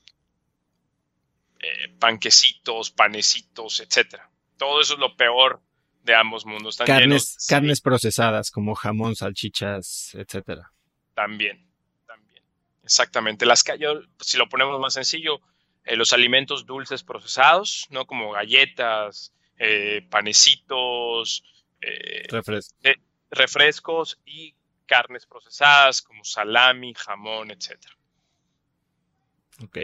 eh, 1.60 1.88
panquecitos, 1.98 2.90
panecitos, 2.90 3.80
etcétera. 3.80 4.30
Todo 4.56 4.80
eso 4.80 4.94
es 4.94 5.00
lo 5.00 5.16
peor 5.16 5.62
de 6.02 6.14
ambos 6.14 6.44
mundos. 6.44 6.76
carnes, 6.78 7.46
carnes 7.48 7.80
procesadas 7.80 8.50
como 8.50 8.74
jamón, 8.74 9.14
salchichas, 9.14 10.14
etcétera. 10.14 10.72
También. 11.14 11.69
Exactamente. 12.90 13.46
Las 13.46 13.64
si 14.20 14.36
lo 14.36 14.48
ponemos 14.48 14.80
más 14.80 14.94
sencillo, 14.94 15.40
eh, 15.84 15.94
los 15.94 16.12
alimentos 16.12 16.66
dulces 16.66 17.04
procesados, 17.04 17.86
¿no? 17.90 18.04
Como 18.04 18.32
galletas, 18.32 19.32
panecitos, 20.10 21.44
refrescos 23.30 24.18
y 24.24 24.54
carnes 24.86 25.24
procesadas 25.24 26.02
como 26.02 26.24
salami, 26.24 26.92
jamón, 26.94 27.52
etc. 27.52 27.78
Ok. 29.62 29.78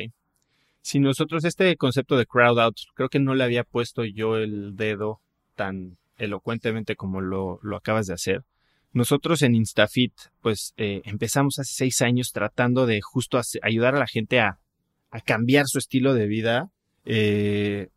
Si 0.80 0.98
nosotros 0.98 1.44
este 1.44 1.76
concepto 1.76 2.16
de 2.16 2.26
crowd 2.26 2.58
out, 2.58 2.76
creo 2.94 3.08
que 3.08 3.20
no 3.20 3.36
le 3.36 3.44
había 3.44 3.62
puesto 3.62 4.04
yo 4.04 4.36
el 4.36 4.74
dedo 4.74 5.20
tan 5.54 5.96
elocuentemente 6.18 6.96
como 6.96 7.20
lo, 7.20 7.60
acabas 7.76 8.06
de 8.06 8.14
hacer. 8.14 8.44
Nosotros 8.96 9.42
en 9.42 9.54
Instafit, 9.54 10.14
pues 10.40 10.72
eh, 10.78 11.02
empezamos 11.04 11.58
hace 11.58 11.74
seis 11.74 12.00
años 12.00 12.32
tratando 12.32 12.86
de 12.86 13.02
justo 13.02 13.38
ayudar 13.60 13.94
a 13.94 13.98
la 13.98 14.06
gente 14.06 14.40
a, 14.40 14.58
a 15.10 15.20
cambiar 15.20 15.66
su 15.66 15.76
estilo 15.76 16.14
de 16.14 16.26
vida, 16.26 16.70
eh, 17.04 17.88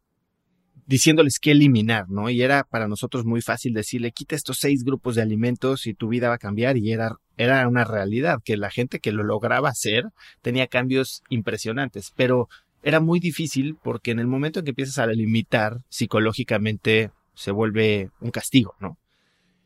diciéndoles 0.88 1.40
qué 1.40 1.52
eliminar, 1.52 2.10
¿no? 2.10 2.30
Y 2.30 2.42
era 2.42 2.66
para 2.66 2.90
nosotros 2.90 3.24
muy 3.24 3.42
fácil 3.42 3.74
decirle, 3.74 4.12
quita 4.12 4.36
estos 4.36 4.58
seis 4.58 4.84
grupos 4.84 5.16
de 5.16 5.22
alimentos 5.22 5.88
y 5.88 5.94
tu 5.94 6.10
vida 6.10 6.28
va 6.28 6.36
a 6.36 6.38
cambiar 6.38 6.76
y 6.76 6.92
era, 6.92 7.16
era 7.38 7.66
una 7.70 7.86
realidad, 7.86 8.40
que 8.44 8.58
la 8.58 8.70
gente 8.70 9.00
que 9.00 9.14
lo 9.14 9.24
lograba 9.24 9.70
hacer 9.70 10.04
tenía 10.42 10.68
cambios 10.68 11.24
impresionantes, 11.30 12.12
pero 12.18 12.50
era 12.84 13.00
muy 13.00 13.22
difícil 13.22 13.78
porque 13.82 14.12
en 14.12 14.20
el 14.20 14.28
momento 14.28 14.60
en 14.60 14.66
que 14.66 14.72
empiezas 14.72 14.98
a 14.98 15.08
limitar 15.08 15.78
psicológicamente 15.88 17.12
se 17.36 17.52
vuelve 17.52 18.12
un 18.20 18.32
castigo, 18.32 18.76
¿no? 18.82 18.98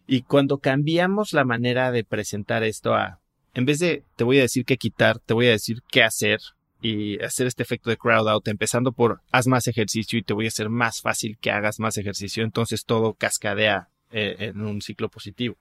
Y 0.08 0.24
cuando 0.24 0.58
cambiamos 0.58 1.34
la 1.34 1.45
manera 1.45 1.91
de 1.91 2.04
presentar 2.04 2.64
esto 2.64 2.93
a, 2.93 3.20
en 3.54 3.66
vez 3.66 3.80
de 3.80 4.04
te 4.16 4.24
voy 4.24 4.39
a 4.39 4.43
decir 4.43 4.66
qué 4.66 4.78
quitar, 4.78 5.20
te 5.20 5.34
voy 5.34 5.47
a 5.47 5.51
decir 5.51 5.82
qué 5.89 6.04
hacer 6.04 6.39
y 6.82 7.22
hacer 7.24 7.47
este 7.47 7.64
efecto 7.64 7.89
de 7.89 7.97
crowd 7.97 8.28
out, 8.28 8.47
empezando 8.47 8.91
por 8.91 9.22
haz 9.32 9.47
más 9.47 9.68
ejercicio 9.68 10.20
y 10.20 10.24
te 10.24 10.34
voy 10.34 10.45
a 10.45 10.49
hacer 10.49 10.70
más 10.70 11.01
fácil 11.01 11.38
que 11.39 11.51
hagas 11.51 11.80
más 11.80 11.97
ejercicio, 11.97 12.43
entonces 12.43 12.84
todo 12.86 13.14
cascadea 13.14 13.88
eh, 14.12 14.36
en 14.39 14.62
un 14.62 14.82
ciclo 14.82 15.10
positivo. 15.10 15.56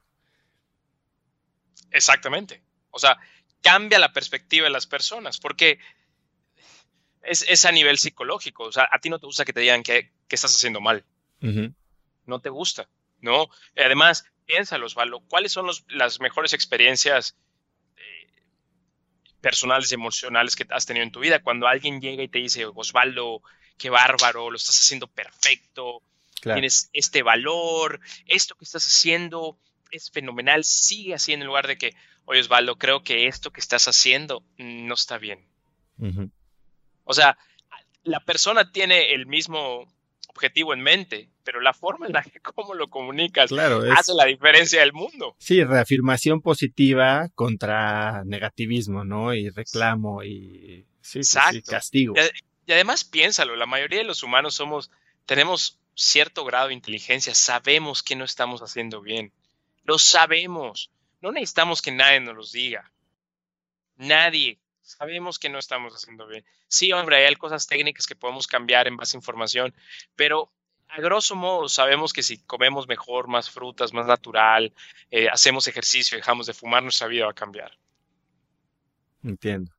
Exactamente. 1.93 2.63
O 2.91 2.99
sea, 2.99 3.19
cambia 3.63 3.99
la 3.99 4.13
perspectiva 4.13 4.65
de 4.65 4.73
las 4.73 4.87
personas, 4.87 5.39
porque 5.39 5.79
es, 7.23 7.65
a 7.65 7.73
nivel 7.73 7.99
psicológico. 7.99 8.65
O 8.65 8.73
sea, 8.73 8.89
a 8.91 8.99
ti 8.99 9.09
no 9.09 9.19
te 9.19 9.27
gusta 9.27 9.45
que 9.45 9.53
te 9.53 9.61
digan 9.61 9.83
que, 9.83 10.11
estás 10.29 10.55
haciendo 10.55 10.81
mal. 10.81 11.05
No 12.25 12.41
te 12.41 12.49
gusta, 12.49 12.89
¿no? 13.21 13.49
Además, 13.77 14.25
piénsalo, 14.47 14.87
Osvaldo, 14.87 15.21
¿cuáles 15.29 15.53
son 15.53 15.69
las 15.89 16.21
mejores 16.21 16.53
experiencias 16.53 17.37
eh, 17.97 18.43
personales 19.41 19.91
y 19.91 19.95
emocionales 19.95 20.57
que 20.57 20.67
has 20.71 20.87
tenido 20.87 21.05
en 21.05 21.13
tu 21.13 21.21
vida? 21.21 21.43
Cuando 21.43 21.67
alguien 21.67 22.01
llega 22.01 22.23
y 22.23 22.29
te 22.29 22.39
dice, 22.39 22.67
Osvaldo, 22.67 23.43
qué 23.79 23.91
bárbaro, 23.91 24.51
lo 24.51 24.57
estás 24.57 24.79
haciendo 24.79 25.07
perfecto, 25.07 26.03
tienes 26.41 26.91
este 26.93 27.23
valor, 27.23 28.01
esto 28.27 28.55
que 28.55 28.65
estás 28.65 28.87
haciendo 28.87 29.59
es 29.91 30.11
fenomenal, 30.11 30.65
sigue 30.65 31.15
así 31.15 31.33
en 31.33 31.45
lugar 31.45 31.67
de 31.67 31.79
que, 31.79 31.95
oye 32.25 32.41
Osvaldo, 32.41 32.77
creo 32.77 33.03
que 33.03 33.27
esto 33.27 33.53
que 33.53 33.61
estás 33.61 33.87
haciendo 33.89 34.45
no 34.59 34.95
está 34.95 35.19
bien. 35.19 35.47
O 37.05 37.15
sea, 37.15 37.39
la 38.03 38.21
persona 38.21 38.73
tiene 38.73 39.13
el 39.13 39.27
mismo 39.27 39.87
objetivo 40.35 40.73
en 40.73 40.81
mente, 40.81 41.29
pero 41.45 41.61
la 41.61 41.73
forma 41.73 42.07
en 42.07 42.13
la 42.13 42.23
que 42.23 42.41
cómo 42.41 42.75
lo 42.75 42.89
comunicas 42.89 43.51
hace 43.53 44.13
la 44.15 44.25
diferencia 44.25 44.81
del 44.81 44.93
mundo. 44.93 45.37
Sí, 45.39 45.63
reafirmación 45.63 46.41
positiva 46.41 47.29
contra 47.35 48.25
negativismo, 48.25 49.05
¿no? 49.05 49.35
Y 49.35 49.51
reclamo 49.51 50.23
y 50.25 50.87
sí, 51.01 51.21
castigo. 51.67 52.15
Y, 52.67 52.73
además 52.73 53.05
piénsalo, 53.05 53.57
la 53.57 53.67
mayoría 53.67 53.99
de 53.99 54.05
los 54.05 54.23
humanos 54.23 54.55
somos, 54.55 54.91
tenemos 55.27 55.81
cierto 55.95 56.45
grado 56.45 56.69
de 56.69 56.75
inteligencia, 56.75 57.35
sabemos 57.35 58.03
que 58.03 58.17
no 58.17 58.25
estamos 58.25 58.63
haciendo 58.63 59.03
bien, 59.03 59.33
lo 59.85 59.99
sabemos, 59.99 60.91
no 61.21 61.33
necesitamos 61.33 61.83
que 61.83 61.93
nadie 61.93 62.21
nos 62.21 62.37
lo 62.37 62.47
diga, 62.47 62.93
nadie, 63.97 64.59
sabemos 64.83 65.39
que 65.39 65.49
no 65.49 65.59
estamos 65.59 65.95
haciendo 65.95 66.27
bien. 66.27 66.45
Sí, 66.69 66.93
hombre, 66.93 67.27
hay 67.27 67.35
cosas 67.37 67.67
técnicas 67.67 68.07
que 68.07 68.17
podemos 68.17 68.47
cambiar 68.47 68.87
en 68.89 68.97
base 68.97 69.17
a 69.17 69.19
información, 69.19 69.75
pero 70.17 70.51
a 70.89 71.01
grosso 71.01 71.35
modo 71.35 71.69
sabemos 71.69 72.13
que 72.13 72.23
si 72.23 72.39
comemos 72.39 72.87
mejor, 72.87 73.29
más 73.29 73.49
frutas, 73.49 73.93
más 73.95 74.07
natural, 74.07 74.73
eh, 75.11 75.29
hacemos 75.29 75.67
ejercicio, 75.67 76.19
dejamos 76.19 76.47
de 76.47 76.53
fumar, 76.53 76.83
nuestra 76.83 77.07
vida 77.07 77.25
va 77.25 77.31
a 77.31 77.35
cambiar. 77.35 77.73
Entiendo. 79.23 79.73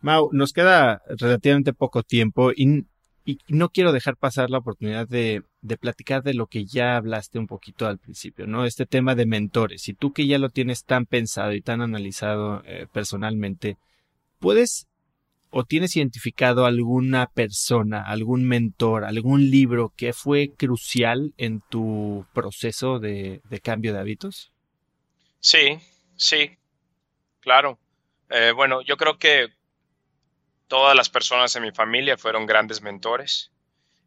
Mau, 0.00 0.30
nos 0.32 0.52
queda 0.52 1.02
relativamente 1.06 1.72
poco 1.72 2.02
tiempo 2.02 2.52
y 2.54 2.84
y 3.28 3.40
no 3.48 3.68
quiero 3.68 3.92
dejar 3.92 4.16
pasar 4.16 4.48
la 4.48 4.56
oportunidad 4.56 5.06
de, 5.06 5.42
platicar 5.78 6.22
de 6.22 6.32
lo 6.32 6.46
que 6.46 6.64
ya 6.64 6.96
hablaste 6.96 7.38
un 7.38 7.46
poquito 7.46 7.86
al 7.86 7.98
principio, 7.98 8.46
¿no? 8.46 8.64
Este 8.64 8.86
tema 8.86 9.14
de 9.14 9.26
mentores. 9.26 9.86
Y 9.90 9.92
tú 9.92 10.14
que 10.14 10.26
ya 10.26 10.38
lo 10.38 10.48
tienes 10.48 10.86
tan 10.86 11.04
pensado 11.04 11.52
y 11.52 11.60
tan 11.60 11.82
analizado 11.82 12.62
eh, 12.64 12.86
personalmente, 12.90 13.76
¿puedes 14.38 14.88
o 15.50 15.64
tienes 15.64 15.94
identificado 15.94 16.64
alguna 16.64 17.26
persona, 17.26 18.00
algún 18.00 18.48
mentor, 18.48 19.04
algún 19.04 19.50
libro 19.50 19.92
que 19.94 20.14
fue 20.14 20.54
crucial 20.56 21.34
en 21.36 21.60
tu 21.68 22.24
proceso 22.32 22.98
de, 22.98 23.42
cambio 23.62 23.92
de 23.92 23.98
hábitos? 23.98 24.52
Sí, 25.40 25.78
sí, 26.16 26.56
claro. 27.40 27.78
Eh, 28.30 28.52
bueno, 28.56 28.80
yo 28.80 28.96
creo 28.96 29.18
que 29.18 29.48
todas 30.68 30.94
las 30.94 31.08
personas 31.08 31.54
en 31.56 31.62
mi 31.62 31.72
familia 31.72 32.16
fueron 32.16 32.46
grandes 32.46 32.80
mentores. 32.82 33.50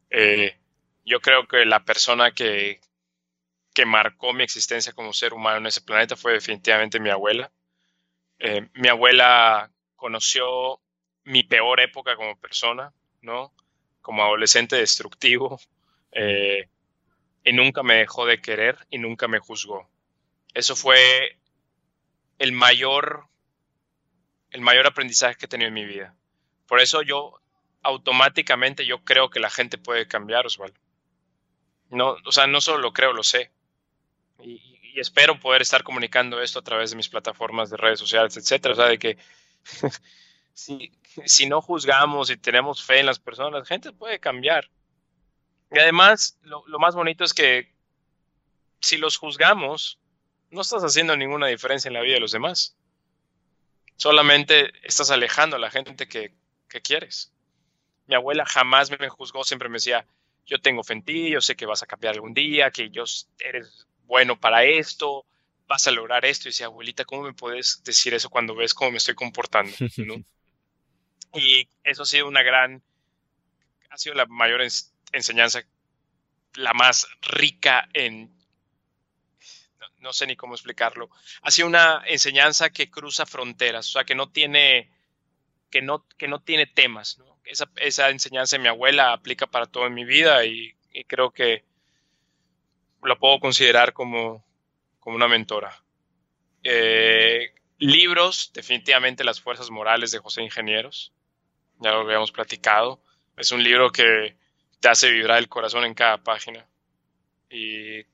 Eh, 0.09 0.55
yo 1.05 1.20
creo 1.20 1.47
que 1.47 1.66
la 1.66 1.84
persona 1.84 2.32
que, 2.32 2.80
que 3.74 3.86
marcó 3.86 4.34
mi 4.34 4.43
existencia 4.43 4.93
como 4.93 5.14
ser 5.14 5.34
humano 5.34 5.57
en 5.57 5.66
ese 5.68 5.82
planeta 5.82 6.16
fue 6.16 6.34
definitivamente 6.34 6.99
mi 6.99 7.09
abuela. 7.09 7.51
Eh, 8.39 8.70
mi 8.74 8.88
abuela 8.88 9.72
conoció 9.95 10.80
mi 11.24 11.43
peor 11.43 11.80
época 11.82 12.16
como 12.16 12.39
persona, 12.39 12.93
¿no? 13.22 13.53
Como 14.01 14.24
adolescente 14.24 14.76
destructivo. 14.76 15.59
Eh, 16.12 16.70
y 17.43 17.53
nunca 17.53 17.84
me 17.84 17.95
dejó 17.95 18.26
de 18.26 18.41
querer 18.41 18.78
y 18.89 18.99
nunca 18.99 19.28
me 19.28 19.39
juzgó. 19.39 19.89
Eso 20.53 20.76
fue 20.76 21.39
el 22.38 22.51
mayor, 22.51 23.28
el 24.51 24.62
mayor 24.62 24.86
aprendizaje 24.86 25.36
que 25.36 25.45
he 25.45 25.49
tenido 25.49 25.70
en 25.70 25.74
mi 25.74 25.86
vida. 25.86 26.16
Por 26.72 26.80
eso 26.80 27.01
yo 27.01 27.38
automáticamente 27.84 28.86
yo 28.86 29.03
creo 29.03 29.30
que 29.30 29.41
la 29.41 29.49
gente 29.49 29.78
puede 29.78 30.07
cambiar, 30.07 30.45
Osvaldo. 30.45 30.80
No, 31.89 32.15
o 32.26 32.32
sea, 32.32 32.47
no 32.47 32.61
solo 32.61 32.78
lo 32.78 32.93
creo, 32.93 33.11
lo 33.11 33.24
sé. 33.24 33.51
Y, 34.39 34.97
espero 34.97 35.38
poder 35.38 35.61
estar 35.61 35.84
comunicando 35.84 36.41
esto 36.41 36.59
a 36.59 36.63
través 36.63 36.91
de 36.91 36.95
mis 36.95 37.09
plataformas 37.09 37.69
de 37.69 37.76
redes 37.76 37.99
sociales, 37.99 38.38
etcétera. 38.38 38.74
O 38.74 38.78
sea, 38.78 38.86
de 38.86 38.97
que 38.97 39.17
si, 40.53 41.45
no 41.45 41.61
juzgamos 41.61 42.30
y 42.30 42.38
tenemos 42.38 42.82
fe 42.82 42.99
en 42.99 43.07
las 43.07 43.19
personas, 43.19 43.51
la 43.51 43.65
gente 43.65 43.91
puede 43.91 44.22
cambiar. 44.22 44.72
Y 45.74 45.78
además, 45.78 46.39
lo, 46.41 46.63
lo 46.67 46.80
más 46.80 46.95
bonito 46.95 47.26
es 47.26 47.34
que 47.34 47.76
si 48.80 48.95
los 48.95 49.17
juzgamos, 49.17 49.99
no 50.51 50.61
estás 50.61 50.84
haciendo 50.84 51.17
ninguna 51.17 51.47
diferencia 51.47 51.89
en 51.89 51.95
la 51.95 52.01
vida 52.01 52.13
de 52.13 52.22
los 52.22 52.32
demás. 52.32 52.78
Solamente 53.97 54.72
estás 54.88 55.11
alejando 55.11 55.57
a 55.57 55.59
la 55.59 55.69
gente 55.69 56.07
que 56.07 56.39
¿qué 56.72 56.82
quieres? 56.82 57.32
Mi 58.07 58.15
abuela 58.15 58.45
jamás 58.45 58.89
me 58.89 59.09
juzgó, 59.09 59.43
siempre 59.43 59.69
me 59.69 59.76
decía, 59.76 60.07
yo 60.45 60.59
tengo 60.59 60.84
fe 60.84 60.93
en 60.93 61.03
ti, 61.03 61.30
yo 61.30 61.41
sé 61.41 61.55
que 61.55 61.65
vas 61.65 61.84
a 61.84 61.86
cambiar 61.86 62.15
algún 62.15 62.34
día, 62.34 62.72
que 62.72 62.89
yo 62.89 63.03
eres 63.39 63.88
bueno 64.05 64.39
para 64.39 64.63
esto, 64.63 65.26
vas 65.67 65.86
a 65.88 65.91
lograr 65.91 66.26
esto. 66.26 66.47
Y 66.47 66.51
decía, 66.51 66.65
abuelita, 66.67 67.05
¿cómo 67.05 67.24
me 67.24 67.34
puedes 67.34 67.84
decir 67.84 68.13
eso 68.13 68.30
cuando 68.30 68.55
ves 68.55 68.74
cómo 68.74 68.91
me 68.91 68.97
estoy 68.97 69.15
comportando? 69.15 69.72
y 71.34 71.67
eso 71.84 72.03
ha 72.03 72.05
sido 72.05 72.28
una 72.28 72.41
gran, 72.41 72.82
ha 73.89 73.97
sido 73.97 74.15
la 74.15 74.26
mayor 74.26 74.61
enseñanza, 75.11 75.61
la 76.55 76.74
más 76.74 77.07
rica 77.22 77.88
en, 77.93 78.34
no 79.99 80.13
sé 80.13 80.26
ni 80.26 80.36
cómo 80.36 80.55
explicarlo, 80.55 81.09
ha 81.41 81.51
sido 81.51 81.67
una 81.67 82.03
enseñanza 82.07 82.69
que 82.69 82.89
cruza 82.89 83.26
fronteras, 83.26 83.88
o 83.89 83.91
sea, 83.91 84.03
que 84.05 84.15
no 84.15 84.30
tiene 84.30 84.89
que 85.72 85.82
no, 85.82 86.05
que 86.17 86.28
no 86.28 86.41
tiene 86.41 86.67
temas. 86.67 87.19
Esa, 87.43 88.09
enseñanza 88.09 88.57
de 88.57 88.61
mi 88.61 88.67
abuela 88.67 89.13
aplica 89.13 89.47
para 89.47 89.65
todo 89.65 89.88
en 89.88 89.93
mi 89.93 90.05
vida 90.05 90.45
y, 90.45 90.76
creo 91.07 91.32
que 91.32 91.63
la 93.01 93.15
puedo 93.15 93.39
considerar 93.39 93.93
como, 93.93 94.45
como 94.99 95.15
una 95.15 95.28
mentora. 95.28 95.82
Eh, 96.63 97.53
libros, 97.80 98.51
definitivamente 98.53 99.24
Las 99.24 99.41
Fuerzas 99.41 99.72
Morales 99.72 100.11
de 100.11 100.19
José 100.19 100.43
Ingenieros, 100.43 101.13
ya 101.80 101.91
lo 101.91 102.01
habíamos 102.01 102.32
platicado. 102.32 103.01
Es 103.38 103.51
un 103.51 103.63
libro 103.63 103.91
que 103.91 104.38
te 104.80 104.89
hace 104.89 105.11
vibrar 105.11 105.39
el 105.39 105.49
corazón 105.49 105.86
en 105.86 105.93
cada 105.93 106.17
página 106.22 106.67
y 107.49 108.05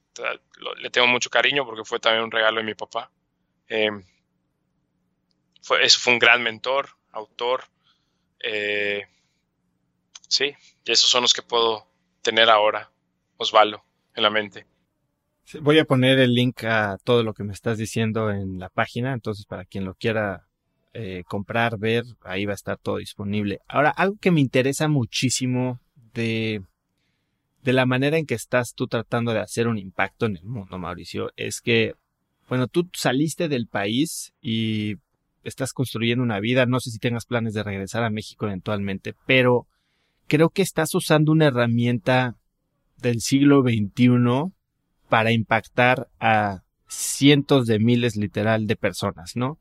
le 0.77 0.89
tengo 0.91 1.07
mucho 1.07 1.29
cariño 1.29 1.65
porque 1.65 1.83
fue 1.83 1.99
también 1.99 2.23
un 2.23 2.31
regalo 2.31 2.57
de 2.57 2.63
mi 2.63 2.75
papá. 2.75 3.11
Eh, 3.67 3.91
fue, 5.61 5.83
eso 5.83 5.99
fue 5.99 6.13
un 6.13 6.19
gran 6.19 6.41
mentor, 6.41 6.96
autor. 7.17 7.65
Eh, 8.43 9.03
sí, 10.27 10.53
y 10.85 10.91
esos 10.91 11.09
son 11.09 11.23
los 11.23 11.33
que 11.33 11.41
puedo 11.41 11.87
tener 12.21 12.49
ahora, 12.49 12.91
Osvaldo, 13.37 13.83
en 14.15 14.23
la 14.23 14.29
mente. 14.29 14.65
Voy 15.61 15.79
a 15.79 15.85
poner 15.85 16.19
el 16.19 16.33
link 16.33 16.63
a 16.65 16.97
todo 17.03 17.23
lo 17.23 17.33
que 17.33 17.43
me 17.43 17.53
estás 17.53 17.77
diciendo 17.77 18.31
en 18.31 18.59
la 18.59 18.69
página, 18.69 19.13
entonces 19.13 19.45
para 19.45 19.63
quien 19.63 19.85
lo 19.85 19.95
quiera 19.95 20.45
eh, 20.93 21.23
comprar, 21.25 21.77
ver, 21.77 22.03
ahí 22.23 22.45
va 22.45 22.51
a 22.51 22.55
estar 22.55 22.77
todo 22.77 22.97
disponible. 22.97 23.59
Ahora, 23.67 23.91
algo 23.91 24.17
que 24.19 24.31
me 24.31 24.41
interesa 24.41 24.89
muchísimo 24.89 25.79
de, 26.13 26.61
de 27.61 27.73
la 27.73 27.85
manera 27.85 28.17
en 28.17 28.25
que 28.25 28.33
estás 28.33 28.73
tú 28.73 28.87
tratando 28.87 29.31
de 29.31 29.39
hacer 29.39 29.67
un 29.67 29.77
impacto 29.77 30.25
en 30.25 30.35
el 30.35 30.43
mundo, 30.43 30.77
Mauricio, 30.77 31.31
es 31.37 31.61
que, 31.61 31.93
bueno, 32.49 32.67
tú 32.67 32.89
saliste 32.93 33.47
del 33.47 33.67
país 33.67 34.33
y 34.41 34.95
estás 35.49 35.73
construyendo 35.73 36.23
una 36.23 36.39
vida, 36.39 36.65
no 36.65 36.79
sé 36.79 36.91
si 36.91 36.99
tengas 36.99 37.25
planes 37.25 37.53
de 37.53 37.63
regresar 37.63 38.03
a 38.03 38.09
México 38.09 38.45
eventualmente, 38.45 39.13
pero 39.25 39.67
creo 40.27 40.49
que 40.49 40.61
estás 40.61 40.93
usando 40.95 41.31
una 41.31 41.47
herramienta 41.47 42.35
del 42.97 43.21
siglo 43.21 43.61
XXI 43.61 44.51
para 45.09 45.31
impactar 45.31 46.09
a 46.19 46.63
cientos 46.87 47.67
de 47.67 47.79
miles 47.79 48.15
literal 48.15 48.67
de 48.67 48.75
personas, 48.75 49.35
¿no? 49.35 49.59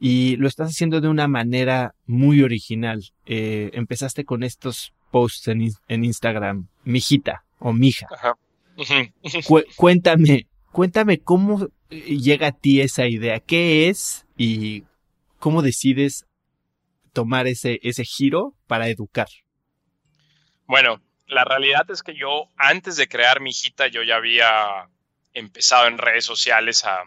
Y 0.00 0.36
lo 0.36 0.46
estás 0.46 0.70
haciendo 0.70 1.00
de 1.00 1.08
una 1.08 1.26
manera 1.26 1.94
muy 2.06 2.42
original. 2.42 3.02
Eh, 3.26 3.70
empezaste 3.72 4.24
con 4.24 4.44
estos 4.44 4.92
posts 5.10 5.48
en, 5.48 6.04
Instagram, 6.04 6.68
mijita 6.84 7.44
o 7.58 7.72
mija. 7.72 8.06
cuéntame, 9.76 10.46
Cuéntame 10.72 11.18
cómo 11.18 11.68
eh, 11.90 12.18
llega 12.18 12.48
a 12.48 12.52
ti 12.52 12.80
esa 12.80 13.06
idea, 13.06 13.40
qué 13.40 13.88
es 13.88 14.26
y 14.36 14.84
cómo 15.38 15.62
decides 15.62 16.26
tomar 17.12 17.46
ese, 17.46 17.80
ese 17.82 18.04
giro 18.04 18.54
para 18.66 18.88
educar. 18.88 19.28
Bueno, 20.66 21.00
la 21.26 21.44
realidad 21.44 21.90
es 21.90 22.02
que 22.02 22.14
yo 22.14 22.48
antes 22.56 22.96
de 22.96 23.08
crear 23.08 23.40
mi 23.40 23.50
hijita 23.50 23.88
yo 23.88 24.02
ya 24.02 24.16
había 24.16 24.88
empezado 25.32 25.86
en 25.86 25.98
redes 25.98 26.24
sociales 26.24 26.84
a, 26.84 27.04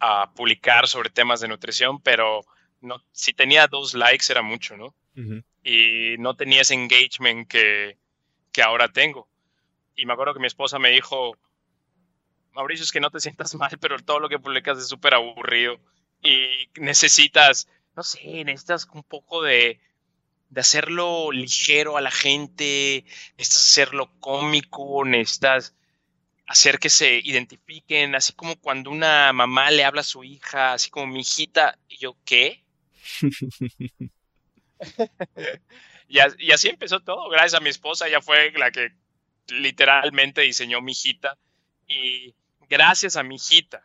a 0.00 0.32
publicar 0.34 0.86
sobre 0.88 1.10
temas 1.10 1.40
de 1.40 1.48
nutrición, 1.48 2.00
pero 2.00 2.44
no, 2.80 3.02
si 3.12 3.32
tenía 3.32 3.66
dos 3.66 3.94
likes 3.94 4.26
era 4.30 4.42
mucho, 4.42 4.76
¿no? 4.76 4.94
Y 5.64 6.16
no 6.18 6.36
tenía 6.36 6.60
ese 6.60 6.74
engagement 6.74 7.48
que, 7.48 7.96
que 8.52 8.62
ahora 8.62 8.88
tengo. 8.88 9.28
Y 9.94 10.04
me 10.04 10.12
acuerdo 10.12 10.34
que 10.34 10.40
mi 10.40 10.46
esposa 10.46 10.78
me 10.78 10.90
dijo, 10.90 11.38
Mauricio, 12.52 12.84
es 12.84 12.92
que 12.92 13.00
no 13.00 13.10
te 13.10 13.20
sientas 13.20 13.54
mal, 13.56 13.78
pero 13.80 13.98
todo 13.98 14.20
lo 14.20 14.28
que 14.28 14.38
publicas 14.38 14.78
es 14.78 14.88
súper 14.88 15.14
aburrido 15.14 15.80
y 16.22 16.68
necesitas, 16.80 17.68
no 17.94 18.02
sé, 18.02 18.44
necesitas 18.44 18.88
un 18.92 19.02
poco 19.02 19.42
de, 19.42 19.80
de 20.50 20.60
hacerlo 20.60 21.32
ligero 21.32 21.96
a 21.96 22.00
la 22.00 22.10
gente, 22.10 23.04
necesitas 23.36 23.70
hacerlo 23.70 24.12
cómico, 24.20 25.04
necesitas 25.04 25.74
hacer 26.46 26.78
que 26.78 26.90
se 26.90 27.18
identifiquen, 27.18 28.14
así 28.14 28.32
como 28.32 28.56
cuando 28.56 28.90
una 28.90 29.32
mamá 29.32 29.70
le 29.70 29.84
habla 29.84 30.02
a 30.02 30.04
su 30.04 30.22
hija, 30.24 30.74
así 30.74 30.90
como 30.90 31.06
mi 31.08 31.20
hijita, 31.20 31.78
y 31.88 31.98
yo, 31.98 32.16
¿qué? 32.24 32.64
y, 36.08 36.18
y, 36.38 36.52
así 36.52 36.68
empezó 36.68 37.00
todo, 37.00 37.28
gracias 37.28 37.54
a 37.54 37.60
mi 37.60 37.70
esposa, 37.70 38.06
ella 38.06 38.20
fue 38.20 38.52
la 38.52 38.70
que 38.70 38.92
literalmente 39.48 40.42
diseñó 40.42 40.80
mi 40.80 40.92
hijita, 40.92 41.36
y 41.88 42.34
gracias 42.68 43.16
a 43.16 43.24
mi 43.24 43.36
hijita, 43.36 43.82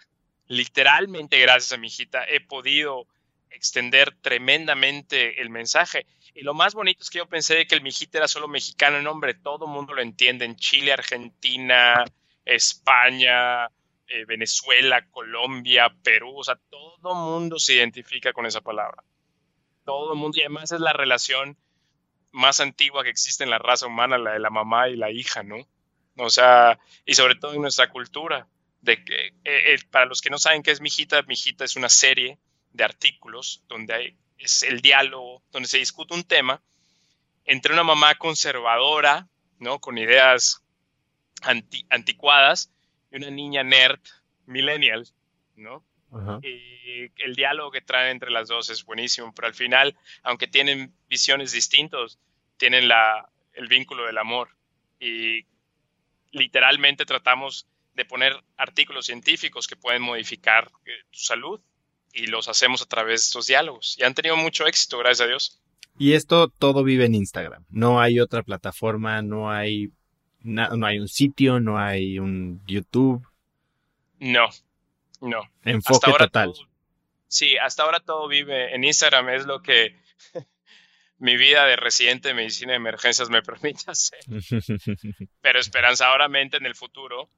literalmente 0.52 1.40
gracias 1.40 1.72
a 1.72 1.78
mi 1.78 1.88
hijita, 1.88 2.26
he 2.26 2.42
podido 2.42 3.08
extender 3.50 4.14
tremendamente 4.22 5.42
el 5.42 5.50
mensaje. 5.50 6.06
Y 6.34 6.42
lo 6.42 6.54
más 6.54 6.74
bonito 6.74 7.02
es 7.02 7.10
que 7.10 7.20
yo 7.20 7.28
pensé 7.28 7.66
que 7.68 7.76
el 7.76 7.82
mijita 7.82 8.18
era 8.18 8.28
solo 8.28 8.50
mexicano, 8.50 9.02
no 9.02 9.12
hombre, 9.12 9.34
todo 9.34 9.66
el 9.66 9.72
mundo 9.72 9.94
lo 9.94 10.02
entiende, 10.02 10.44
en 10.44 10.58
Chile, 10.58 10.92
Argentina, 10.92 12.04
España, 12.44 13.66
eh, 14.08 14.26
Venezuela, 14.28 15.06
Colombia, 15.10 15.90
Perú, 16.04 16.40
o 16.40 16.44
sea, 16.44 16.60
todo 16.70 17.12
el 17.12 17.32
mundo 17.32 17.58
se 17.58 17.76
identifica 17.76 18.34
con 18.34 18.46
esa 18.46 18.60
palabra. 18.60 19.04
Todo 19.86 20.14
el 20.14 20.20
mundo, 20.20 20.38
y 20.38 20.42
además 20.42 20.74
es 20.74 20.82
la 20.82 20.92
relación 20.92 21.58
más 22.32 22.60
antigua 22.60 23.04
que 23.04 23.10
existe 23.10 23.46
en 23.46 23.50
la 23.50 23.60
raza 23.60 23.88
humana, 23.88 24.18
la 24.18 24.34
de 24.34 24.40
la 24.40 24.50
mamá 24.50 24.90
y 24.90 24.98
la 24.98 25.12
hija, 25.12 25.44
¿no? 25.44 25.66
O 26.18 26.30
sea, 26.30 26.78
y 27.06 27.14
sobre 27.14 27.36
todo 27.36 27.54
en 27.54 27.62
nuestra 27.62 27.90
cultura, 27.90 28.48
de 28.82 29.04
que, 29.04 29.28
eh, 29.28 29.34
eh, 29.46 29.78
para 29.90 30.06
los 30.06 30.22
que 30.22 30.30
no 30.30 30.40
saben 30.40 30.64
qué 30.64 30.72
es 30.72 30.82
Mijita, 30.82 31.22
Mijita 31.24 31.64
es 31.64 31.76
una 31.76 31.90
serie 31.90 32.40
de 32.74 32.84
artículos 32.84 33.64
donde 33.68 33.94
hay, 33.94 34.18
es 34.38 34.64
el 34.64 34.82
diálogo, 34.82 35.44
donde 35.52 35.70
se 35.70 35.78
discute 35.78 36.14
un 36.14 36.24
tema 36.24 36.62
entre 37.46 37.74
una 37.74 37.84
mamá 37.84 38.16
conservadora, 38.16 39.28
¿no? 39.60 39.80
Con 39.80 39.98
ideas 39.98 40.64
anticuadas 41.90 42.72
y 43.12 43.18
una 43.18 43.30
niña 43.30 43.64
nerd, 43.64 44.00
millennial, 44.46 45.08
¿no? 45.56 45.84
Y 46.44 47.10
el 47.24 47.36
diálogo 47.36 47.72
que 47.72 47.82
traen 47.82 48.12
entre 48.12 48.32
las 48.32 48.50
dos 48.50 48.70
es 48.70 48.84
buenísimo, 48.84 49.34
pero 49.34 49.48
al 49.48 49.54
final, 49.54 49.96
aunque 50.24 50.48
tienen 50.48 50.94
visiones 51.08 51.54
distintas, 51.54 52.20
tienen 52.58 52.90
la, 52.90 53.30
el 53.54 53.68
vínculo 53.68 54.06
del 54.06 54.18
amor. 54.18 54.50
Y 55.00 55.46
literalmente 56.32 57.06
tratamos 57.06 57.66
de 57.94 58.06
poner 58.06 58.34
artículos 58.58 59.06
científicos 59.06 59.68
que 59.68 59.76
pueden 59.76 60.02
modificar 60.02 60.72
eh, 60.86 60.92
tu 61.12 61.20
salud 61.20 61.62
y 62.14 62.28
los 62.28 62.48
hacemos 62.48 62.82
a 62.82 62.86
través 62.86 63.22
de 63.22 63.26
estos 63.26 63.48
diálogos. 63.48 63.96
Y 63.98 64.04
han 64.04 64.14
tenido 64.14 64.36
mucho 64.38 64.66
éxito, 64.68 64.98
gracias 64.98 65.22
a 65.26 65.30
Dios. 65.30 65.62
Y 65.98 66.14
esto 66.14 66.50
todo 66.50 66.84
vive 66.84 67.06
en 67.06 67.16
Instagram. 67.16 67.66
No 67.70 68.02
hay 68.02 68.20
otra 68.20 68.44
plataforma, 68.44 69.22
no 69.22 69.52
hay 69.52 69.92
no 70.44 70.86
hay 70.86 71.00
un 71.00 71.08
sitio, 71.08 71.60
no 71.60 71.78
hay 71.78 72.18
un 72.18 72.66
YouTube. 72.66 73.26
No, 74.20 74.50
no. 75.22 75.42
Enfoque 75.64 76.12
total. 76.18 76.54
sí, 77.28 77.58
hasta 77.58 77.84
ahora 77.84 78.00
todo 78.00 78.28
vive 78.28 78.74
en 78.74 78.84
Instagram, 78.84 79.30
es 79.30 79.46
lo 79.46 79.62
que 79.62 79.96
mi 81.20 81.38
vida 81.38 81.66
de 81.66 81.76
residente 81.76 82.30
de 82.30 82.34
medicina 82.34 82.72
de 82.72 82.78
emergencias 82.78 83.30
me 83.30 83.42
permite 83.44 83.84
hacer. 83.92 84.20
Pero 85.42 85.60
esperanzadoramente 85.60 86.58
en 86.58 86.66
el 86.66 86.76
futuro 86.76 87.30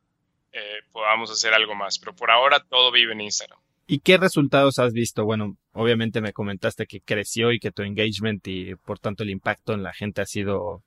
eh, 0.53 0.79
podamos 0.91 1.31
hacer 1.31 1.53
algo 1.53 1.75
más. 1.75 1.99
Pero 1.99 2.15
por 2.15 2.31
ahora 2.31 2.63
todo 2.63 2.91
vive 2.91 3.13
en 3.13 3.21
Instagram. 3.21 3.59
¿Y 3.85 3.99
qué 3.99 4.17
resultados 4.17 4.79
has 4.79 4.93
visto? 4.93 5.25
Bueno, 5.25 5.57
obviamente 5.73 6.21
me 6.21 6.31
comentaste 6.31 6.85
que 6.85 7.01
creció 7.01 7.51
y 7.51 7.59
que 7.59 7.71
tu 7.71 7.81
engagement 7.81 8.47
y 8.47 8.75
por 8.75 8.99
tanto 8.99 9.23
el 9.23 9.29
impacto 9.29 9.73
en 9.73 9.83
la 9.83 9.93
gente 9.93 10.21
ha 10.21 10.25
sido 10.25 10.83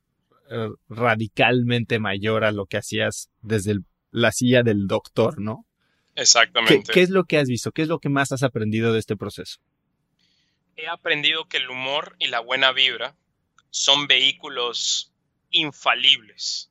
eh, 0.50 0.68
radicalmente 0.88 1.98
mayor 1.98 2.44
a 2.44 2.52
lo 2.52 2.66
que 2.66 2.78
hacías 2.78 3.30
desde 3.42 3.80
la 4.12 4.32
silla 4.32 4.62
del 4.62 4.86
doctor, 4.86 5.40
¿no? 5.40 5.66
Exactamente. 6.14 6.90
¿Qué, 6.92 7.02
es 7.02 7.10
lo 7.10 7.24
que 7.24 7.38
has 7.38 7.48
visto? 7.48 7.72
¿Qué 7.72 7.82
es 7.82 7.88
lo 7.88 7.98
que 7.98 8.08
más 8.08 8.32
has 8.32 8.42
aprendido 8.42 8.92
de 8.92 8.98
este 8.98 9.16
proceso? 9.16 9.60
He 10.76 10.88
aprendido 10.88 11.46
que 11.48 11.58
el 11.58 11.68
humor 11.68 12.16
y 12.18 12.28
la 12.28 12.40
buena 12.40 12.72
vibra 12.72 13.14
son 13.70 14.06
vehículos 14.06 15.12
infalibles 15.50 16.70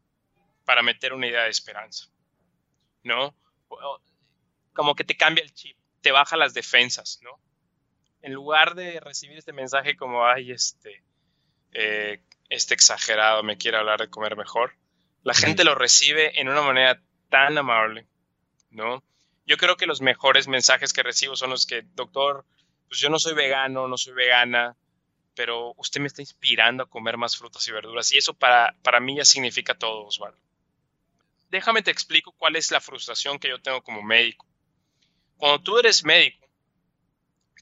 para 0.66 0.82
meter 0.82 1.14
una 1.14 1.28
idea 1.28 1.44
de 1.44 1.50
esperanza, 1.50 2.08
¿no? 3.06 3.34
Como 4.74 4.96
que 4.96 5.06
te 5.06 5.16
cambia 5.16 5.44
el 5.44 5.54
chip, 5.54 5.78
te 6.02 6.12
baja 6.12 6.36
las 6.36 6.54
defensas, 6.54 7.20
¿no? 7.24 7.40
En 8.22 8.34
lugar 8.34 8.76
de 8.76 9.00
recibir 9.00 9.38
este 9.38 9.54
mensaje 9.54 9.96
como, 9.96 10.26
ay, 10.26 10.52
este, 10.52 11.04
eh, 11.72 12.22
este 12.50 12.74
exagerado 12.74 13.44
me 13.44 13.58
quiere 13.58 13.78
hablar 13.78 14.00
de 14.02 14.10
comer 14.10 14.36
mejor, 14.36 14.76
la 15.24 15.34
gente 15.34 15.64
lo 15.64 15.76
recibe 15.76 16.40
en 16.40 16.50
una 16.50 16.62
manera 16.62 17.02
tan 17.30 17.58
amable, 17.58 18.08
¿no? 18.72 19.04
Yo 19.46 19.58
creo 19.58 19.78
que 19.78 19.86
los 19.86 20.02
mejores 20.02 20.48
mensajes 20.48 20.92
que 20.92 21.04
recibo 21.04 21.36
son 21.36 21.52
los 21.52 21.66
que, 21.66 21.84
doctor, 21.94 22.46
pues 22.88 23.00
yo 23.00 23.10
no 23.10 23.20
soy 23.20 23.36
vegano, 23.36 23.88
no 23.88 23.98
soy 23.98 24.14
vegana, 24.14 24.76
pero 25.36 25.74
usted 25.78 26.02
me 26.02 26.08
está 26.08 26.22
inspirando 26.22 26.84
a 26.84 26.90
comer 26.90 27.18
más 27.18 27.38
frutas 27.38 27.68
y 27.68 27.72
verduras 27.72 28.12
y 28.12 28.18
eso 28.18 28.34
para, 28.34 28.76
para 28.82 29.00
mí 29.00 29.18
ya 29.18 29.26
significa 29.26 29.76
todo, 29.76 30.06
Osvaldo. 30.06 30.45
Déjame 31.56 31.82
te 31.82 31.90
explico 31.90 32.34
cuál 32.34 32.58
es 32.58 32.70
la 32.70 32.82
frustración 32.82 33.40
que 33.40 33.48
yo 33.48 33.62
tengo 33.62 33.82
como 33.82 34.04
médico. 34.04 34.46
Cuando 35.38 35.64
tú 35.64 35.80
eres 35.80 36.04
médico, 36.04 36.46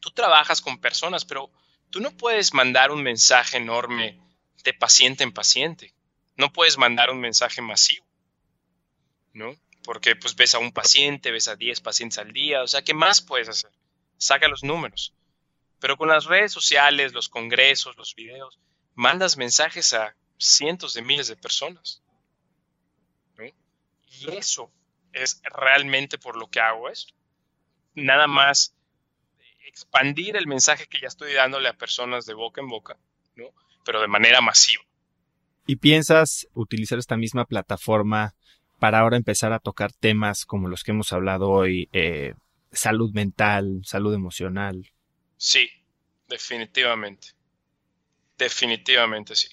tú 0.02 0.10
trabajas 0.10 0.62
con 0.62 0.82
personas, 0.82 1.26
pero 1.26 1.52
tú 1.92 2.00
no 2.00 2.10
puedes 2.18 2.56
mandar 2.56 2.90
un 2.90 3.04
mensaje 3.04 3.58
enorme 3.58 4.20
de 4.64 4.74
paciente 4.74 5.24
en 5.24 5.32
paciente. 5.32 5.94
No 6.36 6.52
puedes 6.52 6.80
mandar 6.80 7.12
un 7.12 7.20
mensaje 7.20 7.62
masivo, 7.62 8.04
¿no? 9.32 9.56
Porque 9.84 10.16
pues 10.16 10.36
ves 10.36 10.56
a 10.56 10.58
un 10.58 10.72
paciente, 10.72 11.30
ves 11.30 11.48
a 11.48 11.56
10 11.56 11.82
pacientes 11.82 12.18
al 12.18 12.34
día, 12.34 12.64
o 12.64 12.68
sea, 12.68 12.82
¿qué 12.82 12.96
más 12.96 13.22
puedes 13.22 13.48
hacer? 13.48 13.70
Saca 14.18 14.48
los 14.48 14.64
números. 14.64 15.14
Pero 15.80 15.98
con 15.98 16.10
las 16.10 16.26
redes 16.26 16.52
sociales, 16.52 17.14
los 17.14 17.30
congresos, 17.30 17.96
los 17.96 18.16
videos, 18.16 18.58
mandas 18.96 19.38
mensajes 19.38 19.94
a 19.94 20.16
cientos 20.40 20.96
de 20.96 21.04
miles 21.04 21.28
de 21.28 21.36
personas. 21.36 22.03
Y 24.32 24.38
eso 24.38 24.72
es 25.12 25.42
realmente 25.44 26.18
por 26.18 26.38
lo 26.38 26.48
que 26.50 26.60
hago 26.60 26.90
esto. 26.90 27.14
Nada 27.96 28.28
más 28.28 28.76
expandir 29.66 30.36
el 30.36 30.48
mensaje 30.48 30.88
que 30.88 31.00
ya 31.00 31.08
estoy 31.08 31.34
dándole 31.34 31.70
a 31.70 31.74
personas 31.74 32.26
de 32.26 32.34
boca 32.34 32.62
en 32.62 32.68
boca, 32.68 32.98
¿no? 33.36 33.46
pero 33.86 34.02
de 34.02 34.08
manera 34.08 34.42
masiva. 34.42 34.84
¿Y 35.66 35.78
piensas 35.78 36.48
utilizar 36.54 37.00
esta 37.00 37.18
misma 37.18 37.46
plataforma 37.46 38.36
para 38.80 39.00
ahora 39.00 39.18
empezar 39.18 39.54
a 39.54 39.60
tocar 39.60 39.94
temas 39.94 40.46
como 40.46 40.68
los 40.68 40.84
que 40.84 40.92
hemos 40.92 41.14
hablado 41.14 41.50
hoy, 41.50 41.90
eh, 41.94 42.34
salud 42.72 43.14
mental, 43.14 43.82
salud 43.84 44.14
emocional? 44.14 44.92
Sí, 45.38 45.70
definitivamente. 46.28 47.30
Definitivamente 48.38 49.36
sí. 49.36 49.48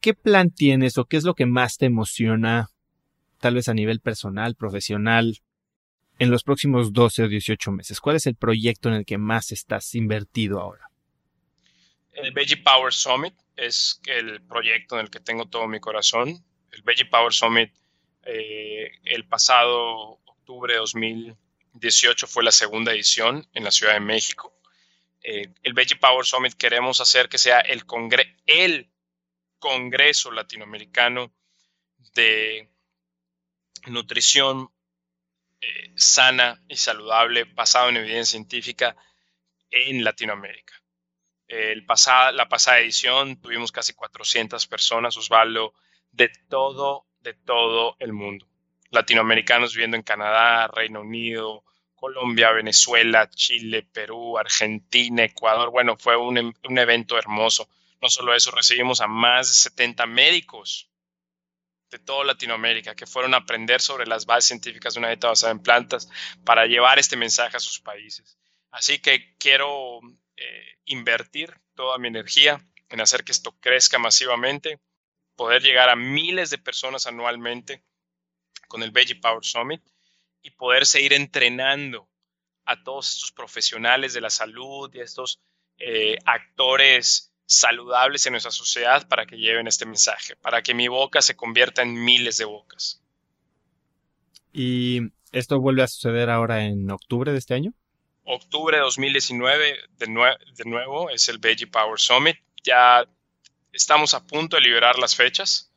¿Qué 0.00 0.14
plan 0.14 0.50
tienes 0.50 0.98
o 0.98 1.06
qué 1.06 1.16
es 1.16 1.24
lo 1.24 1.34
que 1.34 1.46
más 1.46 1.76
te 1.78 1.86
emociona, 1.86 2.68
tal 3.38 3.54
vez 3.54 3.68
a 3.68 3.74
nivel 3.74 4.00
personal, 4.00 4.54
profesional, 4.54 5.38
en 6.18 6.30
los 6.30 6.42
próximos 6.42 6.92
12 6.92 7.24
o 7.24 7.28
18 7.28 7.72
meses? 7.72 8.00
¿Cuál 8.00 8.16
es 8.16 8.26
el 8.26 8.36
proyecto 8.36 8.88
en 8.88 8.96
el 8.96 9.04
que 9.04 9.18
más 9.18 9.52
estás 9.52 9.94
invertido 9.94 10.60
ahora? 10.60 10.90
El 12.12 12.32
Veggie 12.32 12.56
Power 12.56 12.92
Summit 12.92 13.34
es 13.56 14.00
el 14.06 14.42
proyecto 14.42 14.96
en 14.96 15.02
el 15.02 15.10
que 15.10 15.20
tengo 15.20 15.46
todo 15.46 15.68
mi 15.68 15.78
corazón. 15.78 16.44
El 16.72 16.82
Veggie 16.82 17.06
Power 17.06 17.32
Summit, 17.32 17.72
eh, 18.24 18.90
el 19.04 19.26
pasado 19.26 20.18
octubre 20.24 20.74
de 20.74 20.80
2018 20.80 22.26
fue 22.26 22.42
la 22.42 22.52
segunda 22.52 22.92
edición 22.92 23.46
en 23.54 23.64
la 23.64 23.70
Ciudad 23.70 23.94
de 23.94 24.00
México. 24.00 24.52
Eh, 25.22 25.52
el 25.62 25.74
Veggie 25.74 25.96
Power 25.96 26.24
Summit 26.24 26.54
queremos 26.54 27.00
hacer 27.00 27.28
que 27.28 27.38
sea 27.38 27.60
el, 27.60 27.84
el 28.46 28.90
Congreso 29.58 30.30
Latinoamericano 30.32 31.32
de 32.14 32.68
Nutrición 33.86 34.70
eh, 35.60 35.92
sana 35.96 36.62
y 36.68 36.76
saludable 36.76 37.44
basado 37.44 37.88
en 37.88 37.96
evidencia 37.96 38.38
científica 38.38 38.96
en 39.70 40.04
Latinoamérica. 40.04 40.74
La 41.48 42.48
pasada 42.48 42.80
edición 42.80 43.40
tuvimos 43.40 43.72
casi 43.72 43.94
400 43.94 44.66
personas, 44.66 45.16
Osvaldo, 45.16 45.72
de 46.12 46.30
todo, 46.48 47.06
de 47.20 47.34
todo 47.34 47.96
el 47.98 48.12
mundo. 48.12 48.46
Latinoamericanos 48.90 49.74
viviendo 49.74 49.96
en 49.96 50.02
Canadá, 50.02 50.68
Reino 50.68 51.00
Unido, 51.00 51.64
Colombia, 51.94 52.52
Venezuela, 52.52 53.28
Chile, 53.30 53.82
Perú, 53.82 54.38
Argentina, 54.38 55.24
Ecuador. 55.24 55.70
Bueno, 55.70 55.96
fue 55.96 56.16
un, 56.16 56.38
em, 56.38 56.52
un 56.68 56.78
evento 56.78 57.18
hermoso. 57.18 57.68
No 58.00 58.08
solo 58.08 58.34
eso, 58.34 58.50
recibimos 58.50 59.00
a 59.00 59.06
más 59.06 59.48
de 59.48 59.54
70 59.54 60.06
médicos 60.06 60.88
de 61.90 61.98
toda 61.98 62.24
Latinoamérica 62.24 62.94
que 62.94 63.06
fueron 63.06 63.34
a 63.34 63.38
aprender 63.38 63.80
sobre 63.80 64.06
las 64.06 64.26
bases 64.26 64.48
científicas 64.48 64.94
de 64.94 65.00
una 65.00 65.08
dieta 65.08 65.28
basada 65.28 65.52
en 65.52 65.62
plantas 65.62 66.08
para 66.44 66.66
llevar 66.66 66.98
este 66.98 67.16
mensaje 67.16 67.56
a 67.56 67.60
sus 67.60 67.80
países. 67.80 68.38
Así 68.70 68.98
que 68.98 69.36
quiero 69.38 70.00
eh, 70.36 70.78
invertir 70.84 71.58
toda 71.74 71.98
mi 71.98 72.08
energía 72.08 72.60
en 72.90 73.00
hacer 73.00 73.24
que 73.24 73.32
esto 73.32 73.56
crezca 73.60 73.98
masivamente, 73.98 74.80
poder 75.36 75.62
llegar 75.62 75.88
a 75.88 75.96
miles 75.96 76.50
de 76.50 76.58
personas 76.58 77.06
anualmente 77.06 77.82
con 78.66 78.82
el 78.82 78.90
Veggie 78.90 79.16
Power 79.16 79.44
Summit 79.44 79.82
y 80.42 80.50
poder 80.50 80.86
seguir 80.86 81.12
entrenando 81.12 82.08
a 82.64 82.82
todos 82.82 83.14
estos 83.14 83.32
profesionales 83.32 84.12
de 84.12 84.20
la 84.20 84.30
salud 84.30 84.94
y 84.94 85.00
a 85.00 85.04
estos 85.04 85.40
eh, 85.78 86.18
actores 86.24 87.32
saludables 87.48 88.26
en 88.26 88.32
nuestra 88.32 88.52
sociedad 88.52 89.08
para 89.08 89.24
que 89.24 89.38
lleven 89.38 89.66
este 89.66 89.86
mensaje, 89.86 90.36
para 90.36 90.62
que 90.62 90.74
mi 90.74 90.86
boca 90.86 91.22
se 91.22 91.34
convierta 91.34 91.82
en 91.82 91.94
miles 91.94 92.36
de 92.36 92.44
bocas. 92.44 93.02
¿Y 94.52 95.00
esto 95.32 95.58
vuelve 95.58 95.82
a 95.82 95.88
suceder 95.88 96.28
ahora 96.28 96.66
en 96.66 96.90
octubre 96.90 97.32
de 97.32 97.38
este 97.38 97.54
año? 97.54 97.72
Octubre 98.24 98.76
de 98.76 98.82
2019, 98.82 99.78
de, 99.96 100.36
de 100.56 100.64
nuevo, 100.66 101.08
es 101.08 101.28
el 101.30 101.38
Veggie 101.38 101.66
Power 101.66 101.98
Summit. 101.98 102.36
Ya 102.62 103.04
estamos 103.72 104.12
a 104.12 104.26
punto 104.26 104.56
de 104.56 104.62
liberar 104.62 104.98
las 104.98 105.16
fechas. 105.16 105.72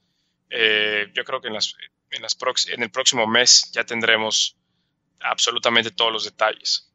Eh, 0.49 1.07
yo 1.15 1.23
creo 1.23 1.39
que 1.39 1.47
en, 1.47 1.53
las, 1.53 1.73
en, 2.09 2.21
las 2.21 2.37
en 2.67 2.83
el 2.83 2.91
próximo 2.91 3.27
mes 3.27 3.71
ya 3.71 3.85
tendremos 3.85 4.57
absolutamente 5.21 5.91
todos 5.91 6.11
los 6.11 6.25
detalles. 6.25 6.91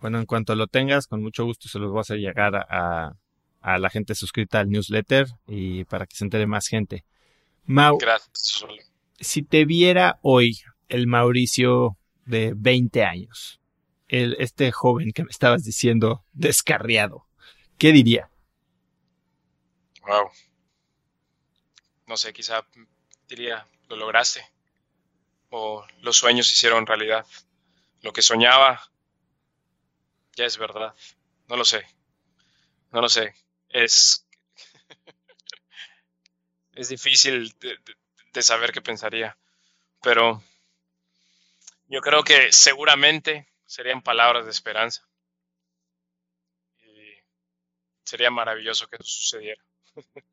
Bueno, 0.00 0.18
en 0.18 0.24
cuanto 0.24 0.54
lo 0.54 0.66
tengas, 0.66 1.06
con 1.06 1.22
mucho 1.22 1.44
gusto 1.44 1.68
se 1.68 1.78
los 1.78 1.90
voy 1.90 1.98
a 1.98 2.00
hacer 2.02 2.18
llegar 2.18 2.56
a, 2.56 3.12
a 3.66 3.80
la 3.80 3.90
gente 3.90 4.14
suscrita 4.14 4.60
al 4.60 4.70
newsletter 4.70 5.26
y 5.48 5.82
para 5.86 6.06
que 6.06 6.14
se 6.14 6.22
entere 6.22 6.46
más 6.46 6.68
gente. 6.68 7.04
Mau, 7.64 7.98
Gracias. 7.98 8.64
Si 9.18 9.42
te 9.42 9.64
viera 9.64 10.20
hoy 10.22 10.60
el 10.88 11.08
Mauricio 11.08 11.98
de 12.26 12.52
20 12.54 13.02
años, 13.02 13.60
el, 14.06 14.36
este 14.38 14.70
joven 14.70 15.10
que 15.10 15.24
me 15.24 15.30
estabas 15.30 15.64
diciendo 15.64 16.24
descarriado, 16.32 17.26
¿qué 17.76 17.90
diría? 17.90 18.30
Wow. 20.02 20.30
No 22.06 22.16
sé, 22.16 22.32
quizá 22.32 22.64
diría, 23.28 23.66
lo 23.88 23.96
lograste. 23.96 24.44
O 25.50 25.84
los 26.02 26.16
sueños 26.16 26.46
se 26.46 26.54
hicieron 26.54 26.86
realidad. 26.86 27.26
Lo 28.02 28.12
que 28.12 28.22
soñaba 28.22 28.80
ya 30.36 30.44
es 30.44 30.56
verdad. 30.56 30.94
No 31.48 31.56
lo 31.56 31.64
sé. 31.64 31.84
No 32.92 33.00
lo 33.00 33.08
sé 33.08 33.34
es, 33.68 34.26
es 36.74 36.88
difícil 36.88 37.54
de, 38.32 38.42
saber 38.42 38.72
qué 38.72 38.80
pensaría. 38.80 39.36
Pero 40.02 40.42
yo 41.88 42.00
creo 42.00 42.22
que 42.22 42.52
seguramente 42.52 43.48
serían 43.66 44.02
palabras 44.02 44.44
de 44.44 44.50
esperanza. 44.50 45.08
Y 46.82 47.14
sería 48.04 48.30
maravilloso 48.30 48.88
que 48.88 48.96
eso 48.96 49.04
sucediera. 49.04 49.62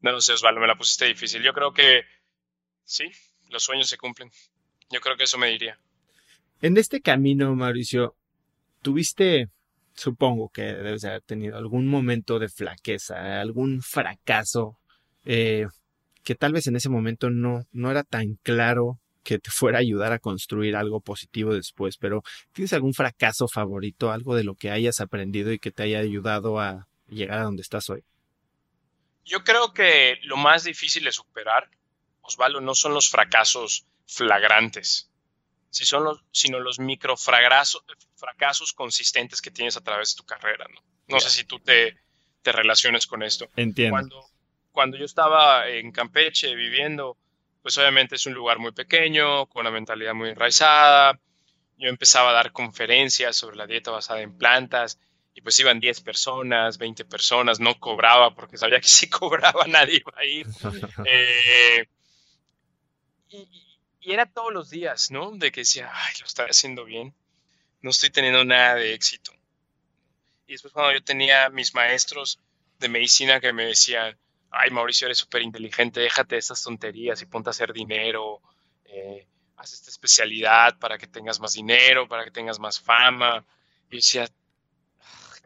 no 0.00 0.12
lo 0.12 0.20
sé, 0.20 0.32
Osvaldo, 0.32 0.60
me 0.60 0.66
la 0.66 0.76
pusiste 0.76 1.06
difícil. 1.06 1.42
Yo 1.42 1.52
creo 1.52 1.72
que 1.72 2.04
sí, 2.84 3.10
los 3.48 3.62
sueños 3.62 3.88
se 3.88 3.98
cumplen. 3.98 4.30
Yo 4.90 5.00
creo 5.00 5.16
que 5.16 5.24
eso 5.24 5.38
me 5.38 5.48
diría. 5.48 5.78
En 6.62 6.76
este 6.76 7.02
camino, 7.02 7.54
Mauricio, 7.54 8.16
¿tuviste 8.82 9.50
supongo 9.96 10.50
que 10.50 10.62
debes 10.62 11.04
haber 11.04 11.22
tenido 11.22 11.56
algún 11.56 11.88
momento 11.88 12.38
de 12.38 12.48
flaqueza, 12.48 13.40
algún 13.40 13.82
fracaso, 13.82 14.78
eh, 15.24 15.66
que 16.22 16.34
tal 16.34 16.52
vez 16.52 16.66
en 16.66 16.76
ese 16.76 16.88
momento 16.88 17.30
no, 17.30 17.64
no 17.72 17.90
era 17.90 18.04
tan 18.04 18.34
claro 18.42 19.00
que 19.24 19.38
te 19.38 19.50
fuera 19.50 19.78
a 19.78 19.80
ayudar 19.80 20.12
a 20.12 20.20
construir 20.20 20.76
algo 20.76 21.00
positivo 21.00 21.52
después, 21.52 21.96
pero 21.96 22.22
¿tienes 22.52 22.72
algún 22.72 22.94
fracaso 22.94 23.48
favorito, 23.48 24.12
algo 24.12 24.36
de 24.36 24.44
lo 24.44 24.54
que 24.54 24.70
hayas 24.70 25.00
aprendido 25.00 25.50
y 25.52 25.58
que 25.58 25.72
te 25.72 25.82
haya 25.82 25.98
ayudado 25.98 26.60
a 26.60 26.86
llegar 27.08 27.40
a 27.40 27.44
donde 27.44 27.62
estás 27.62 27.90
hoy? 27.90 28.04
Yo 29.24 29.42
creo 29.42 29.72
que 29.72 30.18
lo 30.22 30.36
más 30.36 30.62
difícil 30.62 31.02
de 31.04 31.10
superar, 31.10 31.68
Osvaldo, 32.20 32.60
no 32.60 32.74
son 32.76 32.94
los 32.94 33.08
fracasos 33.08 33.86
flagrantes, 34.06 35.10
si 35.70 35.84
son 35.84 36.04
los, 36.04 36.22
sino 36.30 36.60
los 36.60 36.78
fracasos 38.16 38.72
consistentes 38.72 39.40
que 39.40 39.50
tienes 39.50 39.76
a 39.76 39.82
través 39.82 40.14
de 40.14 40.18
tu 40.18 40.24
carrera. 40.24 40.66
No, 40.72 40.80
no 41.08 41.20
sé 41.20 41.30
si 41.30 41.44
tú 41.44 41.60
te, 41.60 41.96
te, 42.42 42.52
relaciones 42.52 43.06
con 43.06 43.22
esto. 43.22 43.48
Entiendo. 43.56 43.92
Cuando, 43.92 44.26
cuando 44.72 44.96
yo 44.96 45.04
estaba 45.04 45.68
en 45.68 45.92
Campeche 45.92 46.54
viviendo, 46.54 47.16
pues 47.62 47.76
obviamente 47.78 48.16
es 48.16 48.26
un 48.26 48.34
lugar 48.34 48.58
muy 48.58 48.72
pequeño, 48.72 49.46
con 49.46 49.62
una 49.62 49.70
mentalidad 49.70 50.14
muy 50.14 50.30
enraizada. 50.30 51.18
Yo 51.78 51.88
empezaba 51.88 52.30
a 52.30 52.34
dar 52.34 52.52
conferencias 52.52 53.36
sobre 53.36 53.56
la 53.56 53.66
dieta 53.66 53.90
basada 53.90 54.20
en 54.22 54.36
plantas 54.36 54.98
y 55.34 55.42
pues 55.42 55.60
iban 55.60 55.80
10 55.80 56.00
personas, 56.00 56.78
20 56.78 57.04
personas, 57.04 57.60
no 57.60 57.78
cobraba 57.78 58.34
porque 58.34 58.56
sabía 58.56 58.80
que 58.80 58.88
si 58.88 59.08
cobraba 59.08 59.66
nadie 59.66 59.96
iba 59.96 60.12
a 60.16 60.24
ir. 60.24 60.46
eh, 61.06 61.88
y, 63.28 63.66
y 64.00 64.12
era 64.12 64.24
todos 64.26 64.52
los 64.52 64.70
días, 64.70 65.10
¿no? 65.10 65.32
De 65.32 65.50
que 65.50 65.62
decía, 65.62 65.90
ay, 65.92 66.14
lo 66.20 66.26
está 66.26 66.44
haciendo 66.44 66.84
bien, 66.84 67.12
no 67.86 67.90
estoy 67.90 68.10
teniendo 68.10 68.44
nada 68.44 68.74
de 68.74 68.94
éxito. 68.94 69.32
Y 70.48 70.52
después 70.54 70.74
cuando 70.74 70.92
yo 70.92 71.04
tenía 71.04 71.48
mis 71.50 71.72
maestros 71.72 72.40
de 72.80 72.88
medicina 72.88 73.38
que 73.38 73.52
me 73.52 73.66
decían, 73.66 74.18
ay, 74.50 74.70
Mauricio, 74.70 75.06
eres 75.06 75.18
súper 75.18 75.42
inteligente, 75.42 76.00
déjate 76.00 76.34
de 76.34 76.40
estas 76.40 76.64
tonterías 76.64 77.22
y 77.22 77.26
ponte 77.26 77.48
a 77.48 77.52
hacer 77.52 77.72
dinero, 77.72 78.42
eh, 78.86 79.28
haz 79.56 79.72
esta 79.72 79.90
especialidad 79.90 80.76
para 80.80 80.98
que 80.98 81.06
tengas 81.06 81.38
más 81.38 81.52
dinero, 81.52 82.08
para 82.08 82.24
que 82.24 82.32
tengas 82.32 82.58
más 82.58 82.80
fama. 82.80 83.46
Y 83.88 83.92
yo 83.92 83.96
decía, 83.98 84.28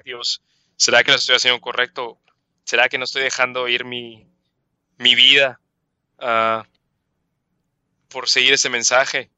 Dios, 0.03 0.43
¿será 0.76 1.05
que 1.05 1.11
lo 1.11 1.18
estoy 1.18 1.36
haciendo 1.36 1.61
correcto? 1.61 2.18
¿Será 2.64 2.88
que 2.88 2.97
no 2.97 3.05
estoy 3.05 3.22
dejando 3.22 3.68
ir 3.68 3.84
mi, 3.84 4.26
mi 4.97 5.14
vida? 5.14 5.61
Uh, 6.16 6.62
por 8.09 8.31
seguir 8.31 8.55
ese 8.55 8.70
mensaje. 8.70 9.31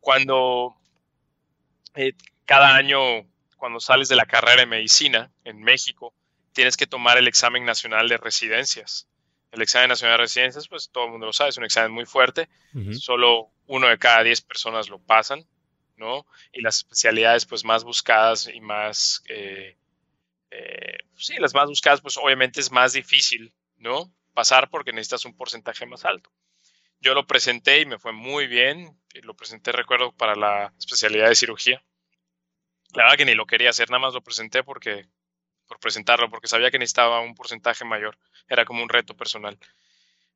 Cuando 0.00 0.81
eh, 1.94 2.14
cada 2.44 2.74
año, 2.74 3.00
cuando 3.56 3.80
sales 3.80 4.08
de 4.08 4.16
la 4.16 4.26
carrera 4.26 4.62
de 4.62 4.66
medicina 4.66 5.30
en 5.44 5.60
México, 5.62 6.14
tienes 6.52 6.76
que 6.76 6.86
tomar 6.86 7.18
el 7.18 7.28
examen 7.28 7.64
nacional 7.64 8.08
de 8.08 8.18
residencias. 8.18 9.08
El 9.50 9.62
examen 9.62 9.88
nacional 9.88 10.16
de 10.16 10.22
residencias, 10.24 10.68
pues 10.68 10.90
todo 10.90 11.04
el 11.04 11.10
mundo 11.10 11.26
lo 11.26 11.32
sabe, 11.32 11.50
es 11.50 11.58
un 11.58 11.64
examen 11.64 11.92
muy 11.92 12.06
fuerte. 12.06 12.48
Solo 12.92 13.50
uno 13.66 13.88
de 13.88 13.98
cada 13.98 14.22
diez 14.22 14.40
personas 14.40 14.88
lo 14.88 14.98
pasan, 14.98 15.46
¿no? 15.96 16.26
Y 16.52 16.62
las 16.62 16.78
especialidades, 16.78 17.44
pues 17.46 17.64
más 17.64 17.84
buscadas 17.84 18.48
y 18.52 18.60
más, 18.60 19.22
eh, 19.28 19.76
eh, 20.50 20.98
sí, 21.16 21.36
las 21.38 21.54
más 21.54 21.68
buscadas, 21.68 22.00
pues 22.00 22.16
obviamente 22.16 22.60
es 22.60 22.70
más 22.70 22.94
difícil, 22.94 23.52
¿no? 23.76 24.12
Pasar 24.32 24.70
porque 24.70 24.92
necesitas 24.92 25.26
un 25.26 25.36
porcentaje 25.36 25.84
más 25.84 26.06
alto 26.06 26.30
yo 27.02 27.14
lo 27.14 27.26
presenté 27.26 27.80
y 27.80 27.86
me 27.86 27.98
fue 27.98 28.12
muy 28.12 28.46
bien. 28.46 28.96
Lo 29.22 29.34
presenté, 29.34 29.72
recuerdo, 29.72 30.12
para 30.12 30.34
la 30.34 30.72
especialidad 30.78 31.28
de 31.28 31.34
cirugía. 31.34 31.84
La 32.94 33.04
verdad 33.04 33.18
que 33.18 33.24
ni 33.24 33.34
lo 33.34 33.46
quería 33.46 33.70
hacer, 33.70 33.90
nada 33.90 34.00
más 34.00 34.14
lo 34.14 34.22
presenté 34.22 34.62
porque, 34.62 35.06
por 35.66 35.80
presentarlo, 35.80 36.30
porque 36.30 36.46
sabía 36.46 36.70
que 36.70 36.78
necesitaba 36.78 37.20
un 37.20 37.34
porcentaje 37.34 37.84
mayor. 37.84 38.18
Era 38.48 38.64
como 38.64 38.82
un 38.82 38.88
reto 38.88 39.16
personal. 39.16 39.58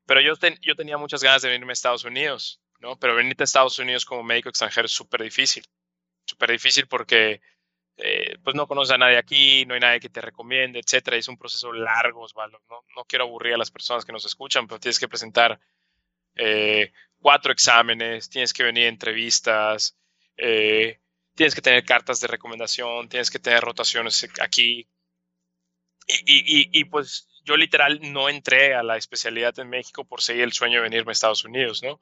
Pero 0.05 0.21
yo, 0.21 0.33
yo 0.61 0.75
tenía 0.75 0.97
muchas 0.97 1.23
ganas 1.23 1.41
de 1.41 1.49
venirme 1.49 1.71
a 1.71 1.73
Estados 1.73 2.03
Unidos, 2.03 2.61
¿no? 2.79 2.97
Pero 2.99 3.15
venirte 3.15 3.43
a 3.43 3.45
Estados 3.45 3.79
Unidos 3.79 4.05
como 4.05 4.23
médico 4.23 4.49
extranjero 4.49 4.85
es 4.85 4.91
súper 4.91 5.23
difícil. 5.23 5.63
Súper 6.25 6.51
difícil 6.51 6.87
porque 6.87 7.41
eh, 7.97 8.37
pues 8.43 8.55
no 8.55 8.67
conoces 8.67 8.93
a 8.93 8.97
nadie 8.97 9.17
aquí, 9.17 9.65
no 9.65 9.73
hay 9.73 9.79
nadie 9.79 9.99
que 9.99 10.09
te 10.09 10.21
recomiende, 10.21 10.79
etcétera. 10.79 11.17
Es 11.17 11.27
un 11.27 11.37
proceso 11.37 11.71
largo, 11.71 12.21
Osvaldo. 12.21 12.61
No, 12.69 12.83
no 12.95 13.05
quiero 13.05 13.25
aburrir 13.25 13.53
a 13.53 13.57
las 13.57 13.71
personas 13.71 14.05
que 14.05 14.11
nos 14.11 14.25
escuchan, 14.25 14.67
pero 14.67 14.79
tienes 14.79 14.99
que 14.99 15.07
presentar 15.07 15.59
eh, 16.37 16.91
cuatro 17.19 17.51
exámenes, 17.51 18.29
tienes 18.29 18.53
que 18.53 18.63
venir 18.63 18.85
a 18.85 18.89
entrevistas, 18.89 19.97
eh, 20.37 20.99
tienes 21.35 21.55
que 21.55 21.61
tener 21.61 21.83
cartas 21.85 22.19
de 22.19 22.27
recomendación, 22.27 23.09
tienes 23.09 23.29
que 23.29 23.39
tener 23.39 23.61
rotaciones 23.61 24.27
aquí. 24.41 24.87
Y, 26.07 26.85
pues 26.85 27.27
yo 27.43 27.57
literal 27.57 27.99
no 28.01 28.29
entré 28.29 28.75
a 28.75 28.83
la 28.83 28.97
especialidad 28.97 29.57
en 29.59 29.69
México 29.69 30.05
por 30.05 30.21
seguir 30.21 30.43
el 30.43 30.53
sueño 30.53 30.75
de 30.75 30.83
venirme 30.83 31.11
a 31.11 31.13
Estados 31.13 31.43
Unidos, 31.43 31.83
¿no? 31.83 32.01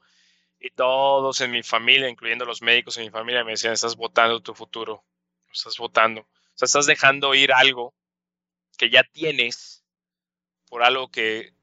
Y 0.60 0.70
todos 0.72 1.42
en 1.42 1.52
mi 1.52 1.64
familia, 1.64 2.08
incluyendo 2.08 2.46
los 2.46 2.62
médicos 2.62 2.98
en 2.98 3.06
mi 3.06 3.10
familia, 3.10 3.44
me 3.44 3.52
decían, 3.52 3.74
estás 3.74 3.96
votando 3.96 4.42
tu 4.42 4.54
futuro, 4.54 5.04
estás 5.52 5.78
votando. 5.78 6.22
O 6.22 6.58
sea, 6.58 6.68
estás 6.68 6.86
dejando 6.86 7.34
ir 7.36 7.52
algo 7.52 7.94
que 8.78 8.90
ya 8.90 9.04
tienes 9.04 9.84
por 10.70 10.84
algo 10.84 11.10
que 11.10 11.54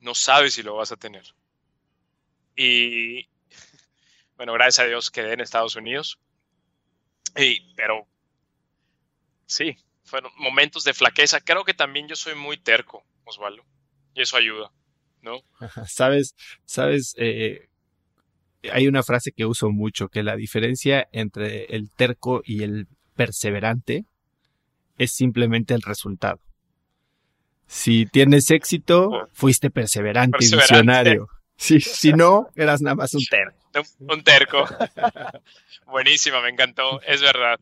no 0.00 0.14
sabes 0.14 0.54
si 0.54 0.62
lo 0.62 0.76
vas 0.76 0.92
a 0.92 0.96
tener. 0.96 1.34
Y 2.56 3.28
bueno, 4.36 4.52
gracias 4.54 4.86
a 4.86 4.88
Dios 4.88 5.10
quedé 5.10 5.34
en 5.34 5.40
Estados 5.40 5.76
Unidos. 5.76 6.18
Y, 7.36 7.74
pero 7.74 8.06
sí, 9.46 9.76
fueron 10.04 10.32
momentos 10.36 10.84
de 10.84 10.94
flaqueza. 10.94 11.40
Creo 11.40 11.64
que 11.64 11.74
también 11.74 12.08
yo 12.08 12.16
soy 12.16 12.34
muy 12.34 12.56
terco, 12.56 13.04
Osvaldo, 13.24 13.64
y 14.14 14.22
eso 14.22 14.36
ayuda, 14.36 14.72
¿no? 15.22 15.40
Sabes, 15.86 16.34
sabes, 16.64 17.14
eh, 17.18 17.68
hay 18.72 18.88
una 18.88 19.02
frase 19.02 19.32
que 19.32 19.46
uso 19.46 19.70
mucho, 19.70 20.08
que 20.08 20.22
la 20.22 20.36
diferencia 20.36 21.08
entre 21.12 21.64
el 21.66 21.90
terco 21.90 22.42
y 22.44 22.62
el 22.62 22.88
perseverante 23.14 24.04
es 24.98 25.12
simplemente 25.12 25.74
el 25.74 25.82
resultado. 25.82 26.40
Si 27.66 28.06
tienes 28.06 28.50
éxito, 28.50 29.28
fuiste 29.32 29.70
perseverante, 29.70 30.38
y 30.40 30.50
visionario. 30.50 31.28
Si, 31.60 31.78
si 31.78 32.14
no, 32.14 32.48
eras 32.56 32.80
nada 32.80 32.96
más 32.96 33.12
un 33.12 33.22
terco. 33.26 33.54
Un, 33.98 34.24
terco. 34.24 34.66
Buenísima, 35.86 36.40
me 36.40 36.48
encantó. 36.48 37.02
Es 37.02 37.20
verdad. 37.20 37.60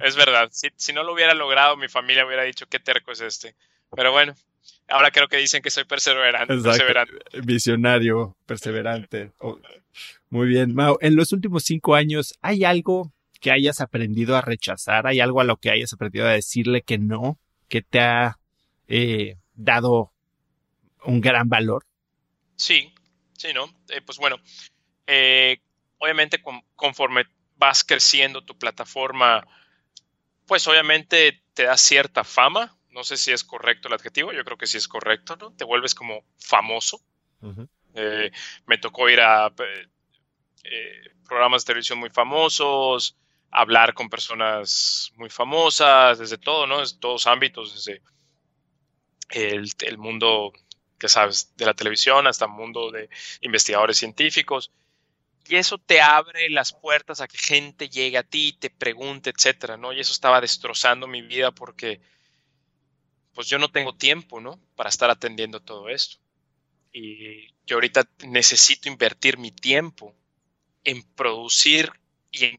Es 0.00 0.16
verdad. 0.16 0.48
Si, 0.50 0.94
no 0.94 1.02
lo 1.04 1.12
hubiera 1.12 1.34
logrado, 1.34 1.76
mi 1.76 1.88
familia 1.88 2.24
hubiera 2.24 2.42
dicho, 2.42 2.64
qué 2.70 2.78
terco 2.78 3.12
es 3.12 3.20
este. 3.20 3.54
Pero 3.94 4.12
bueno, 4.12 4.34
ahora 4.88 5.10
creo 5.10 5.28
que 5.28 5.36
dicen 5.36 5.60
que 5.60 5.70
soy 5.70 5.84
perseverante. 5.84 6.56
perseverante. 6.56 7.12
Visionario, 7.42 8.34
perseverante. 8.46 9.32
Oh, 9.40 9.58
muy 10.30 10.48
bien, 10.48 10.74
Mau. 10.74 10.96
En 11.02 11.14
los 11.14 11.30
últimos 11.32 11.64
cinco 11.64 11.94
años, 11.94 12.32
¿hay 12.40 12.64
algo 12.64 13.12
que 13.42 13.52
hayas 13.52 13.82
aprendido 13.82 14.38
a 14.38 14.40
rechazar? 14.40 15.06
¿Hay 15.06 15.20
algo 15.20 15.42
a 15.42 15.44
lo 15.44 15.58
que 15.58 15.70
hayas 15.70 15.92
aprendido 15.92 16.26
a 16.26 16.32
decirle 16.32 16.80
que 16.80 16.96
no? 16.96 17.38
¿Que 17.68 17.82
te 17.82 18.00
ha 18.00 18.38
eh, 18.88 19.36
dado 19.54 20.12
un 21.04 21.20
gran 21.20 21.50
valor? 21.50 21.84
Sí, 22.56 22.93
sí, 23.44 23.52
¿no? 23.52 23.66
Eh, 23.88 24.00
pues 24.00 24.18
bueno, 24.18 24.40
eh, 25.06 25.60
obviamente 25.98 26.42
conforme 26.76 27.26
vas 27.56 27.84
creciendo 27.84 28.42
tu 28.42 28.56
plataforma, 28.56 29.46
pues 30.46 30.66
obviamente 30.66 31.42
te 31.52 31.64
da 31.64 31.76
cierta 31.76 32.24
fama. 32.24 32.74
No 32.90 33.04
sé 33.04 33.16
si 33.16 33.32
es 33.32 33.44
correcto 33.44 33.88
el 33.88 33.94
adjetivo, 33.94 34.32
yo 34.32 34.44
creo 34.44 34.56
que 34.56 34.66
sí 34.66 34.78
es 34.78 34.88
correcto, 34.88 35.36
¿no? 35.36 35.52
Te 35.52 35.64
vuelves 35.64 35.94
como 35.94 36.24
famoso. 36.38 37.02
Eh, 37.94 38.30
me 38.66 38.78
tocó 38.78 39.10
ir 39.10 39.20
a 39.20 39.52
programas 41.28 41.64
de 41.64 41.66
televisión 41.66 41.98
muy 41.98 42.08
famosos, 42.08 43.18
hablar 43.50 43.92
con 43.92 44.08
personas 44.08 45.12
muy 45.16 45.28
famosas, 45.28 46.18
desde 46.18 46.38
todo, 46.38 46.66
¿no? 46.66 46.80
Desde 46.80 46.98
todos 46.98 47.26
ámbitos, 47.26 47.74
desde 47.74 48.00
el, 49.30 49.98
mundo, 49.98 50.52
que 50.98 51.08
sabes, 51.08 51.54
de 51.56 51.66
la 51.66 51.74
televisión 51.74 52.26
hasta 52.26 52.46
el 52.46 52.52
mundo 52.52 52.90
de 52.90 53.08
investigadores 53.40 53.98
científicos. 53.98 54.70
Y 55.46 55.56
eso 55.56 55.76
te 55.78 56.00
abre 56.00 56.48
las 56.48 56.72
puertas 56.72 57.20
a 57.20 57.28
que 57.28 57.36
gente 57.36 57.88
llegue 57.88 58.16
a 58.16 58.22
ti, 58.22 58.56
te 58.58 58.70
pregunte, 58.70 59.30
etcétera, 59.30 59.76
¿no? 59.76 59.92
Y 59.92 60.00
eso 60.00 60.12
estaba 60.12 60.40
destrozando 60.40 61.06
mi 61.06 61.20
vida 61.20 61.50
porque, 61.50 62.00
pues 63.34 63.48
yo 63.48 63.58
no 63.58 63.70
tengo 63.70 63.94
tiempo, 63.94 64.40
¿no? 64.40 64.58
Para 64.74 64.88
estar 64.88 65.10
atendiendo 65.10 65.60
todo 65.60 65.88
esto. 65.88 66.16
Y 66.92 67.52
yo 67.66 67.76
ahorita 67.76 68.08
necesito 68.26 68.88
invertir 68.88 69.36
mi 69.36 69.50
tiempo 69.50 70.14
en 70.84 71.02
producir 71.02 71.92
y 72.30 72.58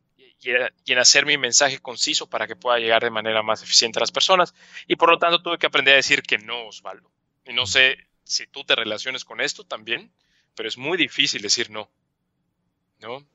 en 0.85 0.97
hacer 0.99 1.25
mi 1.25 1.37
mensaje 1.37 1.79
conciso 1.79 2.29
para 2.29 2.45
que 2.45 2.55
pueda 2.55 2.77
llegar 2.77 3.03
de 3.03 3.09
manera 3.09 3.41
más 3.41 3.63
eficiente 3.63 3.97
a 3.97 4.01
las 4.01 4.11
personas. 4.11 4.53
Y 4.87 4.95
por 4.95 5.09
lo 5.09 5.17
tanto 5.17 5.41
tuve 5.41 5.57
que 5.57 5.65
aprender 5.65 5.93
a 5.93 5.97
decir 5.97 6.21
que 6.21 6.37
no, 6.37 6.67
Osvaldo. 6.67 7.09
Y 7.45 7.53
no 7.53 7.65
sé 7.65 7.97
si 8.25 8.47
tú 8.47 8.63
te 8.63 8.75
relaciones 8.75 9.23
con 9.23 9.39
esto 9.39 9.63
también, 9.63 10.11
pero 10.55 10.67
es 10.67 10.77
muy 10.77 10.97
difícil 10.97 11.41
decir 11.41 11.69
no. 11.69 11.89
¿No? 13.01 13.25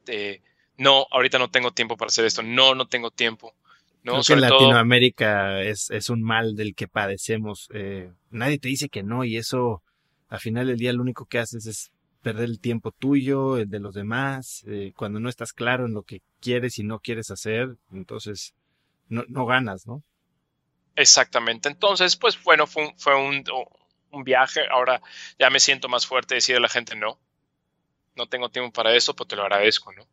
no, 0.76 1.06
ahorita 1.10 1.38
no 1.38 1.50
tengo 1.50 1.72
tiempo 1.72 1.96
para 1.96 2.08
hacer 2.08 2.24
esto. 2.24 2.42
No, 2.42 2.74
no 2.74 2.88
tengo 2.88 3.10
tiempo. 3.10 3.54
¿no? 4.02 4.12
Creo 4.12 4.24
que 4.24 4.32
en 4.32 4.40
Latinoamérica 4.40 5.62
es, 5.62 5.90
es, 5.90 6.10
un 6.10 6.22
mal 6.22 6.56
del 6.56 6.74
que 6.74 6.88
padecemos. 6.88 7.68
Eh, 7.72 8.10
nadie 8.30 8.58
te 8.58 8.68
dice 8.68 8.88
que 8.88 9.02
no 9.02 9.24
y 9.24 9.36
eso, 9.36 9.82
al 10.28 10.40
final 10.40 10.66
del 10.66 10.78
día, 10.78 10.92
lo 10.92 11.02
único 11.02 11.26
que 11.26 11.38
haces 11.38 11.66
es 11.66 11.92
perder 12.22 12.44
el 12.44 12.60
tiempo 12.60 12.92
tuyo, 12.92 13.56
el 13.56 13.68
de 13.68 13.80
los 13.80 13.94
demás, 13.94 14.64
eh, 14.66 14.92
cuando 14.96 15.20
no 15.20 15.28
estás 15.28 15.52
claro 15.52 15.86
en 15.86 15.94
lo 15.94 16.02
que 16.02 16.22
quieres 16.40 16.78
y 16.78 16.82
no 16.82 17.00
quieres 17.00 17.30
hacer, 17.30 17.76
entonces 17.92 18.54
no, 19.08 19.24
no 19.28 19.46
ganas, 19.46 19.86
¿no? 19.86 20.02
Exactamente. 20.96 21.68
Entonces, 21.68 22.16
pues 22.16 22.42
bueno, 22.42 22.66
fue, 22.66 22.88
un, 22.88 22.98
fue 22.98 23.16
un, 23.16 23.44
un, 24.10 24.24
viaje. 24.24 24.62
Ahora 24.70 25.00
ya 25.38 25.50
me 25.50 25.60
siento 25.60 25.88
más 25.88 26.06
fuerte 26.06 26.34
decir 26.34 26.56
a 26.56 26.60
la 26.60 26.68
gente 26.68 26.96
no. 26.96 27.18
No 28.16 28.26
tengo 28.26 28.50
tiempo 28.50 28.72
para 28.72 28.94
eso, 28.94 29.14
pues 29.14 29.28
te 29.28 29.36
lo 29.36 29.42
agradezco, 29.42 29.92
¿no? 29.92 30.06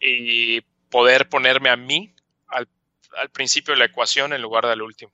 Y 0.00 0.60
poder 0.90 1.28
ponerme 1.28 1.70
a 1.70 1.76
mí 1.76 2.14
al, 2.48 2.68
al 3.16 3.30
principio 3.30 3.72
de 3.74 3.78
la 3.78 3.86
ecuación 3.86 4.32
en 4.32 4.42
lugar 4.42 4.66
del 4.66 4.82
último. 4.82 5.12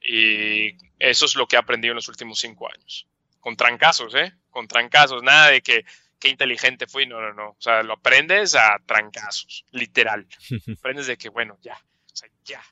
Y 0.00 0.76
eso 0.98 1.24
es 1.24 1.34
lo 1.34 1.46
que 1.46 1.56
he 1.56 1.58
aprendido 1.58 1.92
en 1.92 1.96
los 1.96 2.08
últimos 2.08 2.38
cinco 2.38 2.68
años 2.72 3.08
con 3.44 3.56
trancazos, 3.58 4.14
¿eh? 4.14 4.32
Con 4.48 4.66
trancazos, 4.66 5.22
nada 5.22 5.48
de 5.50 5.60
que 5.60 5.84
qué 6.18 6.30
inteligente 6.30 6.86
fui, 6.86 7.06
no, 7.06 7.20
no, 7.20 7.34
no. 7.34 7.50
O 7.50 7.56
sea, 7.58 7.82
lo 7.82 7.92
aprendes 7.92 8.54
a 8.54 8.78
trancazos, 8.86 9.66
literal. 9.70 10.26
aprendes 10.78 11.08
de 11.08 11.18
que, 11.18 11.28
bueno, 11.28 11.58
ya, 11.60 11.74
o 11.74 12.16
sea, 12.16 12.30
ya. 12.42 12.62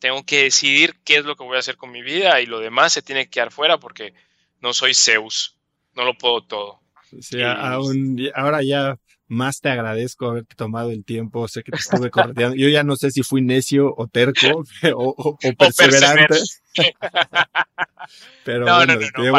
Tengo 0.00 0.24
que 0.24 0.44
decidir 0.44 0.96
qué 1.04 1.18
es 1.18 1.24
lo 1.24 1.36
que 1.36 1.44
voy 1.44 1.56
a 1.56 1.60
hacer 1.60 1.76
con 1.76 1.92
mi 1.92 2.02
vida 2.02 2.40
y 2.40 2.46
lo 2.46 2.58
demás 2.58 2.92
se 2.92 3.02
tiene 3.02 3.24
que 3.24 3.30
quedar 3.30 3.52
fuera 3.52 3.78
porque 3.78 4.14
no 4.60 4.72
soy 4.72 4.94
Zeus, 4.94 5.56
no 5.94 6.04
lo 6.04 6.16
puedo 6.16 6.42
todo. 6.42 6.80
Sí, 7.20 7.42
aún, 7.42 8.18
ahora 8.34 8.62
ya 8.62 8.98
más 9.30 9.60
te 9.60 9.68
agradezco 9.68 10.26
haberte 10.26 10.56
tomado 10.56 10.90
el 10.90 11.04
tiempo. 11.04 11.46
Sé 11.48 11.62
que 11.62 11.70
te 11.70 11.78
estuve 11.78 12.10
correteando. 12.10 12.56
Yo 12.56 12.68
ya 12.68 12.82
no 12.82 12.96
sé 12.96 13.10
si 13.10 13.22
fui 13.22 13.42
necio 13.42 13.94
o 13.96 14.08
terco 14.08 14.64
o, 14.96 15.38
perseverante. 15.56 16.40
Pero 18.44 18.64
bueno, 18.74 18.98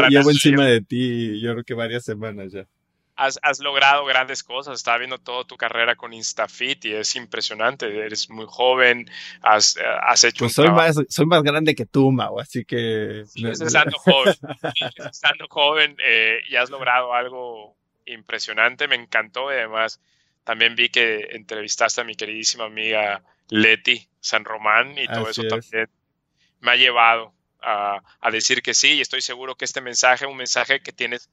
llevo, 0.09 0.31
encima 0.31 0.65
de 0.65 0.81
ti, 0.81 1.41
yo 1.41 1.51
creo 1.51 1.63
que 1.63 1.73
varias 1.73 2.05
semanas 2.05 2.53
ya. 2.53 2.67
Has, 3.15 3.59
logrado 3.59 4.05
grandes 4.05 4.43
cosas. 4.43 4.77
Estaba 4.77 4.97
viendo 4.97 5.19
toda 5.19 5.43
tu 5.45 5.57
carrera 5.57 5.95
con 5.95 6.13
InstaFit 6.13 6.85
y 6.85 6.93
es 6.93 7.15
impresionante. 7.15 7.85
Eres 7.85 8.29
muy 8.29 8.45
joven, 8.47 9.09
has, 9.41 9.75
hecho. 10.23 10.45
Pues 10.45 10.53
soy, 10.53 10.71
más, 10.71 10.97
soy 11.09 11.25
más 11.25 11.43
grande 11.43 11.75
que 11.75 11.85
tú, 11.85 12.11
Mau, 12.11 12.39
así 12.39 12.65
que. 12.65 13.21
estando 13.21 13.97
joven, 13.99 14.35
estando 15.11 15.47
joven 15.49 15.95
eh, 16.03 16.39
y 16.49 16.55
has 16.55 16.69
logrado 16.69 17.13
algo 17.13 17.75
impresionante, 18.05 18.87
me 18.87 18.95
encantó 18.95 19.51
y 19.51 19.55
además 19.55 19.99
también 20.43 20.75
vi 20.75 20.89
que 20.89 21.29
entrevistaste 21.31 22.01
a 22.01 22.03
mi 22.03 22.15
queridísima 22.15 22.65
amiga 22.65 23.23
Leti 23.49 24.07
San 24.19 24.43
Román 24.45 24.97
y 24.97 25.07
todo 25.07 25.29
eso 25.29 25.43
también 25.43 25.89
me 26.61 26.71
ha 26.71 26.75
llevado 26.75 27.33
a, 27.61 28.01
decir 28.31 28.61
que 28.61 28.73
sí 28.73 28.93
y 28.93 29.01
estoy 29.01 29.21
seguro 29.21 29.55
que 29.55 29.65
este 29.65 29.81
mensaje, 29.81 30.25
un 30.25 30.37
mensaje 30.37 30.81
que 30.81 30.91
tienes 30.91 31.29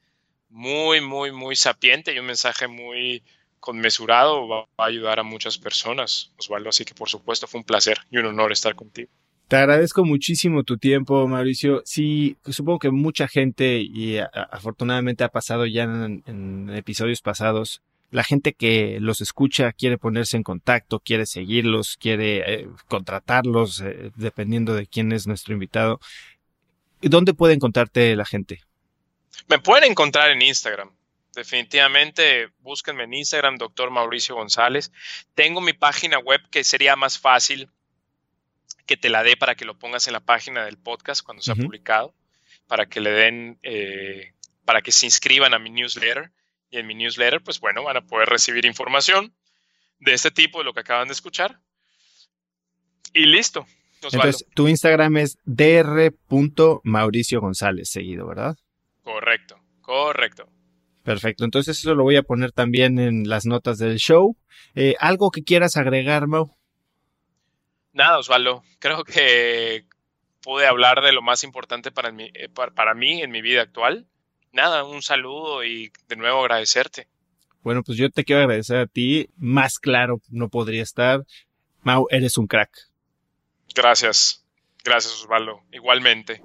muy, 0.51 1.01
muy, 1.01 1.33
muy 1.33 1.57
sapiente 1.57 2.15
y 2.15 2.19
un 2.19 2.27
mensaje 2.27 2.69
muy 2.69 3.23
conmesurado 3.61 4.47
va 4.49 4.67
a 4.77 4.85
ayudar 4.85 5.21
a 5.21 5.23
muchas 5.23 5.59
personas, 5.59 6.33
Osvaldo. 6.39 6.69
Así 6.69 6.85
que 6.85 6.95
por 6.95 7.09
supuesto 7.09 7.47
fue 7.47 7.61
un 7.61 7.65
placer 7.65 7.99
y 8.11 8.19
un 8.19 8.27
honor 8.27 8.53
estar 8.53 8.75
contigo. 8.75 9.11
Te 9.49 9.57
agradezco 9.57 10.05
muchísimo 10.05 10.63
tu 10.63 10.77
tiempo, 10.77 11.27
Mauricio. 11.27 11.81
Sí, 11.87 12.37
supongo 12.45 12.79
que 12.79 12.91
mucha 12.91 13.29
gente, 13.29 13.81
y 13.81 14.19
afortunadamente 14.19 15.25
ha 15.25 15.31
pasado 15.31 15.65
ya 15.65 15.85
en, 15.85 16.71
episodios 16.75 17.23
pasados, 17.23 17.81
la 18.11 18.25
gente 18.25 18.53
que 18.53 18.99
los 19.01 19.23
escucha 19.23 19.73
quiere 19.73 19.97
ponerse 19.97 20.37
en 20.37 20.43
contacto, 20.43 21.01
quiere 21.01 21.25
seguirlos, 21.25 21.97
quiere 21.99 22.61
eh, 22.61 22.69
contratarlos, 22.89 23.81
eh, 23.81 24.13
dependiendo 24.17 24.75
de 24.75 24.87
quién 24.87 25.13
es 25.13 25.27
nuestro 25.27 25.55
invitado. 25.55 25.99
¿Dónde 27.01 27.33
puede 27.33 27.55
encontrarte 27.55 28.17
la 28.17 28.27
gente? 28.27 28.61
Me 29.49 29.59
pueden 29.59 29.91
encontrar 29.91 30.31
en 30.31 30.43
Instagram. 30.43 30.91
Definitivamente, 31.35 32.49
búsquenme 32.61 33.05
en 33.05 33.15
Instagram, 33.15 33.57
doctor 33.57 33.91
Mauricio 33.91 34.35
González. 34.35 34.91
Tengo 35.35 35.61
mi 35.61 35.73
página 35.73 36.19
web 36.19 36.41
que 36.51 36.65
sería 36.65 36.97
más 36.97 37.19
fácil 37.19 37.71
que 38.87 38.97
te 38.97 39.09
la 39.09 39.23
dé 39.23 39.37
para 39.37 39.55
que 39.55 39.65
lo 39.65 39.79
pongas 39.79 40.07
en 40.07 40.15
la 40.15 40.21
página 40.21 40.65
del 40.65 40.79
podcast 40.79 41.23
cuando 41.23 41.43
sea 41.43 41.55
publicado, 41.55 42.15
para 42.67 42.87
que 42.87 43.01
le 43.01 43.11
den, 43.11 43.59
eh, 43.63 44.33
para 44.65 44.83
que 44.83 44.91
se 44.91 45.07
inscriban 45.07 45.55
a 45.55 45.59
mi 45.59 45.71
newsletter. 45.71 46.33
Y 46.71 46.79
en 46.79 46.87
mi 46.87 46.95
newsletter, 46.95 47.41
pues 47.43 47.61
bueno, 47.61 47.85
van 47.85 47.99
a 47.99 48.07
poder 48.07 48.29
recibir 48.29 48.67
información 48.67 49.33
de 50.01 50.15
este 50.15 50.31
tipo, 50.31 50.59
de 50.59 50.65
lo 50.65 50.75
que 50.75 50.81
acaban 50.81 51.09
de 51.09 51.13
escuchar. 51.13 51.61
Y 53.13 53.27
listo. 53.27 53.67
Entonces, 54.03 54.45
tu 54.55 54.69
Instagram 54.69 55.17
es 55.19 55.39
dr.mauricio 55.45 57.41
González 57.41 57.91
seguido, 57.91 58.27
¿verdad? 58.27 58.57
Correcto, 59.09 59.59
correcto. 59.81 60.51
Perfecto, 61.03 61.47
entonces 61.47 61.79
eso 61.79 61.95
lo 61.95 62.03
voy 62.03 62.17
a 62.17 62.23
poner 62.23 62.53
también 62.53 62.99
en 62.99 63.27
las 63.27 63.47
notas 63.47 63.79
del 63.79 63.97
show. 63.97 64.37
Eh, 64.75 64.97
¿Algo 65.01 65.31
que 65.31 65.43
quieras 65.43 65.79
agregar, 65.79 66.27
Mau? 66.27 66.55
Nada, 67.95 68.19
Osvaldo. 68.19 68.63
Creo 68.81 69.05
que 69.05 69.87
pude 70.43 70.67
hablar 70.67 71.01
de 71.01 71.13
lo 71.13 71.23
más 71.23 71.43
importante 71.43 71.91
para 71.91 72.13
mí, 72.13 72.31
eh, 72.35 72.51
para 72.51 72.93
mí 72.93 73.23
en 73.23 73.31
mi 73.31 73.41
vida 73.41 73.63
actual. 73.63 74.07
Nada, 74.53 74.85
un 74.85 75.01
saludo 75.01 75.65
y 75.65 75.91
de 76.07 76.17
nuevo 76.17 76.41
agradecerte. 76.41 77.09
Bueno, 77.63 77.83
pues 77.83 77.97
yo 77.97 78.11
te 78.11 78.25
quiero 78.25 78.43
agradecer 78.43 78.77
a 78.77 78.87
ti. 78.87 79.31
Más 79.39 79.79
claro 79.79 80.21
no 80.29 80.51
podría 80.51 80.83
estar. 80.83 81.25
Mau, 81.81 82.09
eres 82.11 82.37
un 82.37 82.47
crack. 82.47 82.91
Gracias. 83.75 84.45
Gracias, 84.85 85.15
Osvaldo. 85.15 85.63
Igualmente. 85.73 86.43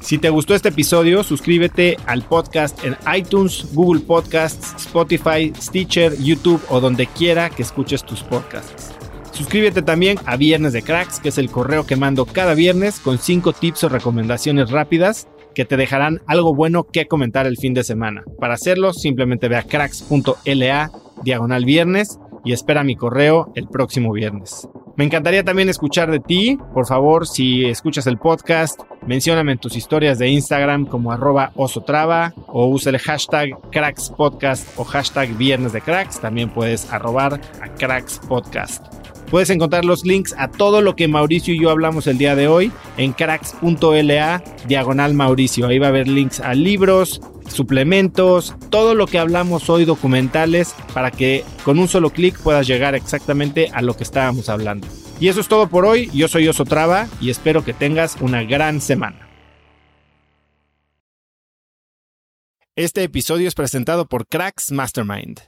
Si 0.00 0.18
te 0.18 0.30
gustó 0.30 0.54
este 0.54 0.70
episodio, 0.70 1.22
suscríbete 1.22 1.96
al 2.06 2.22
podcast 2.22 2.82
en 2.84 2.96
iTunes, 3.14 3.66
Google 3.72 4.00
Podcasts, 4.00 4.74
Spotify, 4.86 5.52
Stitcher, 5.60 6.16
YouTube 6.18 6.62
o 6.70 6.80
donde 6.80 7.06
quiera 7.06 7.50
que 7.50 7.62
escuches 7.62 8.04
tus 8.04 8.22
podcasts. 8.22 8.94
Suscríbete 9.32 9.82
también 9.82 10.18
a 10.24 10.36
Viernes 10.36 10.72
de 10.72 10.82
Cracks, 10.82 11.20
que 11.20 11.28
es 11.28 11.38
el 11.38 11.50
correo 11.50 11.86
que 11.86 11.96
mando 11.96 12.26
cada 12.26 12.54
viernes 12.54 13.00
con 13.00 13.18
5 13.18 13.52
tips 13.52 13.84
o 13.84 13.88
recomendaciones 13.88 14.70
rápidas 14.70 15.28
que 15.54 15.64
te 15.64 15.76
dejarán 15.76 16.20
algo 16.26 16.54
bueno 16.54 16.84
que 16.84 17.06
comentar 17.06 17.46
el 17.46 17.56
fin 17.56 17.74
de 17.74 17.84
semana. 17.84 18.24
Para 18.40 18.54
hacerlo, 18.54 18.92
simplemente 18.92 19.48
ve 19.48 19.56
a 19.56 19.62
cracks.la 19.62 20.90
diagonal 21.22 21.64
viernes 21.64 22.18
y 22.48 22.54
espera 22.54 22.82
mi 22.82 22.96
correo 22.96 23.52
el 23.56 23.68
próximo 23.68 24.10
viernes. 24.10 24.66
Me 24.96 25.04
encantaría 25.04 25.44
también 25.44 25.68
escuchar 25.68 26.10
de 26.10 26.18
ti. 26.18 26.58
Por 26.72 26.86
favor, 26.86 27.26
si 27.26 27.66
escuchas 27.66 28.06
el 28.06 28.16
podcast, 28.16 28.80
mencióname 29.06 29.52
en 29.52 29.58
tus 29.58 29.76
historias 29.76 30.18
de 30.18 30.28
Instagram 30.28 30.86
como 30.86 31.12
arroba 31.12 31.52
osotrava 31.56 32.32
o 32.46 32.66
usa 32.68 32.88
el 32.88 32.98
hashtag 33.00 33.50
crackspodcast 33.70 34.78
o 34.78 34.84
hashtag 34.84 35.36
viernes 35.36 35.74
de 35.74 35.82
cracks. 35.82 36.20
También 36.20 36.48
puedes 36.48 36.90
arrobar 36.90 37.38
a 37.60 37.68
crackspodcast. 37.74 39.17
Puedes 39.30 39.50
encontrar 39.50 39.84
los 39.84 40.06
links 40.06 40.34
a 40.38 40.48
todo 40.48 40.80
lo 40.80 40.96
que 40.96 41.06
Mauricio 41.06 41.52
y 41.52 41.60
yo 41.60 41.70
hablamos 41.70 42.06
el 42.06 42.16
día 42.16 42.34
de 42.34 42.48
hoy 42.48 42.72
en 42.96 43.12
cracks.la 43.12 44.42
diagonal 44.66 45.12
Mauricio. 45.12 45.66
Ahí 45.66 45.78
va 45.78 45.86
a 45.86 45.90
haber 45.90 46.08
links 46.08 46.40
a 46.40 46.54
libros, 46.54 47.20
suplementos, 47.46 48.54
todo 48.70 48.94
lo 48.94 49.06
que 49.06 49.18
hablamos 49.18 49.68
hoy, 49.68 49.84
documentales, 49.84 50.74
para 50.94 51.10
que 51.10 51.44
con 51.62 51.78
un 51.78 51.88
solo 51.88 52.08
clic 52.08 52.38
puedas 52.38 52.66
llegar 52.66 52.94
exactamente 52.94 53.70
a 53.74 53.82
lo 53.82 53.94
que 53.94 54.04
estábamos 54.04 54.48
hablando. 54.48 54.86
Y 55.20 55.28
eso 55.28 55.40
es 55.40 55.48
todo 55.48 55.68
por 55.68 55.84
hoy. 55.84 56.10
Yo 56.14 56.28
soy 56.28 56.48
Oso 56.48 56.64
Traba 56.64 57.06
y 57.20 57.28
espero 57.28 57.62
que 57.64 57.74
tengas 57.74 58.16
una 58.22 58.44
gran 58.44 58.80
semana. 58.80 59.28
Este 62.76 63.02
episodio 63.02 63.48
es 63.48 63.54
presentado 63.54 64.06
por 64.06 64.26
Cracks 64.26 64.72
Mastermind. 64.72 65.47